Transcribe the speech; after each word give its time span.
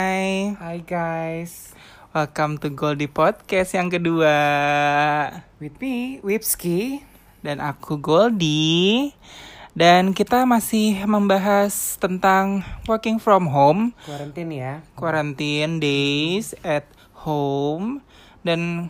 Hai, 0.00 0.56
Hai 0.56 0.80
guys, 0.80 1.76
welcome 2.16 2.56
to 2.56 2.72
Goldie 2.72 3.04
Podcast 3.04 3.76
yang 3.76 3.92
kedua. 3.92 4.32
With 5.60 5.76
me, 5.76 6.24
Wipski. 6.24 7.04
Dan 7.44 7.60
aku 7.60 8.00
Goldie. 8.00 9.12
Dan 9.76 10.16
kita 10.16 10.48
masih 10.48 11.04
membahas 11.04 12.00
tentang 12.00 12.64
working 12.88 13.20
from 13.20 13.52
home. 13.52 13.92
Quarantine 14.08 14.52
ya. 14.56 14.74
Quarantine 14.96 15.76
days 15.84 16.56
at 16.64 16.88
home. 17.12 18.00
Dan 18.40 18.88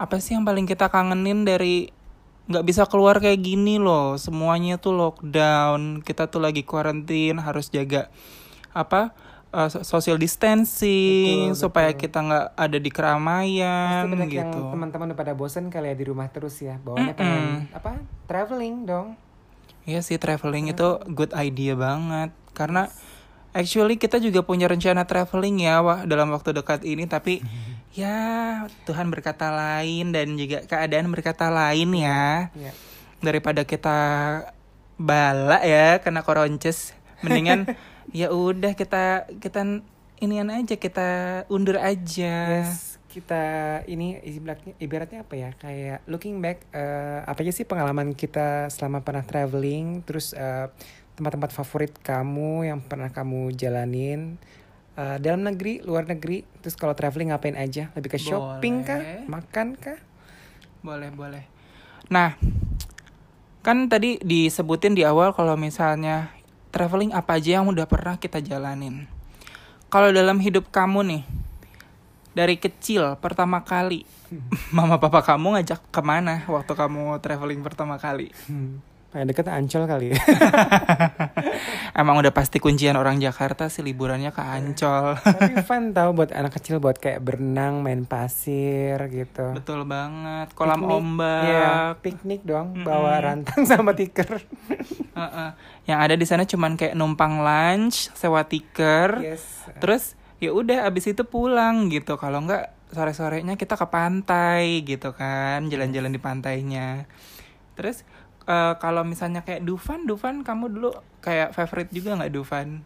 apa 0.00 0.24
sih 0.24 0.40
yang 0.40 0.48
paling 0.48 0.64
kita 0.64 0.88
kangenin 0.88 1.44
dari 1.44 1.92
nggak 2.48 2.64
bisa 2.64 2.88
keluar 2.88 3.20
kayak 3.20 3.44
gini 3.44 3.76
loh? 3.76 4.16
Semuanya 4.16 4.80
tuh 4.80 4.96
lockdown. 4.96 6.00
Kita 6.00 6.32
tuh 6.32 6.40
lagi 6.40 6.64
quarantine 6.64 7.44
harus 7.44 7.68
jaga 7.68 8.08
apa 8.72 9.12
uh, 9.56 9.66
so- 9.66 9.80
social 9.82 10.20
distancing 10.20 11.50
Betul, 11.50 11.58
supaya 11.58 11.90
betul. 11.90 12.00
kita 12.02 12.18
nggak 12.20 12.46
ada 12.54 12.78
di 12.78 12.90
keramaian 12.90 14.04
Pasti 14.06 14.28
gitu. 14.30 14.60
teman-teman 14.68 15.06
udah 15.10 15.18
pada 15.18 15.32
bosen 15.32 15.66
kali 15.66 15.88
ya 15.88 15.96
di 15.96 16.04
rumah 16.04 16.28
terus 16.28 16.60
ya. 16.60 16.76
Bawaannya 16.78 17.14
pengen 17.14 17.44
apa? 17.72 17.96
Traveling 18.26 18.84
dong. 18.84 19.16
Iya 19.82 20.02
sih 20.02 20.16
traveling 20.16 20.68
itu 20.68 20.84
good 21.08 21.32
idea 21.32 21.72
banget 21.72 22.34
karena 22.52 22.90
actually 23.52 23.94
kita 23.94 24.18
juga 24.18 24.42
punya 24.42 24.66
rencana 24.66 25.02
traveling 25.02 25.62
ya 25.62 25.78
wah 25.78 26.02
dalam 26.02 26.28
waktu 26.28 26.52
dekat 26.52 26.82
ini 26.82 27.06
tapi 27.06 27.38
ya 27.94 28.18
Tuhan 28.82 29.08
berkata 29.08 29.48
lain 29.48 30.10
dan 30.10 30.34
juga 30.34 30.60
keadaan 30.62 31.08
berkata 31.08 31.48
lain 31.48 31.88
ya 31.94 32.50
Ya. 32.52 32.72
daripada 33.18 33.62
kita 33.62 33.98
bala 34.96 35.62
ya 35.62 36.00
kena 36.00 36.20
koronces 36.20 36.90
mendingan 37.20 37.64
ya 38.10 38.30
udah 38.30 38.72
kita 38.74 39.26
kita 39.38 39.82
inian 40.16 40.48
aja 40.48 40.74
kita 40.78 41.08
undur 41.48 41.76
aja 41.76 42.62
Yes, 42.64 42.96
kita 43.06 43.80
ini 43.88 44.20
ibaratnya, 44.20 44.76
ibaratnya 44.76 45.24
apa 45.24 45.34
ya? 45.40 45.50
Kayak 45.56 46.04
looking 46.04 46.44
back, 46.44 46.68
eh, 46.70 47.24
apa 47.24 47.40
aja 47.40 47.48
sih 47.48 47.64
pengalaman 47.64 48.12
kita 48.12 48.68
selama 48.68 49.00
pernah 49.00 49.24
traveling, 49.24 50.04
terus 50.04 50.36
eh, 50.36 50.68
tempat-tempat 51.16 51.48
favorit 51.48 51.96
kamu 52.04 52.68
yang 52.68 52.84
pernah 52.84 53.08
kamu 53.08 53.56
jalanin. 53.56 54.36
eh, 54.96 55.16
dalam 55.20 55.44
negeri, 55.44 55.80
luar 55.84 56.04
negeri, 56.04 56.44
terus 56.60 56.76
kalau 56.76 56.92
traveling 56.92 57.32
ngapain 57.32 57.56
aja? 57.56 57.88
Lebih 57.96 58.16
ke 58.16 58.20
shopping 58.20 58.84
kah? 58.84 59.00
Boleh. 59.00 59.24
Makan 59.28 59.66
kah? 59.76 59.98
Boleh, 60.80 61.08
boleh. 61.12 61.44
Nah, 62.08 62.36
kan 63.64 63.88
tadi 63.88 64.20
disebutin 64.20 64.92
di 64.92 65.02
awal 65.02 65.32
kalau 65.32 65.56
misalnya 65.56 66.35
traveling 66.76 67.16
apa 67.16 67.40
aja 67.40 67.56
yang 67.56 67.72
udah 67.72 67.88
pernah 67.88 68.20
kita 68.20 68.44
jalanin. 68.44 69.08
Kalau 69.88 70.12
dalam 70.12 70.36
hidup 70.36 70.68
kamu 70.68 71.08
nih, 71.08 71.22
dari 72.36 72.60
kecil 72.60 73.16
pertama 73.16 73.64
kali, 73.64 74.04
mama 74.76 75.00
papa 75.00 75.24
kamu 75.24 75.56
ngajak 75.56 75.80
ke 75.88 76.00
mana 76.04 76.44
waktu 76.44 76.76
kamu 76.76 77.16
traveling 77.24 77.64
pertama 77.64 77.96
kali? 77.96 78.28
Hmm. 78.44 78.84
Deket 79.24 79.48
Ancol 79.48 79.88
kali 79.88 80.06
ya. 80.12 80.20
Emang 82.00 82.20
udah 82.20 82.28
pasti 82.34 82.60
kuncian 82.60 82.98
orang 83.00 83.16
Jakarta 83.16 83.72
sih 83.72 83.80
liburannya 83.80 84.28
ke 84.34 84.42
Ancol. 84.44 85.16
Tapi 85.16 85.54
fun 85.68 85.96
tau 85.96 86.12
buat 86.12 86.28
anak 86.34 86.60
kecil 86.60 86.76
buat 86.76 87.00
kayak 87.00 87.24
berenang, 87.24 87.80
main 87.80 88.04
pasir 88.04 89.00
gitu. 89.08 89.56
Betul 89.56 89.88
banget. 89.88 90.52
Kolam 90.52 90.84
Piknik, 90.84 90.96
ombak. 91.00 91.42
Iya, 91.48 91.72
piknik 92.04 92.40
dong, 92.44 92.84
bawa 92.84 93.24
rantang 93.24 93.64
sama 93.70 93.96
tikar. 93.96 94.44
Heeh. 95.16 95.48
Yang 95.88 95.98
ada 96.04 96.14
di 96.20 96.26
sana 96.28 96.44
cuman 96.44 96.76
kayak 96.76 96.92
numpang 96.92 97.40
lunch, 97.40 98.12
sewa 98.12 98.44
tiker. 98.44 99.24
yes. 99.24 99.64
Terus 99.80 100.18
ya 100.36 100.52
udah 100.52 100.84
abis 100.84 101.16
itu 101.16 101.24
pulang 101.24 101.88
gitu. 101.88 102.20
Kalau 102.20 102.44
nggak 102.44 102.92
sore-sorenya 102.92 103.56
kita 103.56 103.74
ke 103.80 103.86
pantai 103.88 104.84
gitu 104.84 105.16
kan, 105.16 105.64
jalan-jalan 105.72 106.12
di 106.12 106.20
pantainya. 106.20 107.08
Terus 107.76 108.04
eh, 108.46 108.74
kalau 108.78 109.02
misalnya 109.02 109.42
kayak 109.42 109.62
Dufan, 109.66 110.06
Dufan 110.06 110.46
kamu 110.46 110.70
dulu 110.72 110.90
kayak 111.20 111.52
favorite 111.52 111.90
juga 111.90 112.14
nggak 112.18 112.32
Dufan? 112.32 112.82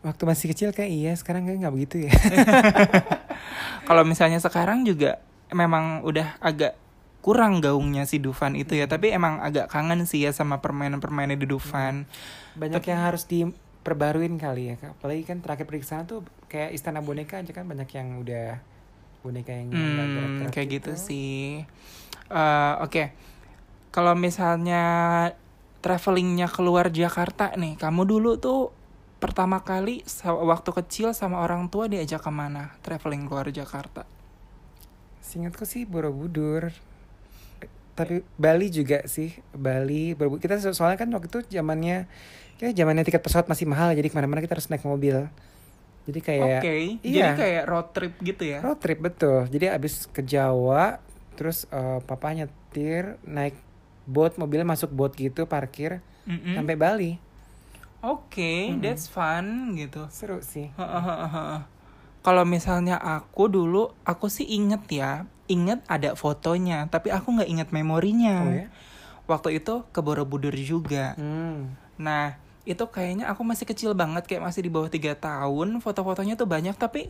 Waktu 0.00 0.22
masih 0.24 0.46
kecil 0.52 0.72
kayak 0.72 0.90
iya, 0.90 1.12
sekarang 1.12 1.44
kayak 1.44 1.60
nggak 1.60 1.74
begitu 1.76 2.08
ya. 2.08 2.12
Kalau 3.88 4.02
misalnya 4.06 4.40
sekarang 4.40 4.86
juga 4.88 5.20
memang 5.52 6.00
udah 6.06 6.40
agak 6.40 6.78
kurang 7.20 7.60
gaungnya 7.60 8.08
si 8.08 8.16
Dufan 8.16 8.56
itu 8.56 8.72
ya, 8.80 8.88
tapi 8.88 9.12
emang 9.12 9.44
agak 9.44 9.68
kangen 9.68 10.08
sih 10.08 10.24
ya 10.24 10.32
sama 10.32 10.64
permainan-permainan 10.64 11.36
di 11.36 11.44
Dufan. 11.44 12.08
Banyak 12.56 12.80
yang 12.88 13.00
harus 13.04 13.28
diperbaruin 13.28 14.40
kali 14.40 14.72
ya. 14.72 14.74
Apalagi 14.88 15.28
kan 15.28 15.44
terakhir 15.44 15.68
sana 15.84 16.08
tuh 16.08 16.24
kayak 16.48 16.72
istana 16.72 17.04
boneka 17.04 17.44
aja 17.44 17.52
kan 17.52 17.68
banyak 17.68 17.92
yang 17.92 18.24
udah 18.24 18.56
boneka 19.20 19.52
yang 19.52 19.68
Hmm, 19.68 20.48
kayak 20.48 20.80
gitu 20.80 20.92
sih. 20.96 21.60
Eh, 22.30 22.74
Oke, 22.80 23.12
kalau 23.90 24.14
misalnya 24.14 24.84
travelingnya 25.82 26.46
keluar 26.46 26.92
Jakarta 26.94 27.50
nih, 27.58 27.74
kamu 27.74 28.06
dulu 28.06 28.38
tuh 28.38 28.70
pertama 29.20 29.60
kali 29.60 30.00
waktu 30.24 30.70
kecil 30.80 31.12
sama 31.12 31.44
orang 31.44 31.68
tua 31.68 31.90
diajak 31.90 32.24
ke 32.24 32.32
mana 32.32 32.72
traveling 32.80 33.28
keluar 33.28 33.50
Jakarta? 33.52 34.08
Seingatku 35.20 35.68
sih 35.68 35.84
Borobudur. 35.84 36.72
Tapi 37.98 38.24
Bali 38.40 38.72
juga 38.72 39.04
sih, 39.04 39.36
Bali, 39.52 40.16
Borobudur. 40.16 40.40
Kita 40.40 40.56
so- 40.56 40.72
soalnya 40.72 40.96
kan 40.96 41.10
waktu 41.12 41.28
itu 41.28 41.40
zamannya 41.60 42.08
kayak 42.56 42.72
zamannya 42.76 43.04
tiket 43.04 43.20
pesawat 43.24 43.46
masih 43.48 43.68
mahal 43.68 43.92
jadi 43.92 44.08
ke 44.08 44.14
mana-mana 44.16 44.40
kita 44.40 44.56
harus 44.56 44.68
naik 44.72 44.84
mobil. 44.86 45.28
Jadi 46.08 46.18
Oke, 46.18 46.26
kayak 46.32 46.62
jadi 47.04 47.04
iya. 47.04 47.36
kayak 47.36 47.64
road 47.68 47.88
trip 47.92 48.14
gitu 48.24 48.42
ya? 48.46 48.58
road 48.64 48.80
trip 48.80 48.98
betul. 49.04 49.44
Jadi 49.52 49.68
abis 49.68 50.08
ke 50.08 50.24
Jawa, 50.24 50.96
terus 51.36 51.68
eh, 51.68 52.00
papa 52.04 52.32
nyetir 52.32 53.20
naik 53.24 53.54
boat, 54.04 54.36
mobilnya 54.36 54.66
masuk 54.68 54.92
boat 54.92 55.12
gitu, 55.16 55.44
parkir 55.44 56.00
Mm-mm. 56.28 56.56
sampai 56.56 56.76
Bali. 56.76 57.12
Oke, 58.00 58.72
that's 58.80 59.12
fun 59.12 59.76
gitu. 59.76 60.08
Seru 60.08 60.40
sih. 60.40 60.72
Heeh. 60.72 61.60
Kalau 62.20 62.44
misalnya 62.44 62.96
aku 62.96 63.48
dulu, 63.48 63.92
aku 64.04 64.28
sih 64.32 64.44
inget 64.48 64.84
ya, 64.88 65.24
inget 65.48 65.80
ada 65.88 66.16
fotonya, 66.16 66.88
tapi 66.88 67.12
aku 67.12 67.32
nggak 67.36 67.48
inget 67.48 67.68
memorinya. 67.72 68.36
Oh 68.44 68.52
ya? 68.52 68.66
Waktu 69.28 69.60
itu 69.60 69.84
ke 69.92 70.00
Borobudur 70.00 70.52
juga. 70.56 71.12
Hmm. 71.16 71.76
Nah, 72.00 72.40
itu 72.64 72.84
kayaknya 72.88 73.28
aku 73.28 73.40
masih 73.44 73.64
kecil 73.68 73.92
banget, 73.92 74.24
kayak 74.28 74.44
masih 74.48 74.64
di 74.64 74.72
bawah 74.72 74.88
tiga 74.88 75.16
tahun. 75.16 75.80
Foto-fotonya 75.80 76.36
tuh 76.40 76.48
banyak, 76.48 76.76
tapi 76.76 77.08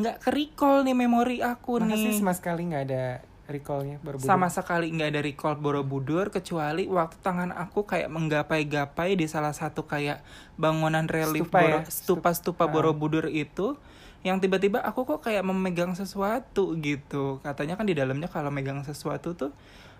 nggak 0.00 0.28
recall 0.28 0.84
nih 0.84 0.96
memori 0.96 1.40
aku 1.44 1.80
Masa 1.80 1.96
sih 2.00 2.12
nih. 2.12 2.18
sama 2.20 2.32
sekali 2.36 2.68
nggak 2.68 2.84
ada 2.88 3.06
recallnya 3.50 3.98
Borobudur? 3.98 4.24
Sama 4.24 4.46
sekali 4.46 4.88
nggak 4.88 5.08
ada 5.08 5.20
recall 5.20 5.54
Borobudur, 5.54 6.28
kecuali 6.28 6.86
waktu 6.86 7.18
tangan 7.18 7.50
aku 7.50 7.82
kayak 7.82 8.08
menggapai-gapai 8.08 9.14
di 9.14 9.26
salah 9.26 9.50
satu 9.50 9.84
kayak 9.84 10.22
bangunan 10.54 11.04
relief 11.04 11.44
Stupa 11.44 11.58
ya? 11.58 11.66
Boro- 11.76 11.86
stupa-stupa 11.86 12.64
Ah. 12.64 12.70
Borobudur 12.70 13.26
itu. 13.26 13.74
Yang 14.20 14.44
tiba-tiba 14.44 14.78
aku 14.80 15.02
kok 15.04 15.20
kayak 15.22 15.42
memegang 15.42 15.92
sesuatu 15.92 16.76
gitu. 16.76 17.40
Katanya 17.40 17.74
kan 17.74 17.84
di 17.84 17.92
dalamnya 17.92 18.26
kalau 18.26 18.48
megang 18.48 18.80
sesuatu 18.80 19.32
tuh 19.32 19.50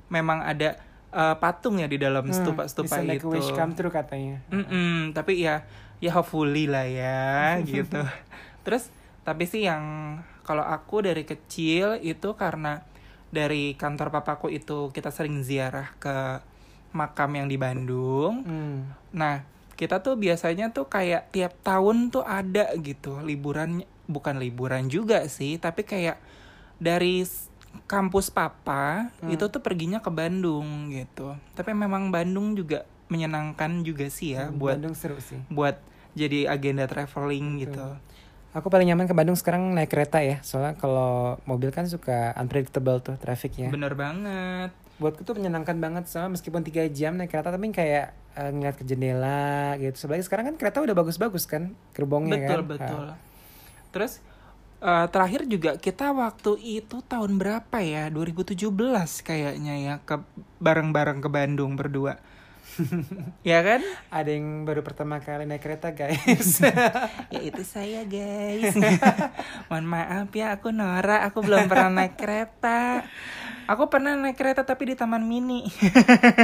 memang 0.06 0.40
ada 0.40 0.76
eh, 1.10 1.36
patung 1.36 1.74
ya 1.76 1.86
di 1.86 1.96
dalam 1.96 2.22
Hmm, 2.22 2.30
stupa-stupa 2.30 3.00
make 3.00 3.18
itu. 3.18 3.26
wish 3.28 3.50
come 3.50 3.74
true 3.74 3.90
katanya. 3.90 4.38
Mm-mm, 4.46 5.10
tapi 5.10 5.40
ya 5.40 5.66
ya 5.98 6.12
hopefully 6.12 6.64
lah 6.64 6.84
ya 6.84 7.28
gitu. 7.66 7.98
Terus 8.60 8.92
tapi 9.20 9.44
sih 9.44 9.64
yang 9.64 9.82
kalau 10.40 10.62
aku 10.62 11.00
dari 11.00 11.22
kecil 11.22 11.98
itu 11.98 12.34
karena 12.34 12.86
dari 13.30 13.78
kantor 13.78 14.10
papaku 14.10 14.50
itu 14.50 14.90
kita 14.90 15.14
sering 15.14 15.42
ziarah 15.46 15.94
ke 16.02 16.42
makam 16.90 17.30
yang 17.38 17.46
di 17.46 17.54
Bandung. 17.54 18.42
Hmm. 18.42 18.90
Nah, 19.14 19.46
kita 19.78 20.02
tuh 20.02 20.18
biasanya 20.18 20.74
tuh 20.74 20.90
kayak 20.90 21.30
tiap 21.30 21.54
tahun 21.62 22.10
tuh 22.10 22.26
ada 22.26 22.74
gitu 22.76 23.22
liburan 23.22 23.86
bukan 24.10 24.42
liburan 24.42 24.90
juga 24.90 25.24
sih, 25.30 25.56
tapi 25.56 25.86
kayak 25.86 26.18
dari 26.82 27.22
kampus 27.86 28.34
papa 28.34 29.14
Hmm. 29.22 29.30
itu 29.30 29.46
tuh 29.46 29.62
perginya 29.62 30.02
ke 30.02 30.10
Bandung 30.10 30.90
gitu. 30.90 31.38
Tapi 31.54 31.70
memang 31.70 32.10
Bandung 32.10 32.58
juga 32.58 32.82
menyenangkan 33.10 33.86
juga 33.86 34.10
sih 34.10 34.34
ya 34.34 34.50
buat 34.50 34.78
Bandung 34.78 34.94
seru 34.98 35.18
sih. 35.22 35.38
buat 35.50 35.78
jadi 36.18 36.50
agenda 36.50 36.90
traveling 36.90 37.58
Betul. 37.58 37.62
gitu. 37.62 37.86
Aku 38.50 38.66
paling 38.66 38.90
nyaman 38.90 39.06
ke 39.06 39.14
Bandung 39.14 39.38
sekarang 39.38 39.70
naik 39.78 39.94
kereta 39.94 40.18
ya. 40.26 40.42
Soalnya 40.42 40.74
kalau 40.74 41.38
mobil 41.46 41.70
kan 41.70 41.86
suka 41.86 42.34
unpredictable 42.34 42.98
tuh 42.98 43.14
trafficnya. 43.14 43.70
Bener 43.70 43.94
banget. 43.94 44.74
Buatku 44.98 45.22
tuh 45.22 45.38
menyenangkan 45.38 45.78
banget 45.78 46.10
sama 46.10 46.34
meskipun 46.34 46.66
tiga 46.66 46.82
jam 46.90 47.14
naik 47.14 47.30
kereta 47.30 47.54
tapi 47.54 47.70
kayak 47.70 48.10
eh, 48.34 48.50
ngeliat 48.50 48.74
ke 48.74 48.82
jendela 48.82 49.78
gitu. 49.78 49.94
Sebenarnya 49.94 50.26
sekarang 50.26 50.44
kan 50.50 50.56
kereta 50.58 50.82
udah 50.82 50.96
bagus-bagus 50.98 51.46
kan 51.46 51.78
gerbongnya 51.94 52.42
betul 52.42 52.60
kan. 52.66 52.70
betul. 52.74 53.04
Ah. 53.14 53.18
Terus 53.94 54.12
eh, 54.82 55.06
terakhir 55.14 55.40
juga 55.46 55.70
kita 55.78 56.10
waktu 56.10 56.52
itu 56.58 57.06
tahun 57.06 57.38
berapa 57.38 57.78
ya? 57.78 58.10
2017 58.10 58.66
kayaknya 59.22 59.74
ya 59.78 59.94
ke 60.02 60.18
bareng-bareng 60.58 61.22
ke 61.22 61.28
Bandung 61.30 61.78
berdua. 61.78 62.18
ya 63.50 63.60
kan? 63.60 63.80
Ada 64.10 64.30
yang 64.32 64.64
baru 64.64 64.80
pertama 64.80 65.20
kali 65.20 65.44
naik 65.46 65.62
kereta 65.62 65.92
guys. 65.92 66.60
ya 67.34 67.40
itu 67.40 67.62
saya 67.62 68.04
guys. 68.04 68.74
Mohon 69.68 69.86
maaf 69.86 70.30
ya 70.32 70.56
aku 70.56 70.70
Nora, 70.70 71.24
aku 71.26 71.44
belum 71.44 71.66
pernah 71.66 71.90
naik 72.04 72.14
kereta. 72.16 73.04
Aku 73.70 73.86
pernah 73.86 74.18
naik 74.18 74.34
kereta 74.34 74.66
tapi 74.66 74.90
di 74.90 74.94
Taman 74.98 75.22
Mini. 75.22 75.62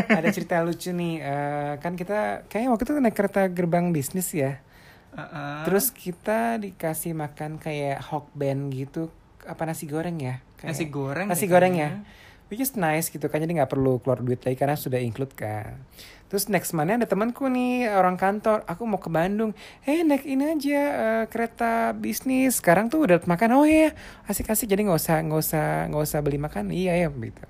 Ada 0.07 0.31
cerita 0.31 0.63
lucu 0.63 0.95
nih, 0.95 1.15
eh, 1.19 1.73
kan 1.83 1.99
kita 1.99 2.47
kayaknya 2.47 2.71
waktu 2.71 2.85
itu 2.87 2.93
naik 3.03 3.17
kereta 3.19 3.51
gerbang 3.51 3.91
bisnis 3.91 4.31
ya. 4.31 4.63
Uh-uh. 5.11 5.65
Terus 5.67 5.91
kita 5.91 6.61
dikasih 6.61 7.17
makan 7.17 7.59
kayak 7.59 7.99
hot 8.05 8.31
band 8.37 8.71
gitu, 8.71 9.11
apa 9.43 9.65
nasi 9.67 9.89
goreng 9.91 10.21
ya? 10.23 10.39
Kayak- 10.61 10.71
nasi 10.77 10.85
goreng. 10.87 11.27
Nasi 11.27 11.47
goreng 11.51 11.73
kayaknya. 11.75 12.05
ya. 12.07 12.25
Which 12.47 12.63
is 12.63 12.79
nice 12.79 13.11
gitu 13.11 13.27
kan, 13.27 13.43
jadi 13.43 13.59
nggak 13.59 13.75
perlu 13.75 13.99
keluar 13.99 14.23
duit 14.23 14.39
lagi 14.47 14.55
karena 14.55 14.79
sudah 14.79 15.03
include 15.03 15.35
kan. 15.35 15.83
Terus 16.27 16.51
next 16.51 16.75
month 16.75 16.91
ada 16.91 17.07
temanku 17.07 17.47
nih 17.47 17.91
orang 17.91 18.19
kantor, 18.19 18.67
aku 18.67 18.83
mau 18.83 18.99
ke 18.99 19.07
Bandung. 19.07 19.55
Eh 19.87 20.03
naik 20.03 20.27
ini 20.27 20.55
aja 20.55 20.81
eh, 20.83 21.25
kereta 21.31 21.95
bisnis. 21.95 22.59
Sekarang 22.59 22.91
tuh 22.91 23.07
udah 23.07 23.23
makan. 23.23 23.51
Oh 23.55 23.67
iya, 23.67 23.95
asik-asik. 24.27 24.67
Jadi 24.67 24.91
nggak 24.91 24.99
usah 24.99 25.17
nggak 25.23 25.41
usah 25.43 25.65
nggak 25.91 26.03
usah 26.03 26.19
beli 26.23 26.39
makan. 26.39 26.75
Iya 26.75 27.07
ya 27.07 27.09
gitu. 27.11 27.43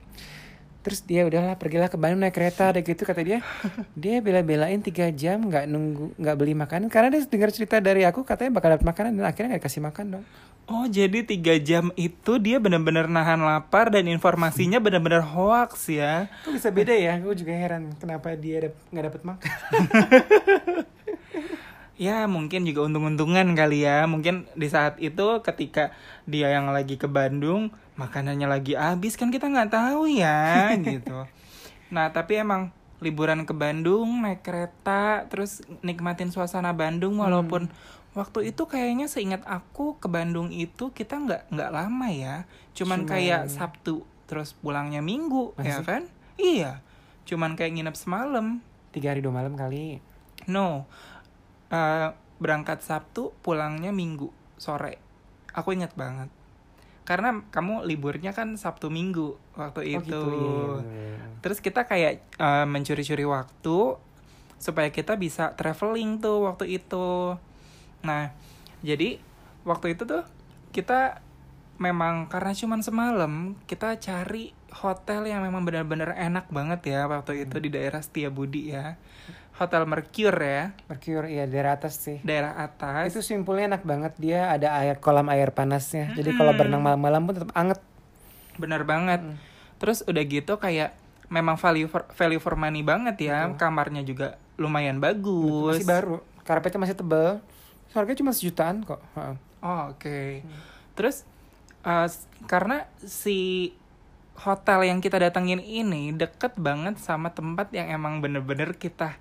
Terus 0.85 1.01
dia 1.03 1.27
udahlah 1.27 1.57
pergilah 1.57 1.89
ke 1.89 1.97
Bandung 1.97 2.21
naik 2.21 2.37
kereta 2.37 2.73
ada 2.73 2.81
gitu 2.85 3.03
kata 3.03 3.21
dia. 3.25 3.41
Dia 4.01 4.23
bela-belain 4.23 4.79
tiga 4.85 5.09
jam 5.11 5.43
nggak 5.49 5.67
nunggu 5.67 6.15
nggak 6.15 6.37
beli 6.39 6.55
makanan 6.55 6.87
karena 6.93 7.11
dia 7.11 7.27
dengar 7.27 7.51
cerita 7.51 7.83
dari 7.83 8.07
aku 8.07 8.23
katanya 8.23 8.55
bakal 8.55 8.71
dapat 8.71 8.87
makanan 8.87 9.19
dan 9.19 9.27
akhirnya 9.27 9.59
nggak 9.59 9.67
kasih 9.67 9.83
makan 9.83 10.07
dong. 10.21 10.25
Oh 10.67 10.91
jadi 10.91 11.23
tiga 11.23 11.55
jam 11.63 11.95
itu 11.95 12.43
dia 12.43 12.59
benar-benar 12.59 13.07
nahan 13.07 13.39
lapar 13.39 13.87
dan 13.95 14.11
informasinya 14.11 14.83
benar-benar 14.83 15.23
hoax 15.23 15.87
ya. 15.87 16.27
Kok 16.43 16.59
bisa 16.59 16.75
beda 16.75 16.91
ya? 16.91 17.23
Aku 17.23 17.39
juga 17.39 17.55
heran 17.55 17.95
kenapa 18.03 18.35
dia 18.35 18.75
nggak 18.91 19.05
dapat 19.07 19.23
makan. 19.23 19.47
Ya 21.97 22.29
mungkin 22.29 22.69
juga 22.69 22.85
untung-untungan 22.85 23.57
kali 23.57 23.89
ya 23.89 24.05
Mungkin 24.05 24.45
di 24.53 24.69
saat 24.69 25.01
itu 25.01 25.41
ketika 25.41 25.97
dia 26.29 26.53
yang 26.53 26.69
lagi 26.69 27.01
ke 27.01 27.09
Bandung 27.09 27.73
Makanannya 27.97 28.45
lagi 28.45 28.77
habis 28.77 29.17
kan 29.17 29.33
kita 29.33 29.49
nggak 29.49 29.73
tahu 29.73 30.05
ya 30.05 30.69
gitu 30.85 31.25
Nah 31.89 32.13
tapi 32.13 32.37
emang 32.37 32.69
liburan 33.01 33.49
ke 33.49 33.57
Bandung 33.57 34.21
naik 34.21 34.45
kereta 34.45 35.25
Terus 35.33 35.65
nikmatin 35.81 36.29
suasana 36.29 36.77
Bandung 36.77 37.17
Walaupun 37.17 37.73
waktu 38.17 38.49
itu 38.49 38.65
kayaknya 38.65 39.07
seingat 39.07 39.45
aku 39.45 39.95
ke 39.97 40.09
Bandung 40.09 40.49
itu 40.49 40.89
kita 40.91 41.15
nggak 41.15 41.53
nggak 41.53 41.71
lama 41.71 42.09
ya 42.09 42.49
Cuman 42.73 43.05
Cuman- 43.05 43.09
kayak 43.09 43.43
Sabtu 43.47 44.01
terus 44.25 44.57
pulangnya 44.57 44.99
Minggu 44.99 45.53
ya 45.57 45.79
Masih? 45.79 45.85
kan 45.85 46.03
Iya 46.35 46.73
Cuman 47.23 47.55
kayak 47.55 47.77
nginep 47.77 47.95
semalam 47.95 48.59
Tiga 48.89 49.13
hari 49.13 49.21
dua 49.21 49.35
malam 49.35 49.53
kali. 49.53 50.01
No, 50.47 50.89
Eh, 51.67 52.09
berangkat 52.37 52.81
Sabtu, 52.81 53.35
pulangnya 53.41 53.91
Minggu 53.91 54.31
sore. 54.57 54.97
Aku 55.51 55.75
ingat 55.75 55.93
banget. 55.93 56.31
Karena 57.03 57.45
kamu 57.47 57.83
liburnya 57.83 58.31
kan 58.31 58.55
Sabtu 58.55 58.87
Minggu 58.87 59.35
waktu 59.53 59.81
Oh 59.83 59.87
itu. 59.93 60.01
gitu, 60.01 60.21
iya, 60.23 60.39
iya, 60.39 60.65
bener. 60.79 61.19
Terus 61.43 61.59
kita 61.59 61.85
kayak 61.85 62.13
eh, 62.23 62.65
mencuri-curi 62.65 63.27
waktu 63.27 63.77
supaya 64.57 64.89
kita 64.89 65.15
bisa 65.15 65.53
traveling 65.53 66.19
tuh 66.19 66.47
waktu 66.47 66.79
itu. 66.79 67.37
Nah, 68.07 68.31
jadi 68.87 69.19
waktu 69.67 69.99
itu 69.99 70.07
tuh 70.07 70.23
kita 70.71 71.19
memang 71.77 72.31
karena 72.31 72.57
cuman 72.57 72.81
semalam 72.81 73.33
kita 73.69 73.99
cari 74.01 74.55
hotel 74.73 75.29
yang 75.29 75.45
memang 75.45 75.67
benar-benar 75.67 76.17
enak 76.17 76.49
banget 76.49 76.97
ya 76.97 77.05
waktu 77.05 77.45
itu 77.45 77.57
di 77.61 77.69
daerah 77.69 78.01
Setiabudi 78.01 78.73
ya. 78.73 78.95
Hotel 79.57 79.89
Mercure 79.89 80.37
ya 80.37 80.77
Mercure 80.85 81.33
ya 81.33 81.49
daerah 81.49 81.81
atas 81.81 81.97
sih. 81.97 82.21
daerah 82.21 82.61
atas 82.61 83.09
Itu 83.09 83.25
simpulnya 83.25 83.73
enak 83.73 83.89
banget 83.89 84.13
dia 84.21 84.53
ada 84.53 84.77
air 84.77 85.01
kolam 85.01 85.33
air 85.33 85.49
panasnya. 85.57 86.13
Jadi 86.13 86.37
kalau 86.37 86.53
berenang 86.53 86.85
malam-malam 86.85 87.25
pun 87.25 87.35
tetap 87.41 87.53
anget. 87.57 87.81
bener 88.57 88.89
banget 88.89 89.21
terus 89.77 90.01
udah 90.09 90.25
gitu 90.25 90.57
kayak 90.57 90.97
memang 91.29 91.61
value 91.61 91.85
for, 91.93 92.09
value 92.17 92.41
for 92.41 92.57
money 92.57 92.81
banget 92.81 93.29
ya 93.29 93.53
kamarnya 93.53 94.01
juga 94.01 94.41
lumayan 94.57 94.97
bagus 94.97 95.77
Masih 95.77 95.89
baru. 95.89 96.17
Karpetnya 96.47 96.81
masih 96.81 96.97
tebal. 96.97 97.43
Harganya 97.97 98.21
cuma 98.21 98.33
sejutaan 98.33 98.85
kok. 98.85 99.01
Oh, 99.17 99.83
oke 99.91 100.45
terus 100.93 101.25
eh, 101.83 102.07
s- 102.07 102.25
karena 102.45 102.85
si 102.99 103.73
hotel 104.37 104.85
yang 104.85 105.01
kita 105.01 105.17
datengin 105.17 105.59
ini 105.59 106.13
deket 106.13 106.57
banget 106.57 107.01
sama 107.01 107.33
tempat 107.33 107.73
yang 107.73 107.89
emang 107.89 108.21
bener-bener 108.21 108.77
kita 108.77 109.17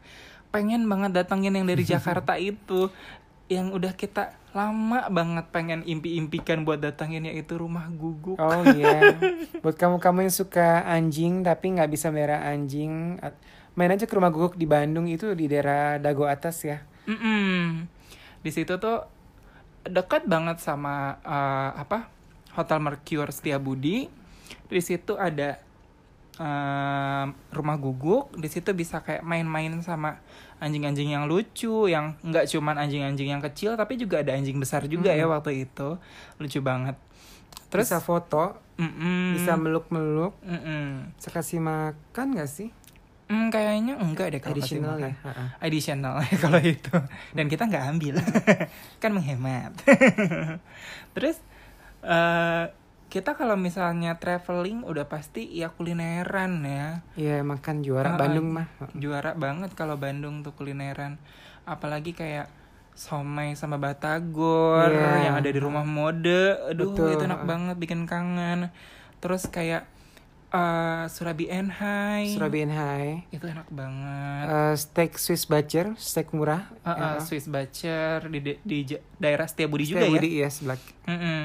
pengen 0.51 0.85
banget 0.85 1.15
datengin 1.15 1.55
yang 1.55 1.63
dari 1.63 1.83
Jakarta 1.95 2.35
itu 2.35 2.91
yang 3.45 3.71
udah 3.71 3.93
kita 3.93 4.33
lama 4.51 5.05
banget 5.07 5.45
pengen 5.51 5.83
impi-impikan 5.83 6.63
buat 6.63 6.79
datengin 6.79 7.27
yaitu 7.27 7.55
rumah 7.55 7.85
guguk 7.87 8.39
Oh 8.39 8.63
iya. 8.65 9.19
Buat 9.63 9.75
kamu-kamu 9.75 10.25
yang 10.25 10.33
suka 10.33 10.81
anjing 10.81 11.43
tapi 11.43 11.75
nggak 11.75 11.91
bisa 11.91 12.09
merah 12.09 12.41
anjing, 12.41 13.19
main 13.73 13.91
aja 13.91 14.03
ke 14.03 14.13
rumah 14.15 14.31
guguk 14.31 14.55
di 14.55 14.65
Bandung 14.65 15.05
itu 15.05 15.31
di 15.31 15.45
daerah 15.45 15.99
Dago 15.99 16.25
atas 16.25 16.63
ya. 16.63 16.81
Mm-mm. 17.05 17.85
Di 18.45 18.53
situ 18.53 18.77
tuh 18.77 19.01
dekat 19.81 20.29
banget 20.29 20.61
sama 20.61 21.17
eh, 21.25 21.71
apa 21.81 22.13
Hotel 22.53 22.77
Mercure 22.77 23.33
Setiabudi. 23.33 24.05
Di 24.69 24.81
situ 24.85 25.17
ada 25.17 25.57
eh, 26.37 27.25
rumah 27.49 27.77
guguk. 27.81 28.37
Di 28.37 28.45
situ 28.45 28.69
bisa 28.77 29.01
kayak 29.01 29.25
main-main 29.25 29.73
sama 29.81 30.21
anjing-anjing 30.61 31.17
yang 31.17 31.25
lucu, 31.25 31.89
yang 31.89 32.13
nggak 32.21 32.45
cuman 32.53 32.77
anjing-anjing 32.85 33.33
yang 33.33 33.41
kecil, 33.41 33.73
tapi 33.73 33.97
juga 33.97 34.21
ada 34.21 34.37
anjing 34.37 34.61
besar 34.61 34.85
juga 34.85 35.09
ya 35.09 35.25
waktu 35.25 35.65
itu. 35.65 35.97
Lucu 36.37 36.61
banget. 36.61 36.95
Terus, 37.65 37.91
bisa 37.91 37.99
foto, 37.99 38.55
mm-mm. 38.77 39.35
bisa 39.35 39.57
meluk-meluk, 39.59 40.37
Mm-mm. 40.45 41.11
bisa 41.17 41.27
kasih 41.33 41.59
makan 41.59 42.37
gak 42.39 42.47
sih? 42.47 42.69
Hmm, 43.25 43.49
kayaknya 43.49 43.97
enggak 43.97 44.27
deh 44.29 44.39
kalau 44.39 44.53
kasih 44.55 44.77
Additional 44.77 44.95
ya. 44.99 45.13
Additional 45.57 46.15
kalau 46.43 46.59
itu. 46.59 46.93
Dan 47.33 47.45
kita 47.47 47.65
nggak 47.65 47.85
ambil. 47.89 48.15
Kan 49.01 49.11
menghemat. 49.11 49.73
Terus 51.15 51.37
eh 52.01 52.65
kita 53.05 53.33
kalau 53.33 53.55
misalnya 53.55 54.19
traveling 54.19 54.83
udah 54.83 55.07
pasti 55.07 55.47
ya 55.49 55.69
kulineran 55.69 56.61
ya. 56.61 56.87
Iya 57.15 57.41
makan 57.41 57.81
juara 57.81 58.13
Ah, 58.13 58.19
Bandung 58.19 58.51
mah. 58.51 58.67
juara 58.93 59.33
banget 59.33 59.71
kalau 59.73 59.95
Bandung 59.95 60.41
tuh 60.41 60.51
kulineran. 60.51 61.17
Apalagi 61.63 62.11
kayak 62.11 62.51
somai 62.91 63.55
sama 63.55 63.75
batagor 63.75 64.87
Iya. 64.87 65.31
yang 65.31 65.35
ada 65.35 65.47
di 65.47 65.57
rumah 65.57 65.81
mode. 65.81 66.61
Aduh 66.69 66.91
Betul. 66.91 67.09
itu 67.11 67.23
enak 67.23 67.41
banget 67.41 67.75
bikin 67.75 68.05
kangen. 68.05 68.69
Terus 69.17 69.47
kayak 69.47 69.87
eh 70.53 71.03
Surabi 71.09 71.49
Enhai 71.49 72.31
Surabian 72.31 72.71
High. 72.71 73.27
itu 73.33 73.45
enak 73.45 73.67
banget 73.73 74.45
Eh, 74.45 74.75
steak 74.77 75.17
Swiss 75.17 75.49
Butcher, 75.49 75.97
steak 75.97 76.29
murah. 76.31 76.69
Uh, 76.85 76.89
uh, 76.89 77.15
Swiss 77.19 77.49
Butcher 77.49 78.23
di, 78.29 78.39
di, 78.39 78.53
di 78.61 78.95
daerah 79.17 79.49
Setiabudi 79.49 79.89
juga 79.89 80.05
Setiabudi, 80.05 80.29
ya. 80.39 80.45
ya 80.45 80.49
sebelah. 80.53 80.79
Mm-mm. 81.09 81.43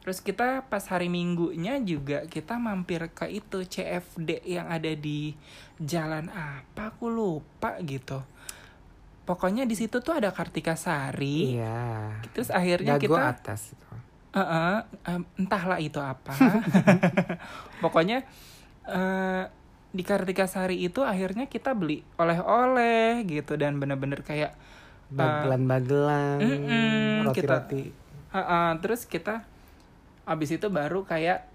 Terus 0.00 0.18
kita 0.24 0.64
pas 0.64 0.80
hari 0.88 1.12
Minggunya 1.12 1.76
juga 1.84 2.24
kita 2.24 2.56
mampir 2.56 3.12
ke 3.12 3.28
itu 3.28 3.60
CFD 3.68 4.40
yang 4.48 4.72
ada 4.72 4.88
di 4.96 5.36
jalan 5.76 6.32
apa 6.32 6.96
aku 6.96 7.12
lupa 7.12 7.76
gitu. 7.84 8.24
Pokoknya 9.28 9.68
di 9.68 9.76
situ 9.76 10.00
tuh 10.00 10.16
ada 10.16 10.32
Kartika 10.32 10.74
Sari. 10.74 11.60
Iya. 11.60 12.16
Terus 12.32 12.48
akhirnya 12.48 12.96
Dago 12.96 13.14
kita 13.14 13.22
atas 13.28 13.76
itu. 13.76 13.92
Uh-uh, 14.30 14.86
entahlah 15.34 15.82
itu 15.82 15.98
apa. 15.98 16.32
Pokoknya 17.82 18.22
eh 18.86 19.44
di 19.90 20.06
Kartika 20.06 20.46
Sari 20.46 20.86
itu 20.86 21.02
akhirnya 21.02 21.50
kita 21.50 21.74
beli 21.74 22.06
oleh-oleh 22.14 23.26
gitu 23.26 23.58
dan 23.58 23.82
bener-bener 23.82 24.22
kayak 24.22 24.54
Bagelan-bagelan, 25.10 26.38
Mm-mm, 26.38 27.26
roti-roti. 27.26 27.90
Uh-uh, 28.30 28.78
terus 28.78 29.10
kita 29.10 29.42
abis 30.22 30.54
itu 30.54 30.70
baru 30.70 31.02
kayak 31.02 31.50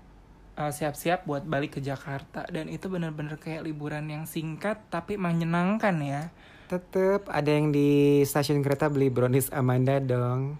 uh, 0.59 0.75
siap-siap 0.75 1.23
buat 1.23 1.47
balik 1.47 1.79
ke 1.79 1.81
Jakarta 1.83 2.43
dan 2.51 2.67
itu 2.67 2.91
bener-bener 2.91 3.39
kayak 3.39 3.63
liburan 3.63 4.11
yang 4.11 4.27
singkat 4.27 4.83
tapi 4.91 5.15
menyenangkan 5.15 5.95
ya. 6.03 6.21
Tetep 6.67 7.31
ada 7.31 7.47
yang 7.47 7.71
di 7.71 8.19
stasiun 8.27 8.59
kereta 8.59 8.91
beli 8.91 9.07
brownies 9.07 9.47
Amanda 9.55 10.03
dong. 10.03 10.59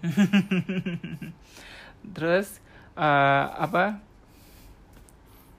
Terus 2.12 2.60
uh, 2.94 3.46
apa? 3.56 3.98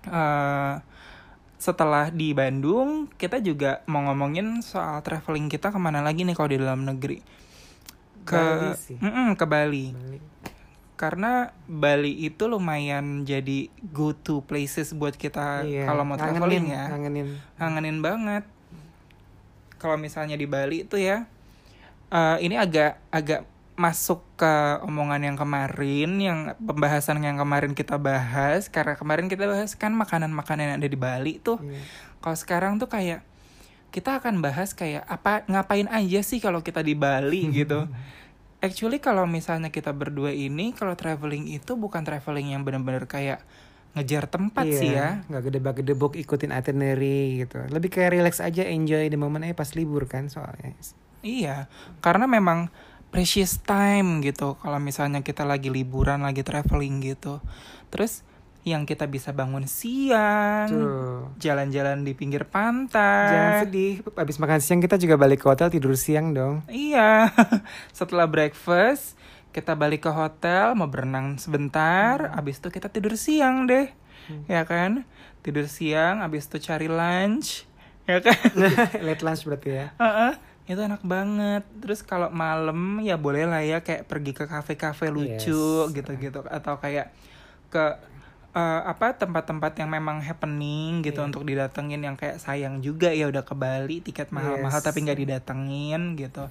Uh, 0.07 0.79
setelah 1.57 2.13
di 2.13 2.31
Bandung 2.31 3.09
kita 3.17 3.41
juga 3.41 3.81
mau 3.89 4.05
ngomongin 4.05 4.61
soal 4.61 5.01
traveling 5.01 5.49
kita 5.49 5.67
ke 5.67 5.75
mana 5.75 5.99
lagi 5.99 6.21
nih 6.23 6.31
kalau 6.31 6.47
di 6.47 6.59
dalam 6.61 6.85
negeri 6.85 7.19
ke 8.23 8.37
Bali 8.37 8.71
sih. 8.77 8.95
Mm-mm, 9.01 9.33
ke 9.35 9.43
Bali. 9.43 9.91
Bali. 9.91 10.19
karena 10.95 11.51
Bali 11.65 12.23
itu 12.23 12.45
lumayan 12.45 13.21
jadi 13.21 13.67
go 13.89 14.13
to 14.13 14.41
places 14.41 14.93
buat 14.93 15.13
kita 15.13 15.61
Iya, 15.61 15.85
kalau 15.85 16.01
mau 16.01 16.15
ngangenin, 16.15 16.33
traveling 16.39 16.65
ya 16.71 16.83
Ngangenin. 16.89 17.27
ngangenin 17.57 17.97
banget 17.99 18.43
kalau 19.75 19.97
misalnya 19.97 20.33
di 20.33 20.45
Bali 20.45 20.85
itu 20.85 20.95
ya 20.95 21.25
eh, 22.07 22.37
ini 22.39 22.55
agak 22.55 23.01
agak 23.09 23.45
masuk 23.77 24.25
ke 24.35 24.53
omongan 24.81 25.21
yang 25.21 25.37
kemarin 25.37 26.17
yang 26.17 26.39
pembahasan 26.57 27.21
yang 27.21 27.37
kemarin 27.37 27.77
kita 27.77 28.01
bahas 28.01 28.67
karena 28.67 28.97
kemarin 28.97 29.29
kita 29.29 29.45
bahas 29.45 29.77
kan 29.77 29.93
makanan-makanan 29.93 30.61
yang 30.65 30.75
ada 30.81 30.89
di 30.89 30.97
Bali 30.97 31.37
tuh 31.37 31.61
Iya. 31.61 31.77
kalau 32.17 32.33
sekarang 32.35 32.81
tuh 32.81 32.89
kayak 32.89 33.21
kita 33.87 34.17
akan 34.17 34.41
bahas 34.41 34.73
kayak 34.73 35.05
apa 35.05 35.45
ngapain 35.45 35.85
aja 35.87 36.19
sih 36.19 36.41
kalau 36.41 36.59
kita 36.59 36.81
di 36.81 36.97
Bali 36.97 37.47
gitu. 37.63 37.85
Actually 38.57 38.97
kalau 38.97 39.29
misalnya 39.29 39.69
kita 39.69 39.93
berdua 39.93 40.33
ini 40.33 40.73
kalau 40.73 40.97
traveling 40.97 41.45
itu 41.47 41.77
bukan 41.77 42.01
traveling 42.01 42.57
yang 42.57 42.65
benar-benar 42.65 43.05
kayak 43.05 43.45
ngejar 43.93 44.25
tempat 44.25 44.65
Iya, 44.65 44.77
sih 44.77 44.89
ya. 44.91 45.09
nggak 45.29 45.43
gede-gede 45.47 45.93
ikutin 45.93 46.49
itinerary 46.49 47.45
gitu. 47.45 47.61
Lebih 47.69 47.89
kayak 47.93 48.17
relax 48.17 48.41
aja, 48.41 48.65
enjoy 48.65 49.05
the 49.07 49.17
moment 49.17 49.45
aja 49.45 49.53
pas 49.53 49.69
libur 49.77 50.09
kan 50.09 50.25
soalnya. 50.27 50.73
Iya, 51.21 51.69
karena 52.01 52.25
memang 52.25 52.69
precious 53.09 53.59
time 53.63 54.19
gitu. 54.21 54.55
Kalau 54.59 54.79
misalnya 54.79 55.23
kita 55.23 55.47
lagi 55.47 55.71
liburan, 55.71 56.23
lagi 56.23 56.43
traveling 56.43 57.01
gitu. 57.03 57.39
Terus 57.89 58.27
yang 58.67 58.83
kita 58.83 59.07
bisa 59.07 59.31
bangun 59.31 59.63
siang, 59.63 60.67
jalan-jalan 61.39 62.03
di 62.03 62.11
pinggir 62.11 62.43
Jangan 62.43 62.51
pantai. 62.51 63.63
sedih, 63.63 64.03
habis 64.19 64.35
makan 64.43 64.59
siang 64.59 64.83
kita 64.83 64.99
juga 64.99 65.15
balik 65.15 65.39
ke 65.39 65.47
hotel 65.47 65.71
tidur 65.71 65.95
siang 65.95 66.35
dong. 66.35 66.67
Iya, 66.67 67.31
setelah 67.97 68.27
breakfast 68.27 69.15
kita 69.55 69.71
balik 69.71 70.03
ke 70.03 70.11
hotel 70.11 70.75
mau 70.75 70.91
berenang 70.91 71.39
sebentar, 71.39 72.27
abis 72.35 72.59
itu 72.59 72.67
kita 72.67 72.91
tidur 72.91 73.15
siang 73.15 73.71
deh, 73.71 73.87
ya 74.51 74.67
kan? 74.67 75.07
Tidur 75.47 75.71
siang, 75.71 76.19
abis 76.19 76.51
itu 76.51 76.59
cari 76.59 76.91
lunch, 76.91 77.63
ya 78.03 78.19
kan? 78.19 78.51
Late 79.07 79.23
lunch 79.23 79.47
berarti 79.47 79.69
ya. 79.71 79.87
Heeh, 79.95 80.31
itu 80.67 80.77
enak 80.77 80.99
banget. 81.01 81.63
Terus 81.79 82.03
kalau 82.03 82.27
malam 82.29 82.99
ya 82.99 83.15
boleh 83.15 83.47
lah 83.47 83.63
ya 83.63 83.79
kayak 83.79 84.03
pergi 84.05 84.31
ke 84.31 84.45
kafe-kafe 84.45 85.07
lucu 85.07 85.87
Yes. 85.87 85.95
gitu-gitu 85.95 86.43
atau 86.43 86.75
kayak 86.77 87.15
ke 87.67 87.83
eh, 88.51 88.81
apa 88.83 89.13
tempat-tempat 89.13 89.77
yang 89.77 89.87
memang 89.87 90.17
happening 90.19 90.99
gitu 91.01 91.21
Iya. 91.21 91.27
untuk 91.29 91.43
didatengin 91.45 92.01
yang 92.01 92.17
kayak 92.17 92.41
sayang 92.41 92.81
juga 92.81 93.13
ya 93.13 93.29
udah 93.29 93.41
ke 93.41 93.53
Bali 93.53 94.01
tiket 94.01 94.29
mahal-mahal 94.29 94.81
Yes. 94.81 94.87
tapi 94.87 95.05
nggak 95.05 95.19
didatengin 95.19 96.15
gitu. 96.15 96.49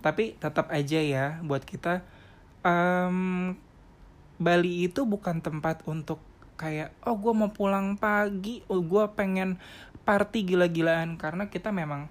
Tapi 0.00 0.38
tetap 0.38 0.70
aja 0.70 0.96
ya 0.96 1.26
buat 1.42 1.60
kita 1.60 2.00
em, 2.62 3.52
Bali 4.38 4.88
itu 4.88 5.04
bukan 5.04 5.44
tempat 5.44 5.84
untuk 5.84 6.16
kayak 6.56 6.92
oh 7.04 7.16
gue 7.16 7.32
mau 7.32 7.50
pulang 7.50 7.96
pagi, 7.96 8.64
oh 8.68 8.80
gue 8.80 9.04
pengen 9.12 9.60
party 10.00 10.44
gila-gilaan 10.46 11.16
karena 11.16 11.48
kita 11.48 11.72
memang 11.72 12.08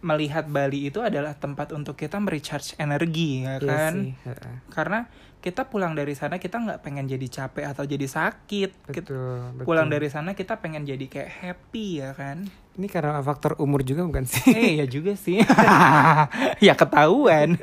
melihat 0.00 0.44
Bali 0.44 0.86
itu 0.86 0.98
adalah 0.98 1.32
tempat 1.32 1.70
untuk 1.70 1.92
kita 1.94 2.16
merecharge 2.16 2.72
energi 2.76 3.42
ya 3.42 3.56
Iya 3.56 3.68
kan 3.68 3.92
sih, 3.94 4.12
heeh. 4.18 4.54
karena 4.68 5.00
kita 5.38 5.64
pulang 5.64 5.92
dari 5.92 6.12
sana 6.12 6.36
kita 6.36 6.56
nggak 6.56 6.80
pengen 6.80 7.04
jadi 7.06 7.26
capek 7.26 7.64
atau 7.66 7.84
jadi 7.84 8.04
sakit 8.04 8.70
Kita- 8.86 9.08
Betul, 9.08 9.40
betul. 9.54 9.64
pulang 9.64 9.88
dari 9.88 10.08
sana 10.08 10.32
kita 10.32 10.56
pengen 10.56 10.84
jadi 10.84 11.00
kayak 11.02 11.30
happy 11.34 11.86
ya 11.98 12.12
kan 12.12 12.48
Ini 12.72 12.86
karena 12.86 13.20
faktor 13.20 13.56
umur 13.56 13.80
juga 13.80 14.02
bukan 14.02 14.24
sih? 14.24 14.48
eh 14.50 14.72
ya 14.74 14.86
juga 14.86 15.12
sih 15.14 15.40
ya 16.66 16.72
ketahuan 16.74 17.60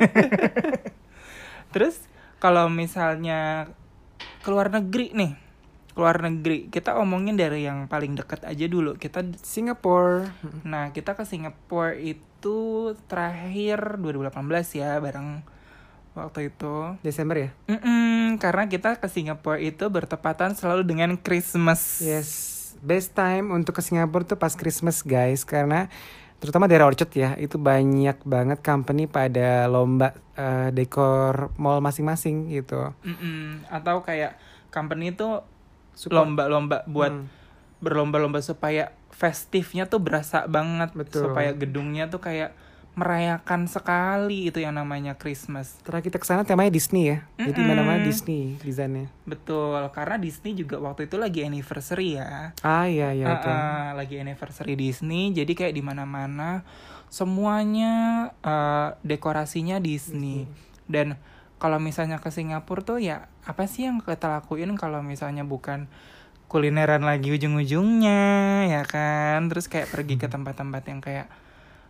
terus 1.74 2.00
kalau 2.38 2.68
misalnya 2.68 3.70
keluar 4.40 4.70
negeri 4.70 5.12
nih 5.12 5.32
keluar 5.98 6.22
negeri 6.22 6.70
kita 6.70 6.94
omongin 7.02 7.34
dari 7.34 7.66
yang 7.66 7.90
paling 7.90 8.14
dekat 8.14 8.46
aja 8.46 8.70
dulu 8.70 8.94
kita 9.02 9.26
Singapore. 9.42 10.30
Nah, 10.62 10.94
kita 10.94 11.18
ke 11.18 11.26
Singapura 11.26 11.98
itu 11.98 12.94
terakhir 13.10 13.98
2018 13.98 14.78
ya, 14.78 15.02
bareng 15.02 15.42
waktu 16.14 16.54
itu. 16.54 17.02
Desember 17.02 17.50
ya? 17.50 17.50
Mm-mm, 17.66 18.38
karena 18.38 18.70
kita 18.70 19.02
ke 19.02 19.10
Singapura 19.10 19.58
itu 19.58 19.90
bertepatan 19.90 20.54
selalu 20.54 20.86
dengan 20.86 21.18
Christmas. 21.18 21.98
Yes. 21.98 22.30
Best 22.78 23.18
time 23.18 23.50
untuk 23.50 23.74
ke 23.74 23.82
Singapura 23.82 24.22
tuh 24.22 24.38
pas 24.38 24.54
Christmas 24.54 25.02
guys 25.02 25.42
karena 25.42 25.90
terutama 26.38 26.70
daerah 26.70 26.86
Orchard 26.86 27.10
ya 27.18 27.34
itu 27.42 27.58
banyak 27.58 28.22
banget 28.22 28.62
company 28.62 29.10
pada 29.10 29.66
lomba 29.66 30.14
eh, 30.38 30.70
dekor 30.70 31.50
mall 31.58 31.82
masing-masing 31.82 32.54
gitu. 32.54 32.94
Mm-mm, 33.02 33.66
Atau 33.74 34.06
kayak 34.06 34.38
company 34.70 35.18
itu 35.18 35.42
lomba-lomba 36.06 36.86
buat 36.86 37.10
Hmm. 37.12 37.26
berlomba-lomba 37.78 38.42
supaya 38.42 38.94
festifnya 39.10 39.86
tuh 39.86 39.98
berasa 39.98 40.46
banget, 40.46 40.94
Betul. 40.94 41.30
supaya 41.30 41.54
gedungnya 41.54 42.06
tuh 42.06 42.18
kayak 42.18 42.54
merayakan 42.94 43.70
sekali 43.70 44.50
itu 44.50 44.58
yang 44.58 44.74
namanya 44.74 45.14
Christmas. 45.14 45.78
Setelah 45.78 46.02
kita 46.02 46.18
ke 46.18 46.26
sana 46.26 46.42
temanya 46.42 46.74
Disney 46.74 47.14
ya. 47.14 47.30
Jadi 47.38 47.54
Mm-mm. 47.54 47.70
mana-mana 47.70 48.02
Disney 48.02 48.58
desainnya. 48.58 49.14
Betul, 49.22 49.78
karena 49.94 50.18
Disney 50.18 50.58
juga 50.58 50.82
waktu 50.82 51.06
itu 51.06 51.14
lagi 51.14 51.46
anniversary 51.46 52.18
ya. 52.18 52.58
Ah 52.66 52.90
iya 52.90 53.14
iya. 53.14 53.26
Ah, 53.30 53.42
ah, 53.46 53.88
lagi 53.94 54.18
anniversary 54.18 54.74
Disney 54.74 55.30
jadi 55.30 55.54
kayak 55.54 55.78
di 55.78 55.86
mana-mana 55.86 56.66
semuanya 57.08 57.94
eh, 58.42 58.90
dekorasinya 59.02 59.78
Disney 59.78 60.50
dan 60.86 61.22
kalau 61.58 61.82
misalnya 61.82 62.22
ke 62.22 62.30
Singapura 62.30 62.86
tuh 62.86 63.02
ya 63.02 63.30
apa 63.44 63.66
sih 63.66 63.90
yang 63.90 64.02
kita 64.02 64.30
lakuin 64.30 64.78
kalau 64.78 65.02
misalnya 65.02 65.42
bukan 65.42 65.90
kulineran 66.48 67.04
lagi 67.04 67.34
ujung-ujungnya 67.34 68.24
ya 68.72 68.82
kan 68.88 69.52
terus 69.52 69.68
kayak 69.68 69.92
pergi 69.92 70.16
ke 70.16 70.28
tempat-tempat 70.30 70.84
yang 70.88 71.00
kayak 71.04 71.28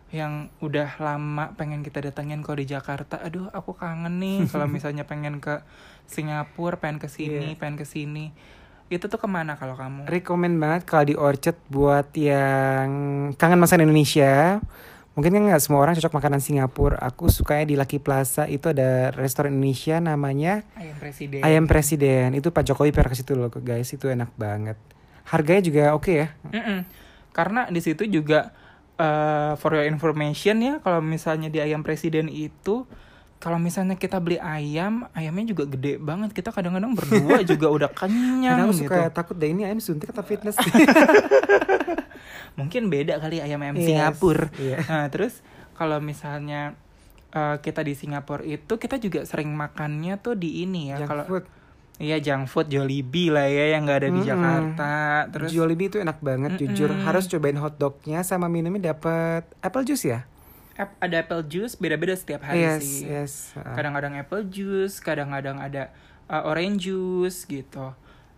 yang 0.08 0.48
udah 0.64 0.96
lama 0.98 1.52
pengen 1.54 1.84
kita 1.84 2.00
datengin 2.00 2.40
kalau 2.40 2.58
di 2.58 2.66
Jakarta 2.66 3.20
aduh 3.20 3.52
aku 3.52 3.76
kangen 3.76 4.18
nih 4.18 4.44
kalau 4.52 4.64
misalnya 4.66 5.04
pengen 5.04 5.38
ke 5.38 5.60
Singapura 6.08 6.80
pengen 6.80 6.98
ke 6.98 7.08
sini 7.12 7.52
Iya. 7.54 7.58
pengen 7.60 7.76
ke 7.76 7.84
sini 7.84 8.32
itu 8.88 9.04
tuh 9.04 9.20
ke 9.20 9.28
mana 9.28 9.60
kalau 9.60 9.76
kamu 9.76 10.08
Rekomen 10.08 10.56
banget 10.56 10.88
kalau 10.88 11.04
di 11.04 11.12
Orchard 11.12 11.60
buat 11.68 12.08
yang 12.16 12.88
kangen 13.36 13.60
masakan 13.60 13.84
Indonesia. 13.84 14.64
Mungkin 15.18 15.34
kan 15.34 15.42
nggak 15.50 15.58
semua 15.58 15.82
orang 15.82 15.98
cocok 15.98 16.14
makanan 16.14 16.38
Singapura. 16.38 16.94
Aku 17.02 17.26
sukanya 17.26 17.66
di 17.66 17.74
Lucky 17.74 17.98
Plaza 17.98 18.46
itu 18.46 18.70
ada 18.70 19.10
restoran 19.18 19.50
Indonesia 19.50 19.98
namanya 19.98 20.62
Ayam 20.78 20.94
presiden. 20.94 21.42
Ayam 21.42 21.64
Presiden. 21.66 22.28
Itu 22.38 22.54
Pak 22.54 22.62
Jokowi 22.62 22.94
pernah 22.94 23.10
ke 23.10 23.18
situ 23.18 23.34
loh 23.34 23.50
guys. 23.50 23.90
Itu 23.90 24.06
enak 24.06 24.30
banget. 24.38 24.78
Harganya 25.26 25.62
juga 25.66 25.82
oke 25.98 26.12
ya. 26.14 26.30
Mm-mm. 26.54 26.86
Karena 27.34 27.66
di 27.66 27.82
situ 27.82 28.06
juga 28.06 28.54
eh, 28.94 29.58
for 29.58 29.74
your 29.74 29.90
information 29.90 30.62
ya, 30.62 30.78
kalau 30.86 31.02
misalnya 31.02 31.50
di 31.50 31.58
ayam 31.58 31.82
presiden 31.82 32.30
itu, 32.30 32.86
kalau 33.38 33.56
misalnya 33.56 33.94
kita 33.94 34.18
beli 34.18 34.36
ayam, 34.36 35.06
ayamnya 35.14 35.54
juga 35.54 35.64
gede 35.64 35.96
banget. 35.96 36.34
Kita 36.34 36.50
kadang-kadang 36.50 36.92
berdua 36.92 37.38
juga 37.54 37.66
udah 37.70 37.90
kenyang 37.90 38.58
Kadang 38.66 38.70
gitu. 38.74 38.90
suka 38.90 39.00
takut 39.10 39.34
deh 39.34 39.48
ini 39.48 39.62
ayam 39.62 39.78
suntik 39.78 40.10
atau 40.10 40.22
fitness. 40.22 40.58
Mungkin 42.58 42.90
beda 42.90 43.22
kali 43.22 43.38
ayam-ayam 43.38 43.78
Yes, 43.78 43.86
Singapura. 43.86 44.50
iya. 44.58 44.82
Nah 44.82 45.06
terus 45.08 45.38
kalau 45.78 46.02
misalnya 46.02 46.74
eh, 47.30 47.56
kita 47.62 47.86
di 47.86 47.94
Singapura 47.94 48.42
itu, 48.42 48.74
kita 48.74 48.98
juga 48.98 49.22
sering 49.22 49.54
makannya 49.54 50.18
tuh 50.18 50.34
di 50.34 50.62
ini 50.62 50.90
ya. 50.90 51.06
Kalau. 51.06 51.26
Iya 51.98 52.22
junk 52.22 52.46
food 52.46 52.70
Jollibee 52.70 53.26
lah 53.26 53.50
ya 53.50 53.74
yang 53.74 53.82
nggak 53.82 53.98
ada 53.98 54.08
di 54.08 54.22
Mm-mm. 54.22 54.30
Jakarta. 54.30 54.92
Terus 55.34 55.50
Jollibee 55.50 55.90
itu 55.90 55.98
enak 55.98 56.22
banget 56.22 56.54
jujur. 56.54 56.90
Mm-mm. 56.90 57.02
Harus 57.02 57.26
cobain 57.26 57.58
hotdognya 57.58 58.22
sama 58.22 58.46
minumnya 58.46 58.94
dapat 58.94 59.42
apple 59.58 59.82
juice 59.82 60.06
ya. 60.06 60.22
Ada 60.78 61.16
apple 61.26 61.42
juice 61.50 61.74
beda-beda 61.74 62.14
setiap 62.14 62.46
hari 62.46 62.62
yes, 62.62 62.82
sih. 62.86 63.02
yes. 63.10 63.32
Ah. 63.58 63.74
kadang-kadang 63.74 64.14
apple 64.14 64.46
juice, 64.46 65.02
kadang-kadang 65.02 65.58
ada 65.58 65.90
uh, 66.30 66.46
orange 66.46 66.86
juice 66.86 67.42
gitu. 67.50 67.90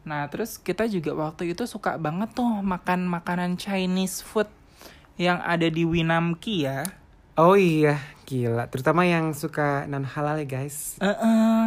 Nah, 0.09 0.25
terus 0.33 0.57
kita 0.57 0.89
juga 0.89 1.13
waktu 1.13 1.53
itu 1.53 1.69
suka 1.69 2.01
banget 2.01 2.33
tuh 2.33 2.49
makan 2.49 3.05
makanan 3.05 3.61
Chinese 3.61 4.25
food 4.25 4.49
yang 5.21 5.37
ada 5.45 5.69
di 5.69 5.85
Winamki 5.85 6.65
ya. 6.65 6.89
Oh 7.37 7.61
iya, 7.61 8.01
gila. 8.25 8.73
Terutama 8.73 9.05
yang 9.05 9.37
suka 9.37 9.85
non 9.85 10.09
halal 10.09 10.41
ya 10.41 10.49
guys. 10.49 10.97
Eh, 10.97 11.09
eh, 11.13 11.65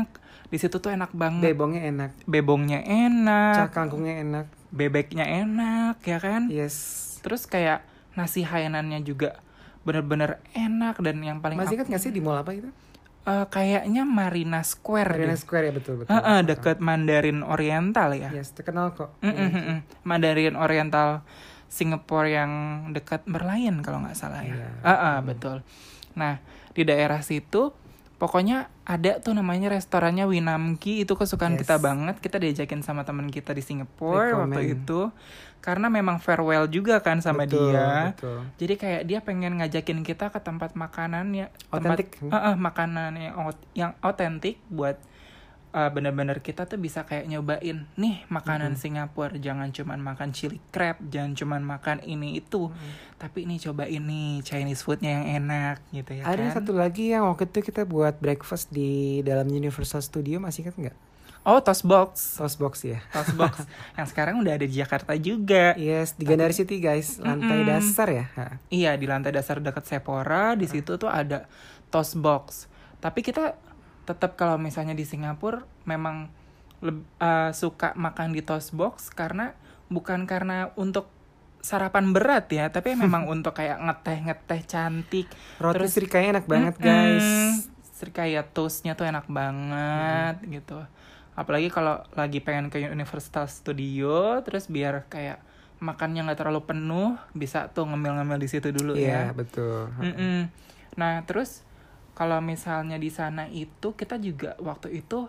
di 0.49 0.57
situ 0.57 0.81
tuh 0.81 0.89
enak 0.89 1.13
banget. 1.13 1.53
Bebongnya 1.53 1.81
enak, 1.85 2.11
Bebongnya 2.25 2.81
enak, 2.81 3.69
cak 3.69 3.69
kangkungnya 3.77 4.25
enak. 4.25 4.45
bebeknya 4.73 5.25
enak, 5.45 6.01
ya 6.01 6.17
kan? 6.17 6.49
Yes. 6.49 6.75
Terus 7.21 7.45
kayak 7.45 7.85
nasi 8.17 8.41
hainannya 8.41 9.05
juga 9.05 9.37
bener-bener 9.83 10.39
enak 10.53 10.99
dan 10.99 11.19
yang 11.19 11.37
paling 11.39 11.55
Masih 11.55 11.75
aku- 11.75 11.85
ingat 11.85 11.87
gak 11.91 12.01
sih 12.01 12.11
di 12.11 12.19
mall 12.19 12.37
apa 12.37 12.51
itu? 12.51 12.71
eh, 13.23 13.45
kayaknya 13.47 14.03
Marina 14.03 14.59
Square 14.61 15.15
Arena 15.15 15.31
deh. 15.31 15.39
Square 15.39 15.65
ya 15.65 15.73
betul 15.73 15.93
betul. 15.97 16.11
Eh, 16.11 16.19
eh, 16.19 16.39
deket 16.43 16.77
Mandarin 16.79 17.39
Oriental 17.39 18.11
ya. 18.11 18.27
Yes, 18.29 18.51
terkenal 18.51 18.91
kok. 18.91 19.15
Mm, 19.19 19.31
mm. 19.31 19.77
Mandarin 20.03 20.55
Oriental 20.55 21.23
Singapura 21.65 22.27
yang 22.27 22.51
dekat 22.91 23.23
Merlion 23.23 23.79
kalau 23.79 24.03
nggak 24.03 24.13
salah 24.13 24.43
ya. 24.43 24.53
Iya. 24.53 24.67
Ah, 24.83 24.91
ah, 24.91 25.17
betul. 25.19 25.63
Nah 26.13 26.43
di 26.69 26.83
daerah 26.83 27.19
situ 27.19 27.71
Pokoknya 28.23 28.57
ada 28.81 29.19
tuh 29.19 29.35
namanya 29.35 29.67
restorannya 29.69 30.23
Winamki 30.23 31.03
itu 31.03 31.11
kesukaan 31.11 31.59
Yes. 31.59 31.67
kita 31.67 31.75
banget. 31.75 32.15
Kita 32.17 32.39
diajakin 32.39 32.79
sama 32.79 33.03
teman 33.03 33.27
kita 33.27 33.51
di 33.51 33.59
Singapura 33.59 34.31
waktu 34.39 34.63
Recommend. 34.63 34.79
itu. 34.79 35.01
Karena 35.59 35.87
memang 35.87 36.19
farewell 36.19 36.63
juga 36.65 36.99
kan 36.99 37.19
sama 37.19 37.43
Betul, 37.43 37.71
dia. 37.71 38.11
betul. 38.11 38.39
Jadi 38.57 38.73
kayak 38.75 39.01
dia 39.03 39.19
pengen 39.19 39.59
ngajakin 39.59 39.99
kita 40.01 40.27
ke 40.27 40.39
tempat 40.39 40.71
makanan 40.73 41.31
ya, 41.33 41.51
Otentik. 41.67 42.15
tempat 42.15 42.31
Eh, 42.33 42.47
eh, 42.47 42.55
makanan 42.57 43.11
yang 43.73 43.91
otentik 43.99 44.55
buat 44.67 44.95
eh, 45.73 45.89
bener-bener 45.89 46.39
kita 46.39 46.63
tuh 46.63 46.77
bisa 46.77 47.03
kayak 47.03 47.25
nyobain 47.25 47.89
nih 47.97 48.23
makanan 48.29 48.77
Singapura. 48.77 49.33
Jangan 49.35 49.73
cuman 49.73 49.99
makan 49.99 50.29
chili 50.31 50.61
crab, 50.69 51.01
jangan 51.09 51.33
cuman 51.33 51.61
makan 51.65 51.97
ini 52.05 52.37
itu, 52.37 52.69
tapi 53.17 53.49
ini 53.49 53.57
coba 53.57 53.89
ini 53.89 54.39
Chinese 54.45 54.85
foodnya 54.85 55.19
yang 55.19 55.43
enak 55.43 55.81
gitu 55.89 56.11
ya 56.13 56.23
Ada 56.29 56.53
kan. 56.53 56.53
satu 56.61 56.71
lagi 56.77 57.11
yang 57.11 57.25
waktu 57.25 57.49
itu 57.49 57.59
kita 57.65 57.83
buat 57.83 58.21
breakfast 58.21 58.69
di 58.69 59.25
dalam 59.25 59.49
Universal 59.49 60.05
Studio 60.05 60.37
masih 60.37 60.69
ingat 60.69 60.77
nggak? 60.77 60.97
Oh, 61.43 61.59
toast 61.59 61.83
box. 61.83 62.39
Toast 62.39 62.55
box 62.55 62.87
ya. 62.87 63.03
Toast 63.11 63.35
box 63.35 63.67
yang 63.99 64.07
sekarang 64.07 64.39
udah 64.39 64.55
ada 64.55 64.63
di 64.63 64.79
Jakarta 64.79 65.11
juga. 65.19 65.75
Yes, 65.75 66.15
di 66.15 66.23
Gandari 66.23 66.55
City 66.55 66.79
guys, 66.79 67.19
lantai 67.19 67.59
Mm-mm. 67.59 67.67
dasar 67.67 68.07
ya. 68.07 68.25
Ha. 68.39 68.63
Iya, 68.71 68.95
di 68.95 69.03
lantai 69.03 69.35
dasar 69.35 69.59
dekat 69.59 69.83
Sephora, 69.83 70.55
di 70.55 70.71
situ 70.71 70.95
tuh 70.95 71.11
ada 71.11 71.43
toast 71.91 72.15
box. 72.15 72.71
Tapi 73.03 73.19
kita 73.19 73.59
tetap 74.03 74.35
kalau 74.35 74.55
misalnya 74.57 74.91
di 74.91 75.03
Singapura 75.03 75.63
memang 75.83 76.27
eh, 76.83 77.51
suka 77.51 77.95
makan 77.95 78.31
di 78.31 78.41
toast 78.41 78.71
box 78.71 79.07
karena 79.09 79.55
bukan 79.87 80.25
karena 80.25 80.71
untuk 80.75 81.07
sarapan 81.59 82.11
berat 82.11 82.51
ya, 82.51 82.67
tapi 82.67 82.91
memang 82.99 83.23
untuk 83.25 83.55
kayak 83.55 83.79
ngeteh-ngeteh 83.79 84.61
cantik. 84.65 85.27
Roti 85.57 85.75
Terus- 85.79 85.93
serikaya 85.93 86.25
enak 86.33 86.45
banget 86.45 86.75
Mm-mm. 86.75 86.85
guys. 86.85 87.27
Serikaya 87.93 88.43
toastnya 88.43 88.93
tuh 88.93 89.07
enak 89.07 89.31
banget 89.31 90.35
gitu. 90.43 90.83
Apalagi 91.33 91.71
kalau 91.71 92.03
lagi 92.13 92.43
pengen 92.43 92.67
ke 92.67 92.83
Universal 92.83 93.47
Studio, 93.47 94.43
terus 94.43 94.67
biar 94.67 95.07
kayak 95.07 95.39
makannya 95.79 96.23
nggak 96.23 96.37
terlalu 96.37 96.61
penuh, 96.63 97.15
bisa 97.31 97.71
tuh 97.71 97.87
ngemil-ngemil 97.87 98.37
di 98.37 98.47
situ 98.47 98.69
dulu 98.69 98.93
Iya, 98.93 99.31
ya. 99.31 99.33
betul. 99.33 99.87
Ha. 99.87 100.01
Mm-mm. 100.03 100.37
Nah 100.93 101.23
terus 101.23 101.63
kalau 102.13 102.39
misalnya 102.39 103.01
di 103.01 103.09
sana 103.09 103.49
itu 103.49 103.97
kita 103.97 104.21
juga 104.21 104.53
waktu 104.61 105.01
itu 105.01 105.25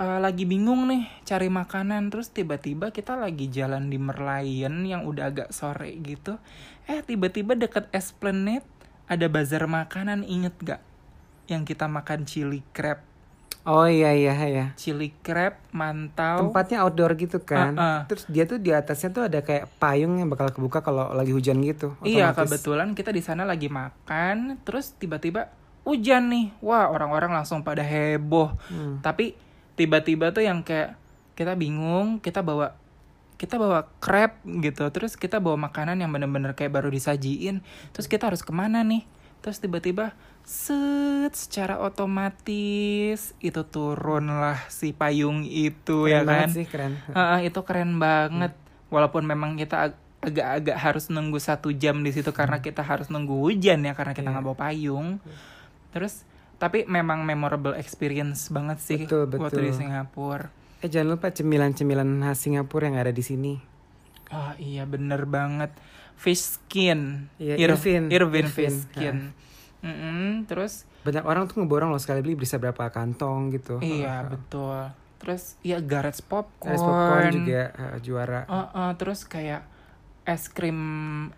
eh, 0.00 0.18
lagi 0.20 0.48
bingung 0.48 0.88
nih 0.88 1.04
cari 1.28 1.52
makanan 1.52 2.08
terus 2.08 2.32
tiba-tiba 2.32 2.92
kita 2.92 3.16
lagi 3.16 3.52
jalan 3.52 3.92
di 3.92 4.00
Merlion 4.00 4.84
yang 4.84 5.04
udah 5.04 5.32
agak 5.32 5.48
sore 5.52 5.92
gitu 6.00 6.40
eh 6.88 7.04
tiba-tiba 7.04 7.52
deket 7.56 7.92
Esplanade 7.92 8.66
ada 9.06 9.28
bazar 9.30 9.68
makanan 9.68 10.26
inget 10.26 10.56
gak 10.64 10.82
yang 11.46 11.62
kita 11.62 11.86
makan 11.86 12.26
chili 12.26 12.64
crab 12.74 13.04
Oh 13.66 13.82
iya 13.82 14.14
iya 14.14 14.30
iya. 14.46 14.66
chili 14.78 15.10
crab 15.26 15.58
mantau 15.74 16.46
Tempatnya 16.46 16.86
outdoor 16.86 17.18
gitu 17.18 17.42
kan. 17.42 17.74
Uh-uh. 17.74 17.98
Terus 18.06 18.22
dia 18.30 18.46
tuh 18.46 18.62
di 18.62 18.70
atasnya 18.70 19.10
tuh 19.10 19.26
ada 19.26 19.42
kayak 19.42 19.66
payung 19.82 20.22
yang 20.22 20.30
bakal 20.30 20.54
kebuka 20.54 20.86
kalau 20.86 21.10
lagi 21.10 21.34
hujan 21.34 21.58
gitu. 21.66 21.98
Iya 22.06 22.30
otomatis. 22.30 22.62
kebetulan 22.62 22.94
kita 22.94 23.10
di 23.10 23.26
sana 23.26 23.42
lagi 23.42 23.66
makan, 23.66 24.62
terus 24.62 24.94
tiba-tiba 24.94 25.50
hujan 25.86 26.26
nih, 26.26 26.50
wah 26.58 26.90
orang-orang 26.90 27.30
langsung 27.32 27.62
pada 27.62 27.80
heboh. 27.80 28.50
Hmm. 28.66 28.98
Tapi 29.00 29.38
tiba-tiba 29.72 30.34
tuh 30.34 30.42
yang 30.42 30.60
kayak 30.60 30.98
kita 31.32 31.54
bingung, 31.54 32.18
kita 32.18 32.42
bawa 32.42 32.74
kita 33.36 33.54
bawa 33.54 33.84
crab 34.00 34.40
gitu, 34.42 34.88
terus 34.90 35.12
kita 35.12 35.38
bawa 35.38 35.60
makanan 35.62 36.00
yang 36.00 36.08
bener-bener 36.08 36.52
kayak 36.52 36.72
baru 36.72 36.88
disajiin, 36.88 37.60
terus 37.92 38.08
kita 38.08 38.26
harus 38.26 38.40
ke 38.40 38.48
mana 38.48 38.80
nih? 38.80 39.04
Terus 39.38 39.60
tiba-tiba 39.60 40.16
set 40.42 41.36
secara 41.36 41.76
otomatis 41.76 43.36
itu 43.36 43.62
turunlah 43.62 44.56
si 44.66 44.90
payung 44.90 45.44
itu 45.44 46.08
Keren 46.08 46.10
ya 46.10 46.20
kan? 46.24 46.48
sih 46.48 46.64
keren. 46.64 46.96
Heeh, 47.12 47.46
itu 47.46 47.60
keren 47.62 48.00
banget. 48.00 48.56
Walaupun 48.88 49.22
memang 49.22 49.54
kita 49.54 49.90
ag- 49.90 50.00
agak-agak 50.24 50.74
harus 50.74 51.04
nunggu 51.06 51.36
satu 51.36 51.70
jam 51.70 52.00
di 52.00 52.10
situ 52.10 52.32
karena 52.32 52.58
kita 52.58 52.80
harus 52.80 53.06
nunggu 53.06 53.36
hujan 53.36 53.84
ya 53.84 53.92
karena 53.92 54.10
kita 54.10 54.26
Iya. 54.26 54.32
nggak 54.32 54.44
bawa 54.44 54.58
payung. 54.58 55.08
Terus 55.96 56.28
tapi 56.60 56.84
memang 56.84 57.24
memorable 57.24 57.72
experience 57.72 58.52
banget 58.52 58.78
sih 58.84 59.00
Betul, 59.08 59.32
waktu 59.32 59.64
di 59.64 59.72
betul. 59.72 59.80
Singapura. 59.80 60.52
Eh 60.84 60.92
jangan 60.92 61.16
lupa 61.16 61.32
cemilan-cemilan 61.32 62.20
khas 62.20 62.44
Singapura 62.44 62.92
yang 62.92 63.00
ada 63.00 63.12
di 63.12 63.24
sini. 63.24 63.56
Oh 64.28 64.52
iya 64.60 64.84
bener 64.84 65.24
banget. 65.24 65.72
Fish 66.16 66.60
skin. 66.60 67.32
Iya, 67.40 67.56
Ir- 67.56 67.72
Irvin. 67.72 68.12
Irvin 68.12 68.44
Irvin, 68.44 68.46
fish 68.48 68.84
skin. 68.84 69.32
Mm-mm, 69.80 70.44
terus 70.44 70.84
Banyak 71.00 71.22
orang 71.22 71.46
tuh 71.46 71.62
ngeborong 71.62 71.94
loh 71.94 72.00
sekali 72.02 72.18
beli 72.20 72.34
bisa 72.34 72.58
berapa 72.58 72.90
kantong 72.90 73.54
gitu. 73.54 73.78
iya 73.80 74.20
ha. 74.20 74.28
betul. 74.28 74.90
Terus 75.16 75.56
iya 75.62 75.78
Garrett's 75.80 76.20
popcorn. 76.20 76.74
Es 76.74 76.82
popcorn 76.82 77.32
juga 77.32 77.62
ha, 77.72 77.86
juara. 78.02 78.40
Uh, 78.48 78.56
uh, 78.74 78.90
terus 78.98 79.24
kayak 79.24 79.64
es 80.26 80.50
krim 80.50 80.76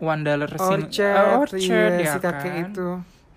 one 0.01 0.23
dollar 0.25 0.49
Orchard, 0.57 1.45
orchard 1.47 1.61
iya, 1.61 2.01
ya 2.01 2.13
si 2.17 2.19
kakek 2.19 2.53
kan? 2.55 2.67
itu. 2.73 2.89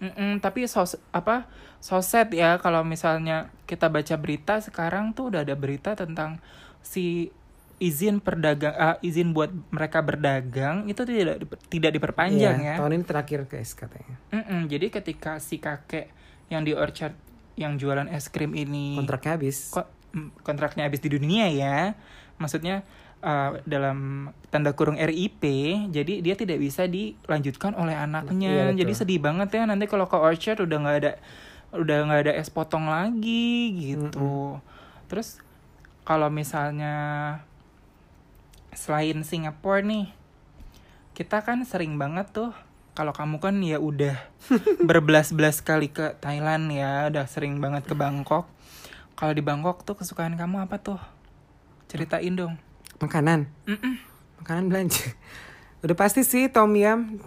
Mm-mm, 0.01 0.41
tapi 0.41 0.65
sos 0.65 0.97
apa 1.11 1.45
soset 1.77 2.33
ya 2.33 2.57
kalau 2.57 2.81
misalnya 2.81 3.37
kita 3.63 3.85
baca 3.85 4.17
berita 4.17 4.57
sekarang 4.57 5.13
tuh 5.13 5.29
udah 5.29 5.45
ada 5.45 5.53
berita 5.53 5.93
tentang 5.93 6.41
si 6.81 7.29
izin 7.77 8.17
perdagang 8.17 8.73
ah, 8.73 8.97
izin 8.99 9.29
buat 9.29 9.49
mereka 9.69 10.01
berdagang 10.01 10.85
itu 10.85 11.01
tidak 11.01 11.41
tidak 11.65 11.91
diperpanjang 11.91 12.57
Iya, 12.59 12.67
ya. 12.67 12.75
Tahun 12.77 12.93
ini 12.93 13.05
terakhir 13.05 13.39
guys 13.45 13.73
katanya. 13.73 14.15
Mm-mm, 14.31 14.65
jadi 14.65 14.89
ketika 14.91 15.37
si 15.37 15.57
kakek 15.57 16.09
yang 16.49 16.61
di 16.61 16.73
orchard 16.73 17.13
yang 17.53 17.77
jualan 17.77 18.05
es 18.07 18.25
krim 18.27 18.53
ini 18.53 18.97
Kontraknya 18.97 19.33
habis. 19.33 19.69
ko- 19.69 19.85
mm, 20.11 20.41
kontraknya 20.41 20.83
habis 20.83 20.97
di 20.97 21.09
dunia 21.09 21.45
ya 21.47 21.93
maksudnya 22.35 22.81
uh, 23.21 23.57
dalam 23.63 24.29
tanda 24.51 24.73
kurung 24.75 24.97
RIP 24.99 25.41
jadi 25.93 26.13
dia 26.19 26.36
tidak 26.36 26.60
bisa 26.60 26.86
dilanjutkan 26.89 27.77
oleh 27.77 27.95
Iya, 27.95 28.05
anaknya 28.10 28.51
betul. 28.73 28.77
jadi 28.84 28.93
sedih 28.97 29.19
banget 29.21 29.49
ya 29.55 29.63
nanti 29.69 29.86
kalau 29.88 30.05
ke 30.10 30.17
Orchard 30.17 30.60
udah 30.65 30.77
nggak 30.81 30.97
ada 31.05 31.12
udah 31.71 31.97
nggak 32.03 32.21
ada 32.27 32.34
es 32.36 32.51
potong 32.51 32.91
lagi 32.91 33.71
gitu. 33.79 34.60
Terus 35.07 35.39
kalau 36.03 36.27
misalnya 36.27 36.95
selain 38.75 39.23
Singapura 39.23 39.79
nih 39.79 40.12
kita 41.15 41.43
kan 41.43 41.63
sering 41.63 41.95
banget 41.95 42.27
tuh 42.31 42.51
kalau 42.91 43.15
kamu 43.15 43.39
kan 43.39 43.55
ya 43.63 43.79
udah 43.79 44.19
berbelas-belas 44.89 45.63
kali 45.63 45.88
ke 45.88 46.19
Thailand 46.19 46.67
ya 46.75 47.07
udah 47.07 47.23
sering 47.23 47.63
banget 47.63 47.88
ke 47.88 47.95
Bangkok. 47.95 48.51
Kalau 49.15 49.31
di 49.31 49.43
Bangkok 49.45 49.88
tuh 49.88 49.95
kesukaan 49.95 50.36
kamu 50.36 50.67
apa 50.67 50.75
tuh? 50.81 50.99
Ceritain 51.88 52.36
dong 52.36 52.60
Makanan. 53.01 53.49
Mm-mm. 53.65 53.93
Makanan 54.45 54.69
belanja. 54.69 55.11
Udah 55.83 55.97
pasti 55.97 56.21
sih 56.21 56.47
tom 56.53 56.77
yum. 56.77 57.17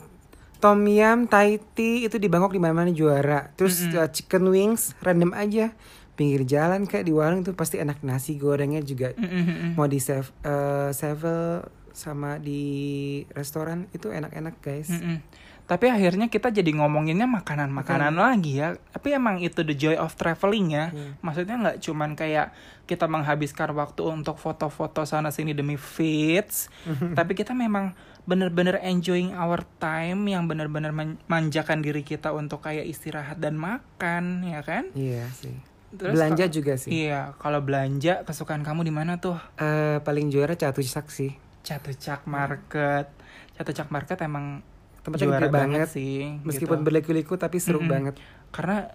Tom 0.62 0.80
yum, 0.87 1.28
Thai 1.28 1.60
tea 1.76 2.08
itu 2.08 2.16
di 2.16 2.30
Bangkok 2.30 2.54
di 2.54 2.62
mana-mana 2.62 2.88
juara. 2.94 3.52
Terus 3.58 3.84
uh, 3.92 4.08
chicken 4.08 4.48
wings 4.48 4.94
random 5.02 5.34
aja. 5.34 5.74
Pinggir 6.14 6.46
jalan 6.46 6.87
kayak 6.87 7.10
di 7.10 7.12
warung 7.12 7.42
itu 7.42 7.52
pasti 7.58 7.82
enak 7.82 8.00
nasi 8.06 8.38
gorengnya 8.38 8.80
juga. 8.80 9.10
Mm-mm. 9.18 9.74
Mau 9.74 9.90
di 9.90 9.98
save 9.98 10.30
uh, 10.46 10.94
Sevel 10.94 11.66
sama 11.94 12.38
di 12.38 13.22
restoran 13.34 13.90
itu 13.90 14.14
enak-enak 14.14 14.54
guys. 14.62 14.94
Mm-mm. 14.94 15.18
Tapi 15.64 15.88
akhirnya 15.88 16.29
kita 16.29 16.53
jadi 16.53 16.77
ngomonginnya 16.77 17.24
makanan-makanan 17.24 18.20
lagi 18.20 18.61
ya. 18.61 18.77
Tapi 18.92 19.16
emang 19.16 19.40
itu 19.40 19.64
the 19.64 19.72
joy 19.72 19.96
of 19.96 20.12
traveling 20.12 20.77
ya. 20.77 20.92
Iya. 20.92 21.16
Maksudnya 21.24 21.57
nggak 21.57 21.77
cuman 21.81 22.11
kayak 22.12 22.53
kita 22.85 23.09
menghabiskan 23.09 23.72
waktu 23.72 24.05
untuk 24.05 24.37
foto-foto 24.37 25.09
sana 25.09 25.33
sini 25.33 25.57
demi 25.57 25.81
fits, 25.81 26.68
tapi 27.18 27.33
kita 27.33 27.57
memang 27.57 27.96
bener-bener 28.29 28.77
enjoying 28.85 29.33
our 29.33 29.64
time 29.81 30.29
yang 30.29 30.44
bener-bener 30.44 30.92
man- 30.92 31.20
manjakan 31.29 31.81
diri 31.81 32.05
kita 32.05 32.33
untuk 32.37 32.61
kayak 32.64 32.85
istirahat 32.85 33.40
dan 33.40 33.57
makan, 33.57 34.44
ya 34.44 34.61
kan? 34.61 34.92
Iya 34.92 35.29
sih. 35.33 35.57
Terus 35.94 36.12
belanja 36.18 36.44
juga 36.50 36.74
sih. 36.77 37.09
Iya, 37.09 37.33
kalau 37.38 37.62
belanja 37.62 38.27
kesukaan 38.27 38.66
kamu 38.66 38.85
di 38.85 38.92
mana 38.92 39.16
tuh? 39.22 39.38
Eh, 39.57 40.03
paling 40.03 40.29
juara 40.29 40.59
Catusak 40.59 41.09
sih. 41.09 41.33
Catucak 41.64 42.29
Market. 42.29 43.09
Catucak 43.57 43.88
Market 43.88 44.18
emang 44.20 44.61
Tempatnya 45.05 45.27
juara 45.29 45.38
gede 45.43 45.53
banget. 45.53 45.87
sih. 45.87 46.40
Meskipun 46.40 46.81
gitu. 46.81 46.85
berliku-liku 46.85 47.35
tapi 47.37 47.57
seru 47.59 47.79
Mm-mm. 47.79 47.93
banget. 47.93 48.14
karena 48.51 48.90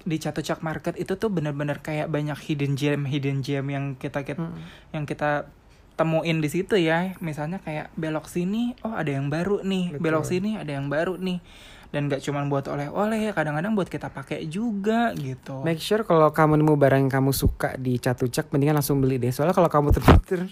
di 0.00 0.16
Catucak 0.16 0.60
Market 0.60 0.96
itu 0.96 1.12
tuh 1.14 1.28
bener-bener 1.28 1.76
kayak 1.78 2.08
banyak 2.08 2.38
hidden 2.40 2.72
gem 2.72 3.04
hidden 3.04 3.40
gem 3.40 3.66
yang 3.66 3.84
kita, 3.94 4.22
kita 4.22 4.40
Mm. 4.40 4.56
yang 4.92 5.04
kita 5.04 5.50
temuin 5.92 6.40
di 6.40 6.48
situ 6.48 6.72
ya 6.74 7.12
misalnya 7.20 7.58
kayak 7.58 7.92
belok 7.94 8.24
sini 8.24 8.72
oh 8.80 8.94
ada 8.94 9.12
yang 9.12 9.28
baru 9.28 9.60
nih 9.60 9.92
Betul. 9.92 10.00
belok 10.00 10.24
sini 10.24 10.56
ada 10.56 10.72
yang 10.72 10.88
baru 10.88 11.20
nih 11.20 11.44
dan 11.90 12.06
gak 12.06 12.22
cuman 12.22 12.46
buat 12.46 12.70
oleh-oleh 12.70 13.34
kadang-kadang 13.34 13.74
buat 13.74 13.90
kita 13.90 14.14
pakai 14.14 14.46
juga 14.46 15.10
gitu 15.18 15.66
Make 15.66 15.82
sure 15.82 16.06
kalau 16.06 16.30
kamu 16.30 16.62
nemu 16.62 16.74
barang 16.78 17.00
yang 17.06 17.12
kamu 17.12 17.34
suka 17.34 17.74
di 17.74 17.98
Catucak 17.98 18.50
mendingan 18.54 18.78
langsung 18.78 19.02
beli 19.02 19.18
deh. 19.18 19.34
Soalnya 19.34 19.54
kalau 19.58 19.66
kamu 19.66 19.90
terputar 19.90 20.46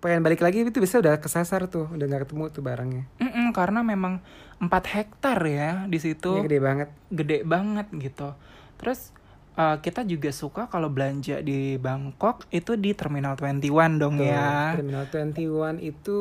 pengen 0.00 0.24
balik 0.24 0.40
lagi 0.40 0.64
itu 0.64 0.80
bisa 0.80 0.96
udah 0.98 1.20
kesasar 1.20 1.68
tuh, 1.68 1.86
udah 1.92 2.04
nggak 2.08 2.26
ketemu 2.26 2.48
tuh 2.50 2.62
barangnya. 2.64 3.04
Mm-mm, 3.20 3.52
karena 3.52 3.84
memang 3.84 4.18
4 4.58 4.66
hektar 4.96 5.38
ya 5.44 5.84
di 5.86 5.98
situ 6.00 6.40
Ini 6.40 6.44
gede 6.48 6.58
banget. 6.58 6.88
gede 7.12 7.38
banget 7.44 7.86
gitu. 7.94 8.32
Terus 8.80 9.12
eh, 9.56 9.76
kita 9.82 10.06
juga 10.06 10.30
suka 10.30 10.70
kalau 10.70 10.92
belanja 10.92 11.42
di 11.42 11.78
Bangkok 11.80 12.46
itu 12.54 12.76
di 12.76 12.94
Terminal 12.94 13.34
21 13.34 13.98
dong 13.98 14.20
Tuh, 14.20 14.26
ya. 14.26 14.74
Terminal 14.76 15.06
21 15.08 15.80
itu 15.82 16.18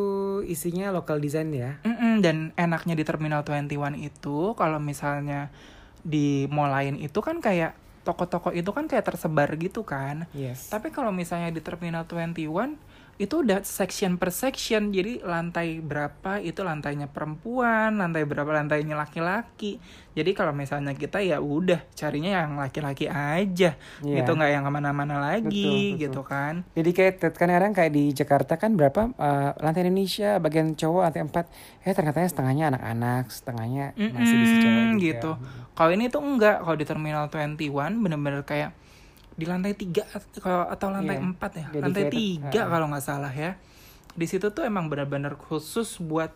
isinya 0.48 0.94
local 0.94 1.20
design 1.22 1.50
ya. 1.54 1.78
Mm-mm, 1.86 2.24
dan 2.24 2.56
enaknya 2.56 2.96
di 2.98 3.04
Terminal 3.06 3.42
21 3.46 4.00
itu 4.00 4.54
kalau 4.58 4.80
misalnya 4.82 5.54
di 6.00 6.48
mall 6.48 6.72
lain 6.72 6.96
itu 6.98 7.20
kan 7.20 7.44
kayak 7.44 7.76
toko-toko 8.08 8.50
itu 8.56 8.72
kan 8.72 8.88
kayak 8.88 9.06
tersebar 9.06 9.52
gitu 9.60 9.86
kan. 9.86 10.26
Yes. 10.34 10.72
Tapi 10.72 10.90
kalau 10.90 11.12
misalnya 11.14 11.52
di 11.54 11.62
Terminal 11.62 12.08
21 12.08 12.34
itu 13.20 13.44
udah 13.44 13.68
section 13.68 14.16
per 14.16 14.32
section. 14.32 14.96
Jadi 14.96 15.20
lantai 15.20 15.84
berapa 15.84 16.40
itu 16.40 16.64
lantainya 16.64 17.12
perempuan, 17.12 18.00
lantai 18.00 18.24
berapa 18.24 18.48
lantainya 18.48 18.96
laki-laki. 18.96 19.76
Jadi 20.16 20.32
kalau 20.32 20.56
misalnya 20.56 20.96
kita 20.96 21.20
ya 21.20 21.44
udah 21.44 21.84
carinya 21.92 22.40
yang 22.40 22.56
laki-laki 22.56 23.12
aja. 23.12 23.76
Iya. 24.00 24.16
Gitu 24.24 24.32
nggak 24.32 24.52
yang 24.56 24.64
ke 24.64 24.72
mana-mana 24.72 25.20
lagi 25.20 25.44
Betul, 25.52 25.76
betul. 25.76 26.00
gitu 26.00 26.22
kan. 26.24 26.54
Jadi 26.72 26.90
kayak 26.96 27.14
kadang-kadang 27.36 27.74
kayak 27.76 27.92
di 27.92 28.04
Jakarta 28.16 28.56
kan 28.56 28.80
berapa 28.80 29.12
eh, 29.12 29.52
lantai 29.60 29.84
Indonesia 29.84 30.40
bagian 30.40 30.80
cowok 30.80 31.02
lantai 31.12 31.22
4 31.28 31.84
eh 31.84 31.94
ternyata 31.94 32.24
setengahnya 32.24 32.66
anak-anak, 32.72 33.24
setengahnya 33.36 33.86
masih 34.00 34.36
bisa 34.40 34.56
cewek 34.64 34.72
Mm-mm, 34.72 34.96
juga. 34.96 35.04
gitu. 35.04 35.32
Kalau 35.76 35.92
ini 35.92 36.08
tuh 36.08 36.24
enggak, 36.24 36.64
kalau 36.64 36.76
di 36.80 36.86
Terminal 36.88 37.28
21 37.28 38.00
bener-bener 38.00 38.48
kayak 38.48 38.72
di 39.40 39.48
lantai 39.48 39.74
tiga 39.74 40.04
kalau 40.44 40.68
atau 40.68 40.92
lantai 40.92 41.16
Iya, 41.16 41.24
empat 41.24 41.52
ya, 41.56 41.66
dedicated, 41.72 41.84
lantai 41.88 42.04
tiga 42.12 42.62
kalau 42.68 42.86
nggak 42.92 43.06
salah 43.06 43.32
ya. 43.32 43.56
Di 44.12 44.28
situ 44.28 44.52
tuh 44.52 44.68
emang 44.68 44.92
bener-bener 44.92 45.40
khusus 45.40 46.04
buat 46.04 46.36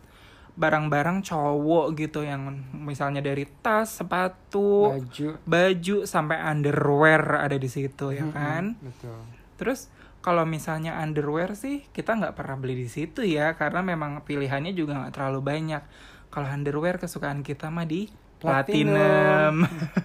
barang-barang 0.54 1.26
cowok 1.26 1.98
gitu 1.98 2.22
yang 2.22 2.46
misalnya 2.72 3.18
dari 3.18 3.42
tas, 3.60 3.98
sepatu, 3.98 4.94
Baju. 4.94 5.28
baju 5.42 5.96
sampai 6.06 6.38
underwear 6.46 7.42
ada 7.42 7.58
di 7.58 7.66
situ 7.66 8.14
ya 8.14 8.22
Mm-mm, 8.24 8.32
kan. 8.32 8.64
Betul. 8.78 9.18
Terus 9.58 9.90
kalau 10.22 10.46
misalnya 10.48 10.96
underwear 11.02 11.52
sih 11.58 11.84
kita 11.90 12.16
nggak 12.16 12.38
pernah 12.38 12.56
beli 12.56 12.80
di 12.80 12.88
situ 12.88 13.26
ya 13.26 13.58
karena 13.58 13.82
memang 13.84 14.22
pilihannya 14.22 14.72
juga 14.72 14.96
nggak 14.96 15.12
terlalu 15.12 15.40
banyak. 15.42 15.82
Kalau 16.30 16.46
underwear 16.46 17.02
kesukaan 17.02 17.42
kita 17.42 17.68
mah 17.68 17.84
di 17.84 18.06
Platinum. 18.44 18.94
platinum. 18.94 19.54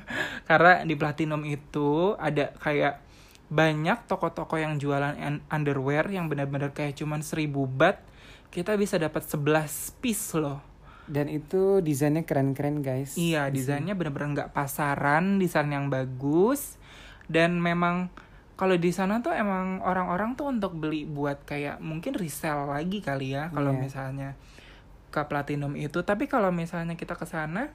karena 0.50 0.74
di 0.82 0.96
platinum 0.96 1.42
itu 1.44 2.16
ada 2.16 2.56
kayak 2.56 3.04
banyak 3.48 4.06
toko-toko 4.06 4.56
yang 4.56 4.78
jualan 4.78 5.14
an- 5.14 5.44
underwear 5.48 6.06
yang 6.08 6.26
benar-benar 6.26 6.70
kayak 6.70 6.94
cuman 6.96 7.20
1000 7.20 7.50
bat 7.68 7.98
kita 8.50 8.74
bisa 8.76 8.96
dapat 8.96 9.22
11 9.22 10.00
piece 10.00 10.34
loh. 10.34 10.62
Dan 11.06 11.26
itu 11.26 11.82
desainnya 11.82 12.22
keren-keren 12.22 12.80
guys. 12.80 13.14
Iya, 13.14 13.50
desainnya 13.50 13.94
bener-bener 13.94 14.30
nggak 14.40 14.54
pasaran, 14.54 15.38
desain 15.38 15.66
yang 15.66 15.90
bagus. 15.90 16.78
Dan 17.26 17.58
memang 17.58 18.14
kalau 18.54 18.74
di 18.74 18.90
sana 18.90 19.18
tuh 19.20 19.34
emang 19.34 19.82
orang-orang 19.82 20.34
tuh 20.34 20.50
untuk 20.50 20.76
beli 20.76 21.06
buat 21.06 21.42
kayak 21.44 21.80
mungkin 21.80 22.14
resell 22.14 22.68
lagi 22.68 23.02
kali 23.02 23.34
ya 23.34 23.50
kalau 23.50 23.74
Iya. 23.74 23.82
misalnya 23.82 24.30
ke 25.10 25.22
platinum 25.26 25.74
itu. 25.74 25.98
Tapi 26.00 26.26
kalau 26.26 26.50
misalnya 26.50 26.94
kita 26.94 27.14
ke 27.14 27.26
sana 27.26 27.74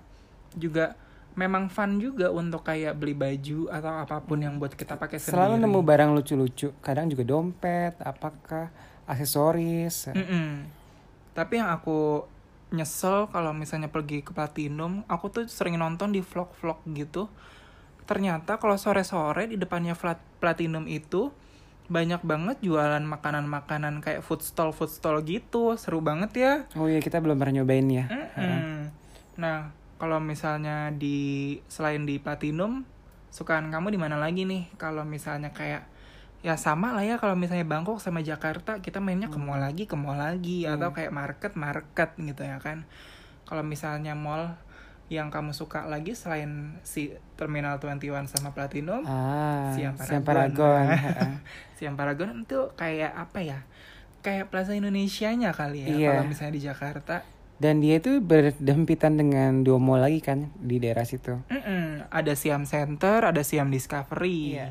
juga 0.54 0.96
memang 1.34 1.66
fun 1.66 1.98
juga 1.98 2.30
untuk 2.30 2.62
kayak 2.62 2.94
beli 2.94 3.14
baju 3.14 3.66
atau 3.66 3.92
apa 4.06 4.22
pun 4.22 4.38
yang 4.38 4.56
buat 4.62 4.74
kita 4.74 4.94
pakai 4.94 5.18
sendiri. 5.18 5.34
Selalu 5.34 5.54
nemu 5.66 5.80
barang 5.82 6.10
lucu-lucu. 6.14 6.70
Kadang 6.78 7.10
juga 7.10 7.26
dompet, 7.26 7.98
apakah 7.98 8.70
aksesoris. 9.04 10.14
Mm-mm. 10.14 10.64
Tapi 11.34 11.58
yang 11.58 11.74
aku 11.74 12.22
nyesel 12.70 13.26
kalau 13.34 13.50
misalnya 13.50 13.90
pergi 13.90 14.22
ke 14.22 14.30
Platinum, 14.30 15.02
aku 15.10 15.26
tuh 15.30 15.44
sering 15.50 15.74
nonton 15.74 16.14
di 16.14 16.22
vlog-vlog 16.22 16.86
gitu. 16.94 17.26
Ternyata 18.06 18.62
kalau 18.62 18.78
sore-sore 18.78 19.50
di 19.50 19.58
depannya 19.58 19.98
Flat- 19.98 20.22
Platinum 20.38 20.86
itu 20.86 21.34
banyak 21.84 22.24
banget 22.24 22.56
jualan 22.64 23.02
makanan-makanan 23.04 24.00
kayak 24.00 24.24
food 24.24 24.40
stall 24.40 24.70
food 24.70 24.88
stall 24.88 25.18
gitu. 25.26 25.74
Seru 25.74 25.98
banget 25.98 26.30
ya. 26.38 26.52
Oh 26.78 26.86
iya 26.86 27.02
kita 27.02 27.18
belum 27.18 27.36
pernah 27.36 27.60
nyobain 27.60 27.88
ya. 27.90 28.06
Mm-mm. 28.06 28.88
Nah, 29.34 29.74
kalau 29.96 30.18
misalnya 30.18 30.90
di 30.90 31.18
selain 31.66 32.04
di 32.04 32.18
Platinum, 32.18 32.82
sukaan 33.30 33.70
kamu 33.70 33.94
di 33.94 33.98
mana 33.98 34.16
lagi 34.16 34.44
nih? 34.44 34.70
Kalau 34.76 35.02
misalnya 35.02 35.50
kayak 35.50 35.86
ya 36.44 36.60
sama 36.60 36.92
lah 36.92 37.00
ya 37.00 37.16
kalau 37.16 37.32
misalnya 37.34 37.64
Bangkok 37.64 37.96
sama 38.04 38.20
Jakarta 38.20 38.76
kita 38.78 39.00
mainnya 39.00 39.32
ke 39.32 39.40
mall 39.40 39.56
lagi, 39.56 39.88
ke 39.88 39.96
mall 39.96 40.20
lagi 40.20 40.68
atau 40.68 40.92
kayak 40.92 41.08
market 41.10 41.52
market 41.56 42.10
gitu 42.14 42.42
ya 42.44 42.60
kan. 42.60 42.84
Kalau 43.44 43.64
misalnya 43.64 44.12
mall 44.12 44.56
yang 45.12 45.28
kamu 45.28 45.52
suka 45.52 45.84
lagi 45.84 46.16
selain 46.16 46.80
si 46.80 47.12
Terminal 47.36 47.76
21 47.76 48.24
sama 48.24 48.52
Platinum, 48.52 49.04
Ah, 49.04 49.72
Siam 49.76 49.96
Siam 50.00 50.24
Paragon. 50.24 50.56
Paragon. 50.56 51.32
Siam 51.76 51.94
Paragon 51.94 52.30
itu 52.40 52.72
kayak 52.74 53.12
apa 53.12 53.40
ya? 53.40 53.58
Kayak 54.24 54.48
Plaza 54.48 54.72
Indonesianya 54.72 55.52
kali 55.52 55.84
ya 55.84 55.88
Iya. 55.92 56.10
kalau 56.16 56.24
misalnya 56.28 56.54
di 56.56 56.62
Jakarta. 56.64 57.16
Dan 57.54 57.78
dia 57.78 58.02
itu 58.02 58.18
berdempitan 58.18 59.14
dengan 59.14 59.62
dua 59.62 59.78
mall 59.78 60.02
lagi 60.02 60.18
kan 60.18 60.50
di 60.58 60.82
daerah 60.82 61.06
situ. 61.06 61.38
Mm-mm, 61.48 62.10
ada 62.10 62.32
Siam 62.34 62.66
Center, 62.66 63.22
ada 63.22 63.42
Siam 63.46 63.70
Discovery. 63.70 64.58
Iya. 64.58 64.68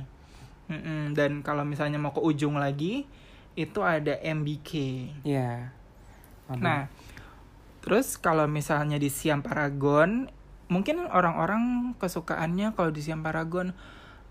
Mm-mm, 0.68 1.16
dan 1.16 1.44
kalau 1.44 1.64
misalnya 1.64 1.96
mau 2.00 2.12
ke 2.12 2.20
ujung 2.20 2.60
lagi, 2.60 3.08
itu 3.56 3.80
ada 3.80 4.20
MBK. 4.20 4.72
Iya. 5.24 5.72
Mabuk. 6.52 6.60
Nah, 6.60 6.92
terus 7.80 8.20
kalau 8.20 8.50
misalnya 8.52 9.00
di 9.00 9.08
Siam 9.08 9.40
Paragon, 9.40 10.28
mungkin 10.68 11.08
orang-orang 11.08 11.96
kesukaannya 12.02 12.76
kalau 12.76 12.92
di 12.92 13.00
Siam 13.00 13.24
Paragon, 13.24 13.72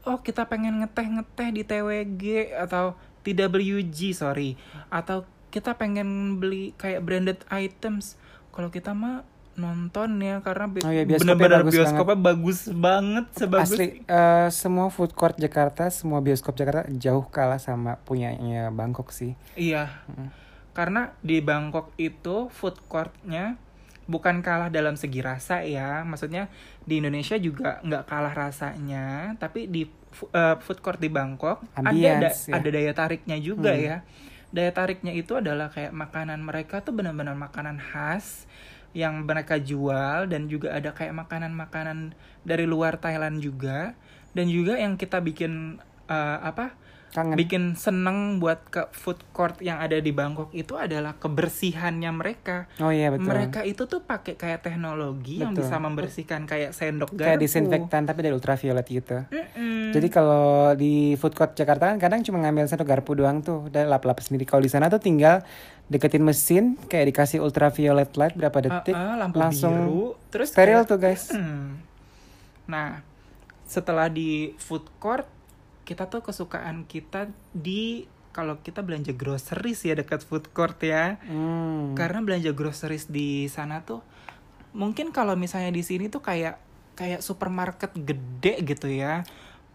oh 0.04 0.20
kita 0.20 0.50
pengen 0.50 0.82
ngeteh-ngeteh 0.82 1.48
di 1.54 1.62
TWG 1.64 2.52
atau 2.58 2.98
TWG, 3.22 4.12
sorry. 4.12 4.58
Atau 4.90 5.24
kita 5.54 5.76
pengen 5.76 6.40
beli 6.40 6.74
kayak 6.76 7.04
branded 7.04 7.40
items. 7.48 8.18
Kalau 8.52 8.68
kita 8.68 8.92
mah 8.92 9.24
nonton 9.52 10.16
ya 10.16 10.40
karena 10.40 10.64
Oh 10.80 10.88
iya, 10.88 11.04
bioskopnya 11.04 11.36
bener-bener 11.36 11.60
bagus 11.60 11.74
bioskopnya 11.74 12.16
bagus 12.16 12.58
banget 12.70 13.24
sebagus 13.34 13.68
Asli 13.68 13.86
eh, 14.00 14.48
semua 14.48 14.88
food 14.88 15.12
court 15.12 15.36
Jakarta, 15.36 15.88
semua 15.88 16.20
bioskop 16.20 16.54
Jakarta 16.54 16.88
jauh 16.88 17.24
kalah 17.26 17.60
sama 17.60 18.00
punyanya 18.00 18.68
Bangkok 18.68 19.12
sih. 19.12 19.36
Iya. 19.52 19.92
Karena 20.72 21.12
di 21.20 21.44
Bangkok 21.44 21.92
itu 21.96 22.48
food 22.48 22.80
courtnya 22.88 23.60
bukan 24.02 24.40
kalah 24.40 24.72
dalam 24.72 24.96
segi 24.96 25.20
rasa 25.20 25.60
ya. 25.62 26.00
Maksudnya 26.02 26.48
di 26.82 27.04
Indonesia 27.04 27.36
juga 27.36 27.76
nggak 27.80 28.04
kalah 28.04 28.32
rasanya, 28.32 29.36
tapi 29.36 29.68
di 29.68 29.84
eh, 30.32 30.56
food 30.58 30.80
court 30.80 30.96
di 30.96 31.08
Bangkok 31.08 31.60
ada 31.72 31.88
da- 31.88 31.92
Ambience, 31.92 32.48
ya. 32.48 32.56
ada 32.56 32.68
daya 32.68 32.92
tariknya 32.92 33.36
juga 33.36 33.72
Hmm. 33.72 33.84
ya. 33.84 33.96
Daya 34.52 34.70
tariknya 34.72 35.16
itu 35.16 35.40
adalah 35.40 35.72
kayak 35.72 35.96
makanan 35.96 36.44
mereka 36.44 36.84
tuh 36.84 36.92
benar-benar 36.92 37.32
makanan 37.34 37.80
khas 37.80 38.44
yang 38.92 39.24
mereka 39.24 39.56
jual 39.56 40.28
dan 40.28 40.52
juga 40.52 40.76
ada 40.76 40.92
kayak 40.92 41.16
makanan-makanan 41.16 42.12
dari 42.44 42.68
luar 42.68 43.00
Thailand 43.00 43.40
juga. 43.40 43.96
Dan 44.36 44.48
juga 44.52 44.76
yang 44.76 45.00
kita 45.00 45.20
bikin 45.24 45.80
eh, 46.08 46.38
apa 46.40 46.76
Kangen. 47.12 47.36
bikin 47.36 47.76
seneng 47.76 48.40
buat 48.40 48.64
ke 48.66 48.88
food 48.90 49.20
court 49.30 49.60
yang 49.60 49.76
ada 49.76 50.00
di 50.00 50.10
Bangkok 50.10 50.48
itu 50.50 50.74
adalah 50.74 51.12
kebersihannya 51.12 52.08
mereka. 52.08 52.72
Oh 52.80 52.88
iya 52.88 53.12
betul. 53.12 53.28
Mereka 53.28 53.60
itu 53.62 53.84
tuh 53.84 54.00
pakai 54.00 54.32
kayak 54.32 54.64
teknologi 54.64 55.38
yang 55.38 55.52
Betul. 55.52 55.68
bisa 55.68 55.76
membersihkan 55.76 56.42
kayak 56.42 56.72
sendok 56.72 57.12
kayak 57.12 57.36
garpu. 57.36 57.44
disinfektan 57.44 58.02
tapi 58.04 58.20
dari 58.20 58.32
ultraviolet 58.32 58.86
gitu. 58.86 59.28
Mm-mm. 59.28 59.92
Jadi 59.92 60.08
kalau 60.08 60.72
di 60.72 61.12
food 61.14 61.32
court 61.32 61.52
Jakarta 61.52 61.86
kan 61.86 62.00
kadang 62.00 62.20
cuma 62.22 62.40
ngambil 62.40 62.64
satu 62.64 62.80
garpu 62.82 63.12
doang 63.12 63.44
tuh 63.44 63.68
dan 63.68 63.86
lap-lap 63.86 64.16
sendiri. 64.18 64.42
Kalau 64.42 64.64
di 64.64 64.72
sana 64.72 64.88
tuh 64.88 64.96
tinggal 64.96 65.44
deketin 65.86 66.24
mesin 66.24 66.80
kayak 66.82 67.12
dikasih 67.12 67.38
ultraviolet 67.38 68.08
light 68.16 68.32
berapa 68.32 68.56
detik 68.58 68.96
Ah, 68.96 69.12
ah, 69.12 69.16
lampu 69.20 69.36
langsung 69.36 69.76
biru, 69.76 70.04
terus 70.32 70.48
steril 70.48 70.80
kayak- 70.80 70.88
tuh 70.88 70.96
guys. 70.96 71.28
Hmm. 71.28 71.76
Nah, 72.64 73.04
setelah 73.64 74.08
di 74.08 74.56
food 74.56 74.88
court, 74.96 75.28
kita 75.82 76.06
tuh 76.06 76.22
kesukaan 76.22 76.86
kita 76.86 77.28
di 77.52 78.06
kalau 78.32 78.56
kita 78.64 78.80
belanja 78.80 79.12
groceries 79.12 79.84
ya 79.84 79.92
dekat 79.92 80.24
food 80.24 80.48
court 80.56 80.80
ya. 80.80 81.20
Hmm. 81.28 81.92
Karena 81.92 82.24
belanja 82.24 82.50
groceries 82.56 83.06
di 83.06 83.44
sana 83.46 83.84
tuh 83.84 84.00
mungkin 84.72 85.12
kalau 85.12 85.36
misalnya 85.36 85.68
di 85.68 85.84
sini 85.84 86.08
tuh 86.08 86.24
kayak 86.24 86.56
kayak 86.96 87.20
supermarket 87.20 87.92
gede 87.92 88.64
gitu 88.64 88.88
ya. 88.88 89.26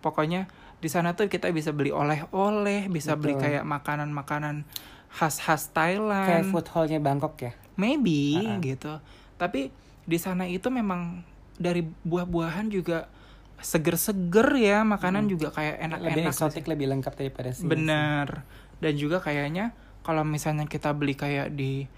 Pokoknya 0.02 0.50
di 0.78 0.90
sana 0.90 1.14
tuh 1.14 1.30
kita 1.30 1.50
bisa 1.54 1.70
beli 1.74 1.90
oleh-oleh, 1.94 2.90
bisa 2.90 3.14
beli 3.18 3.38
Betul. 3.38 3.44
kayak 3.46 3.64
makanan-makanan 3.66 4.66
khas-khas 5.10 5.70
Kayak 5.70 5.98
Thailand. 5.98 6.46
food 6.54 6.68
hallnya 6.74 7.00
Bangkok 7.02 7.36
ya. 7.42 7.52
Maybe 7.78 8.38
Ah, 8.42 8.58
ah. 8.58 8.62
gitu. 8.62 8.94
Tapi 9.38 9.70
di 10.06 10.18
sana 10.18 10.46
itu 10.50 10.70
memang 10.74 11.22
dari 11.58 11.82
buah-buahan 11.84 12.70
juga 12.70 13.10
seger-seger 13.58 14.50
ya, 14.56 14.82
makanan 14.82 15.26
juga 15.26 15.50
kayak 15.50 15.76
Lebih 15.76 15.86
enak-enak. 15.88 16.30
eksotik, 16.30 16.66
lebih 16.66 16.88
lengkap 16.88 17.14
daripada 17.14 17.50
sini. 17.50 17.68
Bener. 17.68 18.46
Dan 18.78 18.94
juga 18.94 19.18
kayaknya 19.18 19.74
kalau 20.02 20.22
misalnya 20.22 20.64
kita 20.64 20.94
beli 20.94 21.14
kayak 21.14 21.52
di 21.52 21.90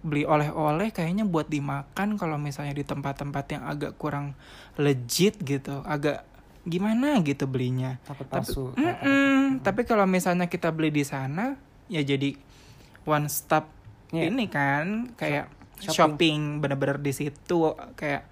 beli 0.00 0.24
oleh-oleh 0.24 0.88
kayaknya 0.90 1.28
buat 1.28 1.44
dimakan 1.46 2.16
kalau 2.16 2.40
misalnya 2.40 2.72
di 2.72 2.82
tempat-tempat 2.82 3.44
yang 3.50 3.62
agak 3.64 3.94
kurang 3.94 4.32
legit 4.74 5.36
gitu, 5.38 5.84
agak 5.84 6.24
gimana 6.60 7.16
gitu 7.20 7.44
belinya 7.44 7.96
takut 8.04 8.28
tapi 8.28 8.36
palsu 8.44 8.64
Mm-mm. 8.76 9.64
tapi 9.64 9.84
kalau 9.84 10.04
misalnya 10.04 10.44
kita 10.44 10.68
beli 10.68 10.92
di 10.92 11.00
sana 11.00 11.56
ya 11.88 12.00
jadi 12.00 12.36
one 13.02 13.28
stop 13.28 13.64
Iya. 14.12 14.28
ini 14.28 14.44
kan 14.44 15.16
kayak 15.16 15.48
Shopping. 15.80 15.94
shopping, 15.94 16.40
bener-bener 16.60 17.00
di 17.00 17.12
situ 17.14 17.72
kayak 17.94 18.28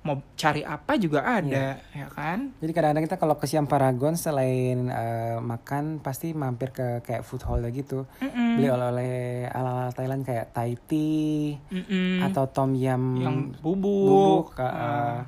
mau 0.00 0.16
cari 0.32 0.64
apa 0.64 0.96
juga 0.96 1.20
ada 1.20 1.44
Iya. 1.44 1.76
ya 1.94 2.06
kan 2.08 2.56
Jadi 2.56 2.72
kadang-kadang 2.72 3.04
kita 3.04 3.16
kalau 3.16 3.36
ke 3.36 3.44
Siam 3.44 3.64
Paragon 3.64 4.16
selain 4.16 4.88
eh, 4.88 5.36
makan 5.36 6.00
pasti 6.00 6.32
mampir 6.32 6.70
ke 6.70 7.00
kayak 7.00 7.20
food 7.20 7.42
hall 7.42 7.60
gitu. 7.68 8.08
Mm-mm. 8.18 8.56
Beli 8.56 8.68
oleh-oleh 8.68 9.12
ala-ala 9.46 9.90
Thailand 9.90 10.24
kayak 10.24 10.50
Thai 10.50 10.80
tea 10.80 11.60
Mm-mm. 11.68 12.24
atau 12.24 12.48
tom 12.48 12.72
yum 12.72 13.04
yang 13.18 13.36
bubuk, 13.54 14.50
bubuk, 14.50 14.56
Ah. 14.56 14.64
eh. 14.64 15.20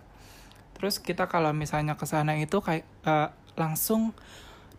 terus 0.73 0.97
kita 0.97 1.27
kalau 1.27 1.53
misalnya 1.53 1.95
ke 1.95 2.03
sana 2.03 2.33
itu 2.35 2.57
kayak 2.59 2.89
eh, 3.05 3.29
langsung 3.55 4.17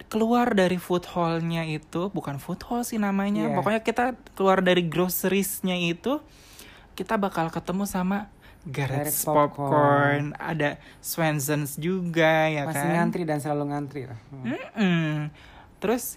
keluar 0.10 0.52
dari 0.52 0.78
food 0.78 1.06
hallnya 1.08 1.64
itu 1.64 2.10
bukan 2.10 2.38
food 2.38 2.62
hall 2.64 2.82
sih 2.82 2.98
namanya 2.98 3.46
Iya. 3.46 3.56
pokoknya 3.56 3.82
kita 3.82 4.06
keluar 4.34 4.60
dari 4.60 4.82
groceriesnya 4.84 5.78
itu 5.78 6.18
kita 6.94 7.14
bakal 7.16 7.50
ketemu 7.50 7.86
sama 7.86 8.30
Garrett's 8.64 9.28
Popcorn. 9.28 9.52
popcorn, 9.52 10.24
ada 10.40 10.80
Swensons 11.04 11.76
juga 11.76 12.48
ya 12.48 12.64
masih 12.64 12.80
kan 12.80 12.96
ngantri 12.96 13.24
dan 13.28 13.44
selalu 13.44 13.64
ngantri 13.76 14.02
lah. 14.08 14.20
Hmm. 14.32 14.56
Mm-mm. 14.56 15.12
Terus 15.84 16.16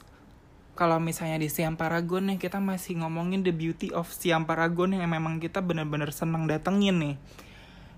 kalau 0.79 1.03
misalnya 1.03 1.43
di 1.43 1.51
Siam 1.51 1.75
Paragon 1.75 2.31
nih 2.31 2.39
kita 2.39 2.63
masih 2.63 3.03
ngomongin 3.03 3.43
the 3.43 3.51
beauty 3.51 3.91
of 3.91 4.07
Siam 4.13 4.47
Paragon 4.47 4.95
yang 4.95 5.11
memang 5.11 5.43
kita 5.43 5.59
bener-bener 5.59 6.15
senang 6.15 6.47
datengin 6.47 6.97
nih. 7.03 7.17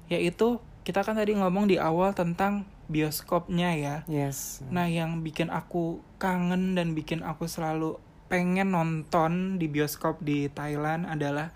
Yaitu 0.09 0.63
kita 0.89 1.05
kan 1.05 1.21
tadi 1.21 1.37
ngomong 1.37 1.69
di 1.69 1.77
awal 1.77 2.17
tentang 2.17 2.65
bioskopnya 2.89 3.77
ya. 3.77 3.97
Yes. 4.09 4.65
Nah 4.73 4.89
yang 4.89 5.21
bikin 5.21 5.53
aku 5.53 6.01
kangen 6.17 6.73
dan 6.73 6.97
bikin 6.97 7.21
aku 7.21 7.45
selalu 7.45 8.01
pengen 8.33 8.73
nonton 8.73 9.61
di 9.61 9.69
bioskop 9.69 10.25
di 10.25 10.49
Thailand 10.49 11.05
adalah 11.05 11.53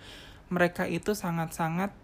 mereka 0.52 0.84
itu 0.84 1.16
sangat-sangat 1.16 1.96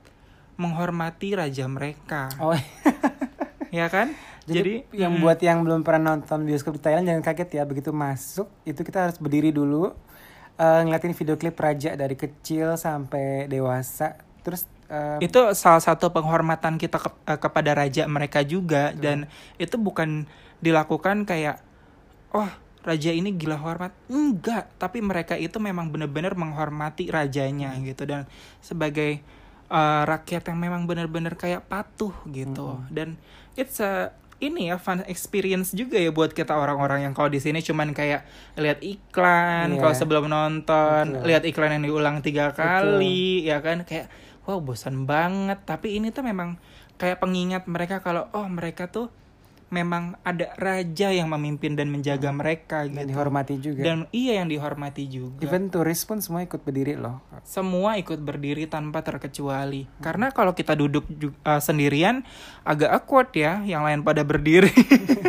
menghormati 0.58 1.38
raja 1.38 1.64
mereka. 1.70 2.28
Oh, 2.42 2.52
Ya 3.72 3.86
kan? 3.88 4.12
jadi, 4.48 4.88
yang 4.96 5.20
mm, 5.20 5.22
buat 5.22 5.38
yang 5.44 5.60
belum 5.60 5.84
pernah 5.84 6.16
nonton 6.16 6.48
bioskop 6.48 6.80
di 6.80 6.82
Thailand 6.82 7.04
jangan 7.04 7.20
kaget 7.20 7.60
ya 7.60 7.62
begitu 7.68 7.92
masuk 7.92 8.48
itu 8.64 8.80
kita 8.80 9.04
harus 9.04 9.20
berdiri 9.20 9.52
dulu 9.52 9.92
eh, 10.56 10.80
ngeliatin 10.88 11.12
video 11.12 11.36
klip 11.36 11.52
raja 11.60 11.92
dari 11.92 12.16
kecil 12.16 12.80
sampai 12.80 13.44
dewasa 13.44 14.16
terus 14.40 14.64
eh, 14.88 15.20
itu 15.20 15.36
salah 15.52 15.84
satu 15.84 16.08
penghormatan 16.08 16.80
kita 16.80 16.96
ke- 16.96 17.20
eh, 17.28 17.36
kepada 17.36 17.76
raja 17.76 18.08
mereka 18.08 18.40
juga 18.40 18.96
dan 18.96 19.28
itu 19.60 19.76
bukan 19.76 20.24
dilakukan 20.64 21.28
kayak 21.28 21.60
oh 22.32 22.48
raja 22.88 23.12
ini 23.12 23.36
gila 23.36 23.60
hormat. 23.60 23.92
Enggak 24.08 24.72
tapi 24.80 25.04
mereka 25.04 25.36
itu 25.36 25.60
memang 25.60 25.92
benar-benar 25.92 26.32
menghormati 26.32 27.12
rajanya 27.12 27.76
gitu 27.84 28.08
dan 28.08 28.24
sebagai 28.64 29.20
eh, 29.68 30.02
rakyat 30.04 30.48
yang 30.48 30.58
memang 30.58 30.84
benar-benar 30.84 31.34
kayak 31.34 31.64
patuh 31.64 32.12
gitu. 32.28 32.80
Dan 32.88 33.20
it's 33.54 33.78
a 33.78 34.10
ini 34.38 34.70
ya 34.70 34.78
fun 34.78 35.02
experience 35.04 35.74
juga 35.74 35.98
ya 35.98 36.14
buat 36.14 36.30
kita 36.30 36.54
orang-orang 36.54 37.02
yang 37.02 37.12
kalau 37.12 37.26
di 37.26 37.42
sini 37.42 37.58
cuman 37.58 37.90
kayak 37.90 38.22
lihat 38.54 38.78
iklan 38.78 39.74
Iya. 39.74 39.82
kalau 39.82 39.94
sebelum 39.98 40.24
nonton 40.30 41.26
lihat 41.26 41.42
iklan 41.42 41.74
yang 41.74 41.82
diulang 41.82 42.22
tiga 42.22 42.54
kali 42.54 43.42
ya 43.44 43.58
kan? 43.58 43.82
Kayak 43.82 44.06
wow 44.46 44.62
bosan 44.62 45.04
banget. 45.04 45.58
Tapi 45.66 45.98
ini 45.98 46.14
tuh 46.14 46.22
memang 46.22 46.54
kayak 46.98 47.18
pengingat 47.18 47.66
mereka 47.66 47.98
kalau 47.98 48.30
oh 48.30 48.46
mereka 48.46 48.86
tuh 48.86 49.10
memang 49.68 50.16
ada 50.24 50.52
raja 50.56 51.12
yang 51.12 51.28
memimpin 51.28 51.76
dan 51.76 51.92
menjaga 51.92 52.32
mereka 52.32 52.88
dan 52.88 53.04
gitu. 53.04 53.08
dihormati 53.12 53.54
juga. 53.60 53.82
Dan 53.84 53.98
iya 54.16 54.40
yang 54.40 54.48
dihormati 54.48 55.04
juga. 55.04 55.44
Even 55.44 55.68
turis 55.68 56.08
pun 56.08 56.24
semua 56.24 56.44
ikut 56.44 56.64
berdiri 56.64 56.96
loh. 56.96 57.20
Semua 57.44 58.00
ikut 58.00 58.16
berdiri 58.16 58.64
tanpa 58.64 59.04
terkecuali. 59.04 59.84
Karena 60.00 60.32
kalau 60.32 60.56
kita 60.56 60.72
duduk 60.72 61.04
uh, 61.44 61.60
sendirian 61.60 62.24
agak 62.64 63.04
awkward 63.04 63.28
ya 63.36 63.60
yang 63.68 63.84
lain 63.84 64.00
pada 64.00 64.24
berdiri. 64.24 64.72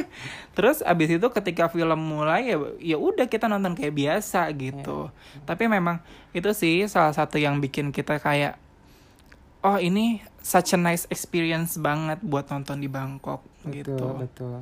Terus 0.57 0.83
abis 0.83 1.19
itu 1.19 1.27
ketika 1.31 1.67
film 1.71 1.99
mulai 1.99 2.51
ya 2.51 2.57
ya 2.79 2.97
udah 2.99 3.27
kita 3.27 3.51
nonton 3.51 3.75
kayak 3.75 3.95
biasa 3.95 4.47
gitu. 4.55 5.11
Tapi 5.43 5.67
memang 5.67 5.99
itu 6.31 6.51
sih 6.55 6.87
salah 6.87 7.11
satu 7.11 7.35
yang 7.35 7.59
bikin 7.59 7.91
kita 7.91 8.23
kayak 8.23 8.55
oh 9.63 9.77
ini 9.77 10.23
such 10.39 10.75
a 10.75 10.79
nice 10.79 11.05
experience 11.11 11.75
banget 11.75 12.19
buat 12.23 12.47
nonton 12.47 12.79
di 12.79 12.87
Bangkok 12.87 13.43
betul 13.63 13.75
gitu 13.75 14.07
betul 14.15 14.59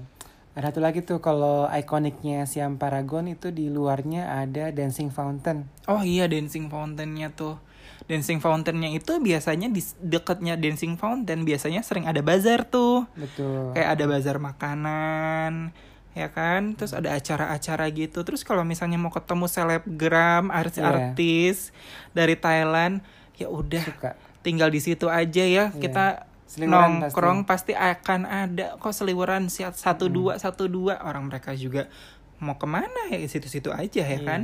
ada 0.58 0.74
satu 0.74 0.82
lagi 0.82 1.06
tuh 1.06 1.22
kalau 1.22 1.70
ikoniknya 1.70 2.50
Siam 2.50 2.82
Paragon 2.82 3.30
itu 3.30 3.54
di 3.54 3.70
luarnya 3.70 4.42
ada 4.42 4.74
dancing 4.74 5.14
fountain 5.14 5.70
Oh 5.86 6.02
iya 6.02 6.26
dancing 6.26 6.66
fountainnya 6.66 7.30
tuh. 7.30 7.62
Dancing 8.10 8.42
fountainnya 8.42 8.90
itu 8.90 9.22
biasanya 9.22 9.70
di 9.70 9.86
dekatnya 10.02 10.58
dancing 10.58 10.98
fountain 10.98 11.46
biasanya 11.46 11.86
sering 11.86 12.10
ada 12.10 12.26
bazar 12.26 12.66
tuh. 12.66 13.06
betul 13.14 13.78
Kayak 13.78 13.90
ada 13.94 14.04
bazar 14.10 14.38
makanan, 14.42 15.78
ya 16.18 16.28
kan? 16.34 16.74
Terus 16.74 16.98
ada 16.98 17.14
acara-acara 17.14 17.86
gitu. 17.94 18.26
Terus 18.26 18.42
kalau 18.42 18.66
misalnya 18.66 18.98
mau 18.98 19.14
ketemu 19.14 19.46
selebgram, 19.46 20.50
artis-artis 20.50 21.70
dari 22.18 22.34
Thailand, 22.34 23.06
ya 23.38 23.48
udah 23.48 23.84
suka 23.86 24.12
tinggal 24.48 24.72
di 24.72 24.80
situ 24.80 25.12
aja 25.12 25.44
ya. 25.44 25.76
Kita 25.76 26.24
Seliweran 26.48 27.04
nongkrong 27.04 27.44
pasti. 27.44 27.76
akan 27.76 28.24
ada 28.24 28.80
kok 28.80 28.96
seliweran 28.96 29.52
siat 29.52 29.76
satu 29.76 30.08
dua 30.08 30.40
satu 30.40 30.72
dua. 30.72 31.04
Orang 31.04 31.28
mereka 31.28 31.52
juga 31.52 31.92
mau 32.40 32.56
ke 32.56 32.64
mana 32.64 33.12
ya? 33.12 33.20
Situ-situ 33.20 33.68
aja 33.76 34.08
ya 34.08 34.16
Iya. 34.16 34.24
kan? 34.24 34.42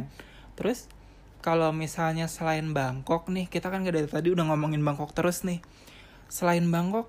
Terus 0.60 0.92
kalau 1.40 1.72
misalnya 1.72 2.28
selain 2.28 2.76
Bangkok 2.76 3.32
nih 3.32 3.48
kita 3.48 3.72
kan 3.72 3.84
dari 3.84 4.04
tadi 4.04 4.36
udah 4.36 4.44
ngomongin 4.52 4.84
Bangkok 4.84 5.16
terus 5.16 5.48
nih. 5.48 5.64
Selain 6.28 6.68
Bangkok 6.68 7.08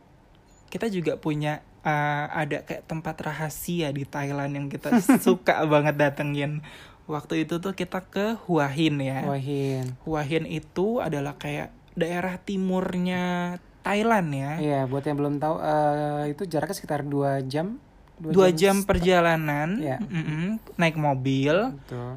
kita 0.70 0.86
juga 0.86 1.18
punya 1.18 1.62
uh, 1.82 2.30
ada 2.30 2.62
kayak 2.62 2.86
tempat 2.86 3.14
rahasia 3.18 3.90
di 3.90 4.06
Thailand 4.06 4.54
yang 4.54 4.66
kita 4.70 4.94
suka 5.26 5.66
banget 5.66 5.98
datengin. 5.98 6.62
Waktu 7.04 7.44
itu 7.44 7.60
tuh 7.60 7.76
kita 7.76 8.00
ke 8.00 8.38
Hua 8.46 8.70
Hin 8.70 8.96
ya. 8.96 9.26
Wahin 9.28 9.92
Hua 10.06 10.22
Hin 10.24 10.46
itu 10.46 11.02
adalah 11.04 11.34
kayak 11.36 11.68
daerah 11.94 12.38
timurnya 12.38 13.56
Thailand 13.80 14.28
ya. 14.30 14.52
Iya, 14.58 14.80
buat 14.86 15.04
yang 15.04 15.18
belum 15.18 15.34
tahu 15.38 15.56
eh, 15.58 16.22
itu 16.32 16.42
jaraknya 16.44 16.76
sekitar 16.76 17.00
dua 17.02 17.40
jam. 17.40 17.78
Dua 18.14 18.48
jam 18.48 18.86
perjalanan, 18.86 19.74
Iya. 19.76 19.98
mm-mm, 19.98 20.62
naik 20.78 20.94
mobil. 20.94 21.74
Betul. 21.74 22.14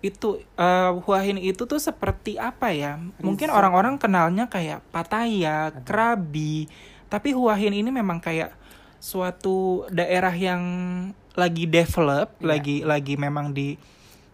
Itu 0.00 0.28
eh, 0.40 0.90
Hua 0.96 1.20
Hin 1.20 1.36
itu 1.36 1.62
tuh 1.62 1.76
seperti 1.76 2.40
apa 2.40 2.72
ya? 2.72 2.96
Mungkin 3.20 3.52
orang-orang 3.52 4.00
kenalnya 4.00 4.48
kayak 4.48 4.80
Pattaya, 4.88 5.70
Krabi. 5.84 6.66
Tapi 7.06 7.36
Hua 7.36 7.52
Hin 7.54 7.76
ini 7.76 7.92
memang 7.92 8.16
kayak 8.18 8.56
suatu 8.98 9.84
daerah 9.88 10.32
yang 10.32 10.62
lagi 11.32 11.64
develop, 11.64 12.34
Iya. 12.40 12.46
lagi 12.46 12.76
lagi 12.82 13.14
memang 13.14 13.52
di 13.52 13.76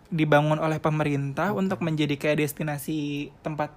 dibangun 0.06 0.62
oleh 0.62 0.78
pemerintah 0.78 1.50
untuk 1.50 1.82
menjadi 1.82 2.14
kayak 2.14 2.46
destinasi 2.46 3.30
tempat 3.42 3.74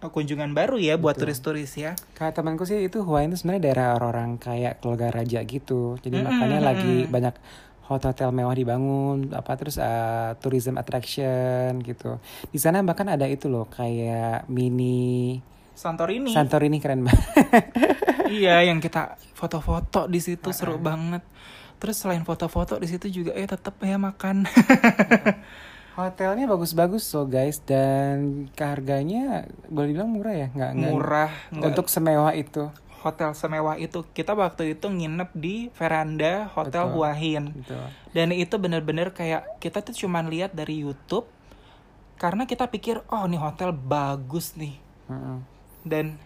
kunjungan 0.00 0.52
baru 0.52 0.76
ya 0.76 1.00
buat 1.00 1.16
turis-turis 1.16 1.72
ya. 1.76 1.92
Kayak 2.16 2.40
temanku 2.40 2.68
sih 2.68 2.86
itu 2.86 3.00
Hua 3.04 3.24
itu 3.24 3.40
sebenarnya 3.40 3.62
daerah 3.70 3.86
orang-orang 3.96 4.36
kayak 4.36 4.84
keluarga 4.84 5.08
raja 5.12 5.40
gitu. 5.44 5.96
Jadi 6.02 6.20
Mm-mm, 6.20 6.28
makanya 6.28 6.60
lagi 6.60 7.08
mm-mm. 7.08 7.12
banyak 7.12 7.34
hotel-hotel 7.84 8.32
mewah 8.32 8.56
dibangun, 8.56 9.32
apa 9.36 9.52
terus 9.60 9.76
eh, 9.76 10.32
tourism 10.40 10.80
attraction 10.80 11.80
gitu. 11.84 12.16
Di 12.48 12.58
sana 12.60 12.80
bahkan 12.80 13.08
ada 13.12 13.28
itu 13.28 13.48
loh 13.48 13.68
kayak 13.68 14.48
mini 14.48 15.40
Santorini. 15.74 16.30
Santorini 16.30 16.78
keren 16.78 17.02
banget. 17.02 17.26
iya, 18.38 18.62
yang 18.62 18.78
kita 18.78 19.18
foto-foto 19.34 20.06
di 20.06 20.22
situ 20.22 20.54
seru 20.54 20.78
banget. 20.78 21.20
Terus 21.82 21.98
selain 21.98 22.22
foto-foto 22.22 22.78
di 22.78 22.86
situ 22.86 23.10
juga 23.10 23.34
eh 23.34 23.44
tetap 23.44 23.76
ya 23.82 23.98
makan. 23.98 24.46
Hotelnya 25.94 26.44
bagus-bagus 26.44 27.02
so 27.02 27.22
guys 27.24 27.58
dan 27.60 28.46
harganya 28.52 29.46
boleh 29.66 29.88
dibilang 29.88 30.10
murah 30.10 30.34
ya, 30.36 30.48
nggak 30.48 30.70
Murah, 30.74 31.30
nggak- 31.48 31.66
untuk 31.68 31.86
semewah 31.86 32.34
itu. 32.34 32.66
hotel 32.98 33.30
semewah 33.30 33.76
itu. 33.76 34.00
Kita 34.08 34.32
waktu 34.32 34.72
itu 34.72 34.88
nginep 34.88 35.30
di 35.34 35.68
veranda 35.70 36.48
Hotel 36.48 36.88
Betul. 36.88 36.94
Hua 36.94 37.12
Hin. 37.12 37.52
Betul. 37.52 37.84
Dan 38.10 38.32
itu 38.32 38.56
bener-bener 38.56 39.12
kayak 39.12 39.60
kita 39.60 39.78
tuh 39.78 39.92
cuman 39.94 40.24
lihat 40.24 40.50
dari 40.50 40.80
YouTube 40.80 41.28
karena 42.16 42.42
kita 42.42 42.64
pikir 42.64 43.04
oh 43.06 43.22
nih 43.24 43.36
hotel 43.36 43.70
bagus 43.70 44.56
nih. 44.56 44.80
Mm-mm. 45.06 45.44
Dan 45.84 46.16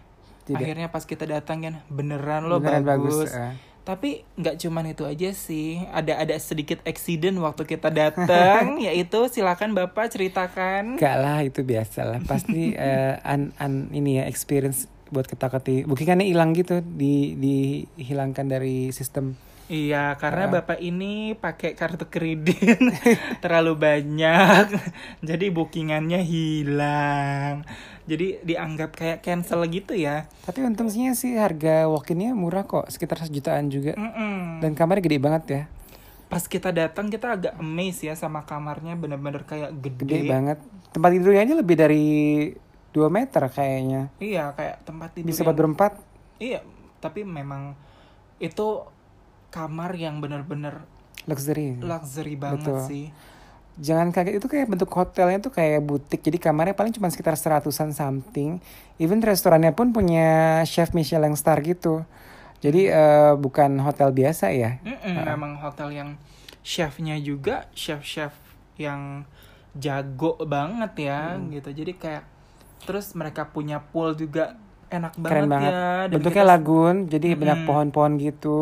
Tidak. 0.47 0.55
akhirnya 0.55 0.87
pas 0.87 1.03
kita 1.03 1.27
datang 1.27 1.59
kan 1.59 1.75
beneran 1.85 2.47
loh 2.47 2.57
Beneran 2.57 2.87
bagus. 2.87 3.27
eh. 3.27 3.59
Tapi 3.89 4.21
nggak 4.37 4.61
cuman 4.61 4.93
itu 4.93 5.01
aja 5.01 5.33
sih, 5.33 5.81
ada 5.89 6.21
ada 6.21 6.37
sedikit 6.37 6.77
accident 6.85 7.33
waktu 7.41 7.65
kita 7.65 7.89
datang, 7.89 8.77
yaitu 8.85 9.25
silakan 9.33 9.73
bapak 9.73 10.13
ceritakan. 10.13 11.01
Enggak 11.01 11.17
lah 11.17 11.41
itu 11.41 11.65
biasa 11.65 12.05
lah. 12.05 12.21
Pasti 12.21 12.73
eh, 12.77 13.17
an, 13.25 13.49
an 13.57 13.89
ini 13.89 14.21
ya 14.21 14.29
experience 14.29 14.85
buat 15.09 15.25
kita 15.25 15.49
keti 15.49 15.89
bukinnya 15.89 16.21
hilang 16.21 16.53
gitu 16.53 16.85
di 16.85 17.33
dihilangkan 17.33 18.45
dari 18.45 18.93
sistem 18.93 19.33
Iya, 19.69 20.17
karena 20.17 20.43
Ah. 20.43 20.51
bapak 20.51 20.81
ini 20.81 21.33
pakai 21.33 21.71
kartu 21.71 22.09
kredit 22.09 22.81
terlalu 23.43 23.77
banyak, 23.77 24.65
jadi 25.21 25.45
bookingannya 25.47 26.19
hilang. 26.19 27.61
Jadi 28.03 28.41
dianggap 28.41 28.91
kayak 28.91 29.21
cancel 29.21 29.61
gitu 29.65 29.93
ya. 29.93 30.25
Tapi 30.41 30.65
untungnya 30.65 31.13
sih 31.13 31.37
harga 31.37 31.85
walk-innya 31.85 32.33
murah 32.33 32.65
kok, 32.65 32.89
sekitar 32.89 33.21
sejutaan 33.21 33.69
juga. 33.69 33.93
Mm-mm. 33.93 34.57
Dan 34.59 34.73
kamarnya 34.73 35.05
gede 35.05 35.19
banget 35.19 35.43
ya, 35.47 35.63
Pas 36.25 36.41
kita 36.43 36.69
datang 36.69 37.05
kita 37.07 37.25
agak 37.31 37.53
amazed 37.55 38.01
ya 38.03 38.13
sama 38.13 38.41
kamarnya 38.43 38.93
bener-bener 38.93 39.41
kayak 39.43 39.69
gede. 39.75 40.01
gede 40.03 40.19
banget. 40.25 40.57
Tempat 40.89 41.09
tidurnya 41.11 41.41
aja 41.43 41.55
lebih 41.55 41.75
dari 41.75 42.05
2 42.89 43.05
meter 43.07 43.45
kayaknya. 43.47 44.09
Iya, 44.17 44.49
kayak 44.51 44.81
tempat 44.83 45.09
tidur. 45.11 45.25
Bisa 45.25 45.41
yang- 45.43 45.53
berempat. 45.53 45.97
Iya, 46.37 46.65
tapi 46.97 47.21
memang 47.21 47.77
itu 48.37 48.81
kamar 49.49 49.93
yang 49.93 50.17
bener-bener 50.17 50.85
Luxury. 51.25 51.77
luxury 51.77 52.33
banget 52.33 52.65
Betul. 52.65 52.81
sih. 52.85 53.05
Jangan 53.75 54.09
kaget 54.09 54.37
itu 54.37 54.47
kayak 54.47 54.67
bentuk 54.67 54.89
hotelnya 54.89 55.39
tuh 55.39 55.49
kayak 55.49 55.79
butik. 55.79 56.19
Jadi 56.19 56.35
kamarnya 56.35 56.73
paling 56.73 56.91
cuma 56.91 57.07
sekitar 57.07 57.33
seratusan 57.33 57.91
something. 57.91 58.59
Even 58.97 59.19
restorannya 59.19 59.71
pun 59.71 59.89
punya 59.89 60.27
chef 60.63 60.91
Michelin 60.91 61.31
star 61.33 61.61
gitu. 61.61 62.03
Jadi 62.59 62.87
eh, 62.87 63.33
bukan 63.33 63.79
hotel 63.79 64.11
biasa 64.11 64.51
ya. 64.51 64.81
Mm-mm, 64.81 65.23
Memang 65.23 65.55
hotel 65.57 65.93
yang 65.93 66.09
chefnya 66.59 67.15
juga 67.17 67.71
chef-chef 67.71 68.35
yang 68.75 69.23
jago 69.73 70.35
banget 70.41 71.07
ya 71.07 71.19
gitu. 71.47 71.71
Jadi 71.71 71.95
kayak 71.95 72.23
terus 72.83 73.13
mereka 73.13 73.47
punya 73.47 73.79
pool 73.81 74.11
juga 74.11 74.59
enak 74.89 75.15
banget, 75.15 75.31
Keren 75.31 75.47
banget. 75.47 75.71
ya. 75.71 75.79
Dan 76.03 76.13
Bentuknya 76.19 76.43
kita- 76.43 76.51
lagun, 76.51 76.95
jadi 77.07 77.27
banyak 77.33 77.57
Mm-mm. 77.57 77.69
pohon-pohon 77.69 78.11
gitu. 78.19 78.59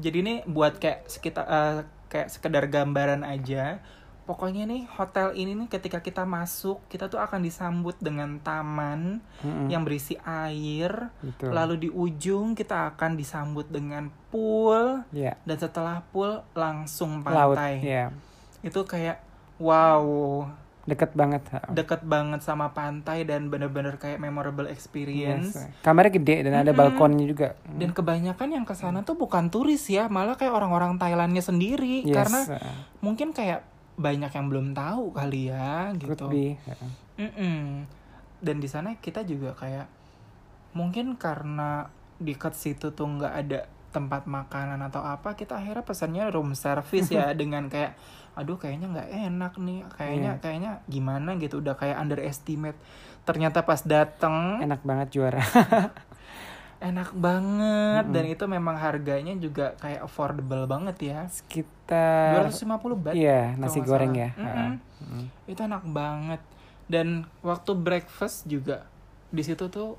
Jadi 0.00 0.16
ini 0.18 0.34
buat 0.44 0.80
kayak 0.80 1.06
sekitar 1.06 1.44
eh, 1.44 1.78
kayak 2.08 2.28
sekedar 2.28 2.64
gambaran 2.66 3.22
aja. 3.22 3.78
Pokoknya 4.20 4.62
nih 4.62 4.86
hotel 4.94 5.34
ini 5.34 5.58
nih 5.58 5.66
ketika 5.66 5.98
kita 5.98 6.22
masuk 6.22 6.78
kita 6.86 7.10
tuh 7.10 7.18
akan 7.18 7.42
disambut 7.42 7.98
dengan 7.98 8.38
taman 8.38 9.18
Mm-mm. 9.42 9.66
yang 9.66 9.82
berisi 9.82 10.14
air. 10.22 11.10
Gitu. 11.20 11.50
Lalu 11.50 11.74
di 11.76 11.88
ujung 11.90 12.54
kita 12.54 12.94
akan 12.94 13.18
disambut 13.18 13.66
dengan 13.66 14.06
pool 14.30 15.02
Ya. 15.10 15.34
dan 15.42 15.56
setelah 15.58 16.06
pool 16.08 16.46
langsung 16.54 17.26
Laut. 17.26 17.58
pantai. 17.58 17.82
Ya. 17.82 18.14
Itu 18.62 18.86
kayak 18.86 19.18
wow, 19.58 20.46
Deket 20.90 21.14
banget. 21.14 21.42
ha. 21.54 21.62
deket 21.70 22.02
banget 22.02 22.42
sama 22.42 22.74
pantai 22.74 23.22
dan 23.22 23.46
bener-bener 23.46 23.94
kayak 23.96 24.18
memorable 24.18 24.66
experience. 24.66 25.54
Yes. 25.54 25.70
Kamarnya 25.80 26.12
gede 26.12 26.36
dan 26.42 26.54
ada 26.58 26.74
Mm-mm. 26.74 26.80
balkonnya 26.82 27.24
juga. 27.24 27.48
Dan 27.64 27.94
kebanyakan 27.94 28.48
yang 28.50 28.66
ke 28.66 28.74
sana 28.74 29.00
tuh 29.00 29.14
bukan 29.14 29.48
turis 29.48 29.86
ya, 29.86 30.10
malah 30.10 30.34
kayak 30.34 30.50
orang-orang 30.50 30.98
Thailandnya 30.98 31.40
sendiri 31.40 32.02
Yes. 32.02 32.16
karena 32.16 32.40
ha. 32.58 32.70
mungkin 32.98 33.30
kayak 33.30 33.62
banyak 33.94 34.32
yang 34.32 34.46
belum 34.48 34.66
tahu 34.72 35.12
kali 35.12 35.52
ya 35.52 35.92
Could 35.94 36.18
gitu. 36.18 36.26
be. 36.26 36.58
ha. 36.66 36.74
Mm-mm. 37.16 37.86
Dan 38.40 38.56
di 38.58 38.66
sana 38.66 38.96
kita 38.96 39.22
juga 39.22 39.52
kayak 39.54 39.86
mungkin 40.72 41.18
karena 41.18 41.90
di 42.16 42.32
dekat 42.32 42.52
situ 42.52 42.92
tuh 42.92 43.08
nggak 43.08 43.34
ada 43.36 43.60
tempat 43.90 44.22
makanan 44.24 44.78
atau 44.86 45.02
apa, 45.02 45.34
kita 45.34 45.58
akhirnya 45.58 45.82
pesannya 45.82 46.30
room 46.30 46.54
service 46.54 47.10
ya 47.10 47.34
dengan 47.40 47.66
kayak 47.66 47.98
aduh 48.40 48.56
kayaknya 48.56 48.88
nggak 48.88 49.08
enak 49.28 49.52
nih, 49.60 49.80
kayaknya 49.92 50.32
Iya. 50.32 50.40
kayaknya 50.40 50.70
gimana 50.88 51.36
gitu 51.36 51.60
udah 51.60 51.76
kayak 51.76 52.00
underestimate. 52.00 52.78
Ternyata 53.22 53.60
pas 53.62 53.84
dateng 53.84 54.58
Enak 54.58 54.80
banget 54.80 55.08
juara. 55.12 55.44
enak 56.80 57.12
banget 57.12 58.08
dan 58.08 58.24
itu 58.24 58.44
memang 58.48 58.72
harganya 58.72 59.36
juga 59.36 59.76
kayak 59.76 60.00
affordable 60.00 60.64
banget 60.64 60.96
ya. 61.12 61.20
Sekitar 61.28 62.48
250 62.48 62.96
baht. 62.96 63.12
Iya, 63.12 63.52
nasi 63.60 63.84
goreng 63.84 64.16
salah. 64.16 64.24
ya. 64.24 64.30
Mm-mm. 64.34 64.48
ha. 64.48 64.66
Mm. 65.00 65.26
itu 65.48 65.60
enak 65.60 65.84
banget 65.86 66.40
dan 66.84 67.06
waktu 67.40 67.72
breakfast 67.72 68.44
juga 68.44 68.84
di 69.28 69.40
situ 69.40 69.68
tuh 69.68 69.96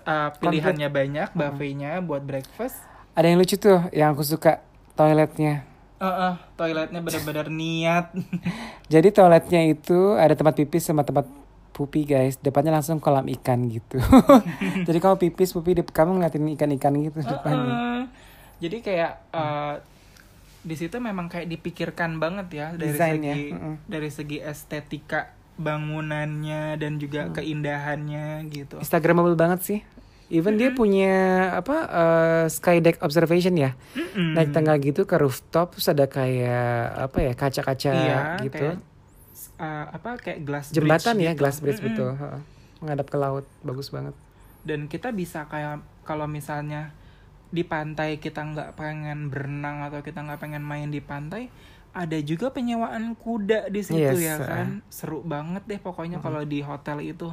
uh, 0.00 0.30
pilihannya 0.36 0.88
banyak 0.88 1.28
buffetnya 1.32 2.00
buat 2.00 2.24
breakfast 2.24 2.80
Ada 3.12 3.26
yang 3.26 3.36
lucu 3.36 3.56
tuh 3.56 3.84
yang 3.90 4.12
aku 4.14 4.22
suka 4.22 4.60
toiletnya. 4.94 5.64
Heeh, 6.00 6.32
toiletnya 6.56 7.00
bener-bener 7.04 7.52
niat 7.52 8.08
Jadi 8.92 9.08
toiletnya 9.12 9.68
itu 9.68 10.16
ada 10.16 10.32
tempat 10.32 10.56
pipis 10.56 10.88
sama 10.88 11.04
tempat 11.04 11.28
pupi 11.76 12.08
guys. 12.08 12.40
Depannya 12.40 12.72
langsung 12.74 13.00
kolam 13.00 13.28
ikan 13.28 13.68
gitu. 13.68 14.00
Jadi 14.88 14.98
kamu 14.98 15.16
pipis 15.16 15.52
pupi 15.52 15.76
di 15.76 15.84
kamu 15.84 16.18
ngeliatin 16.18 16.48
ikan-ikan 16.56 16.92
gitu 17.00 17.20
depannya. 17.24 18.08
Jadi 18.60 18.76
kayak 18.84 19.12
uh, 19.32 19.80
di 20.60 20.76
situ 20.76 21.00
memang 21.00 21.32
kayak 21.32 21.48
dipikirkan 21.48 22.20
banget 22.20 22.46
ya 22.52 22.66
dari 22.76 22.92
Desainnya, 22.92 23.32
segi 23.32 23.46
mm-mm. 23.56 23.74
dari 23.88 24.10
segi 24.12 24.38
estetika 24.44 25.32
bangunannya 25.56 26.76
dan 26.76 27.00
juga 27.00 27.28
Mm. 27.28 27.32
keindahannya 27.36 28.26
gitu 28.52 28.76
Instagramable 28.80 29.36
banget 29.36 29.60
sih. 29.64 29.80
Even 30.30 30.54
dia 30.54 30.70
punya 30.70 31.14
apa 31.52 31.76
eh, 31.90 32.44
sky 32.46 32.78
deck 32.78 33.02
observation 33.02 33.58
ya. 33.58 33.74
Mm-mm. 33.92 34.38
Naik 34.38 34.54
tangga 34.54 34.78
gitu 34.78 35.02
ke 35.02 35.18
rooftop 35.18 35.74
terus 35.74 35.90
ada 35.90 36.06
kayak 36.06 36.70
apa 37.10 37.18
ya 37.18 37.32
kaca-kaca 37.34 37.90
iya 37.90 38.18
gitu. 38.40 38.54
kayak 38.54 38.78
uh, 39.58 39.86
apa 39.90 40.10
kayak 40.22 40.40
glass 40.46 40.70
Jembatan 40.70 41.18
bridge 41.18 41.26
ya, 41.26 41.32
gitu. 41.34 41.40
glass 41.42 41.56
bridge 41.58 41.80
Mm-mm. 41.82 41.88
betul. 41.90 42.10
heeh. 42.14 42.40
Menghadap 42.80 43.06
ke 43.10 43.16
laut, 43.18 43.44
bagus 43.60 43.90
banget. 43.90 44.14
dan 44.60 44.86
kita 44.86 45.08
bisa 45.08 45.48
kayak 45.48 45.80
kalau 46.04 46.28
misalnya 46.28 46.92
di 47.48 47.64
pantai 47.64 48.20
kita 48.20 48.44
nggak 48.44 48.76
pengen 48.76 49.26
berenang 49.26 49.82
atau 49.82 50.04
kita 50.04 50.20
nggak 50.20 50.36
pengen 50.36 50.60
main 50.60 50.92
di 50.92 51.00
pantai 51.00 51.48
ada 51.90 52.14
juga 52.22 52.52
penyewaan 52.54 53.18
kuda 53.18 53.66
di 53.66 53.82
situ 53.82 53.98
Yes, 53.98 54.20
ya 54.22 54.36
uh. 54.36 54.46
kan 54.46 54.68
seru 54.86 55.24
banget 55.24 55.64
deh 55.66 55.80
pokoknya 55.80 56.20
kalau 56.20 56.44
di 56.44 56.60
hotel 56.62 57.02
itu 57.02 57.32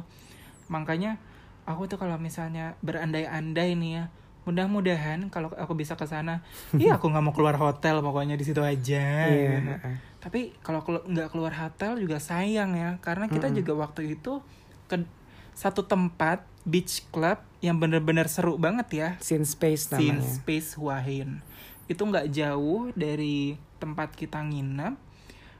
makanya 0.66 1.20
aku 1.68 1.84
tuh 1.84 1.96
kalau 1.96 2.16
misalnya 2.16 2.72
berandai-andai 2.80 3.76
nih 3.76 3.92
ya 3.92 4.04
mudah-mudahan 4.42 5.28
kalau 5.28 5.52
aku 5.52 5.76
bisa 5.76 5.92
ke 5.92 6.04
sana 6.04 6.40
iya 6.74 6.96
aku 6.96 7.06
nggak 7.06 7.20
mau 7.20 7.30
keluar 7.30 7.54
hotel 7.54 8.00
pokoknya 8.00 8.34
di 8.34 8.42
situ 8.42 8.58
aja 8.58 9.28
Iya, 9.28 9.60
gitu. 9.60 9.72
tapi 10.18 10.56
kalau 10.58 10.80
kelu- 10.80 11.04
nggak 11.04 11.28
keluar 11.28 11.52
hotel 11.54 12.00
juga 12.00 12.16
sayang 12.18 12.72
ya 12.72 12.96
karena 12.98 13.28
kita 13.28 13.52
juga 13.52 13.76
waktu 13.78 14.16
itu 14.16 14.40
ke 14.86 15.04
satu 15.52 15.84
tempat 15.84 16.48
beach 16.64 17.04
club 17.08 17.36
yang 17.58 17.76
bener-bener 17.76 18.24
seru 18.26 18.56
banget 18.56 18.88
ya 18.90 19.08
Scene 19.18 19.44
space 19.44 19.90
Scene 19.90 20.16
namanya. 20.16 20.32
Space 20.32 20.70
Wahin 20.74 21.44
itu 21.84 22.00
nggak 22.00 22.28
jauh 22.30 22.88
dari 22.94 23.56
tempat 23.76 24.12
kita 24.12 24.40
nginep 24.40 24.96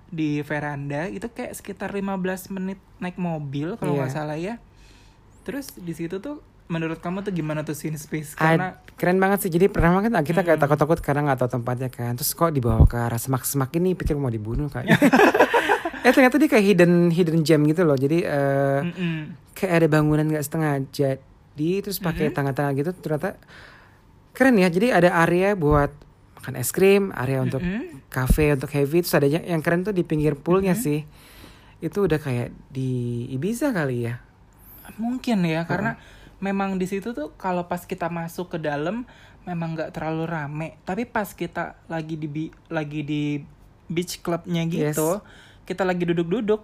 di 0.08 0.40
veranda 0.40 1.04
itu 1.04 1.28
kayak 1.28 1.52
sekitar 1.52 1.92
15 1.92 2.16
menit 2.50 2.80
naik 2.96 3.20
mobil 3.20 3.76
kalau 3.76 3.92
nggak 3.94 4.08
Iya. 4.08 4.16
salah 4.16 4.38
ya 4.38 4.54
terus 5.48 5.72
di 5.80 5.96
situ 5.96 6.20
tuh 6.20 6.44
menurut 6.68 7.00
kamu 7.00 7.24
tuh 7.24 7.32
gimana 7.32 7.64
tuh 7.64 7.72
Scene 7.72 7.96
Space 7.96 8.36
Ad- 8.36 8.44
karena 8.44 8.68
keren 9.00 9.16
banget 9.16 9.48
sih. 9.48 9.50
Jadi 9.50 9.72
pertama 9.72 10.04
kan 10.04 10.12
kita 10.20 10.44
kayak 10.44 10.60
takut-takut 10.60 11.00
karena 11.00 11.32
nggak 11.32 11.40
tahu 11.40 11.50
tempatnya 11.56 11.88
kan. 11.88 12.12
Terus 12.20 12.36
kok 12.36 12.52
dibawa 12.52 12.84
ke 12.84 13.00
arah 13.00 13.16
semak-semak 13.16 13.72
ini 13.80 13.96
pikir 13.96 14.14
mau 14.20 14.28
dibunuh 14.28 14.68
kayak. 14.68 14.92
eh 16.06 16.12
ternyata 16.12 16.36
dia 16.36 16.48
kayak 16.52 16.64
hidden 16.68 17.08
hidden 17.08 17.40
gem 17.40 17.64
gitu 17.64 17.88
loh. 17.88 17.96
Jadi 17.96 18.20
Mm-mm. 18.28 19.32
kayak 19.56 19.72
ada 19.80 19.86
bangunan 19.88 20.28
nggak 20.28 20.44
setengah 20.44 20.84
jadi 20.92 21.70
terus 21.80 21.98
pakai 21.98 22.28
tangga-tangga 22.28 22.76
gitu 22.76 22.92
ternyata 23.00 23.40
keren 24.36 24.60
ya. 24.60 24.68
Jadi 24.68 24.92
ada 24.92 25.24
area 25.24 25.56
buat 25.56 25.88
makan 26.36 26.54
es 26.60 26.70
krim, 26.76 27.10
area 27.16 27.40
untuk 27.40 27.64
Mm-mm. 27.64 28.12
cafe 28.12 28.52
untuk 28.52 28.68
heavy 28.76 29.00
terus 29.00 29.16
ada 29.16 29.24
yang 29.24 29.42
yang 29.48 29.64
keren 29.64 29.88
tuh 29.88 29.96
di 29.96 30.04
pinggir 30.04 30.36
poolnya 30.36 30.76
sih. 30.76 31.08
Itu 31.80 32.04
udah 32.04 32.20
kayak 32.20 32.52
di 32.68 33.24
Ibiza 33.32 33.72
kali 33.72 34.04
ya. 34.04 34.27
Mungkin 34.96 35.44
ya 35.44 35.62
karena 35.64 36.00
memang 36.38 36.78
di 36.78 36.86
situ 36.86 37.10
tuh 37.10 37.34
kalau 37.34 37.66
pas 37.66 37.82
kita 37.82 38.06
masuk 38.06 38.48
ke 38.48 38.58
dalam 38.58 39.04
memang 39.42 39.74
nggak 39.74 39.92
terlalu 39.92 40.24
rame. 40.24 40.68
Tapi 40.82 41.04
pas 41.04 41.28
kita 41.28 41.76
lagi 41.84 42.14
di 42.14 42.26
bi- 42.26 42.54
lagi 42.68 43.02
di 43.02 43.42
beach 43.86 44.20
clubnya 44.20 44.64
gitu, 44.64 45.20
kita 45.64 45.80
lagi 45.82 46.04
duduk-duduk, 46.04 46.60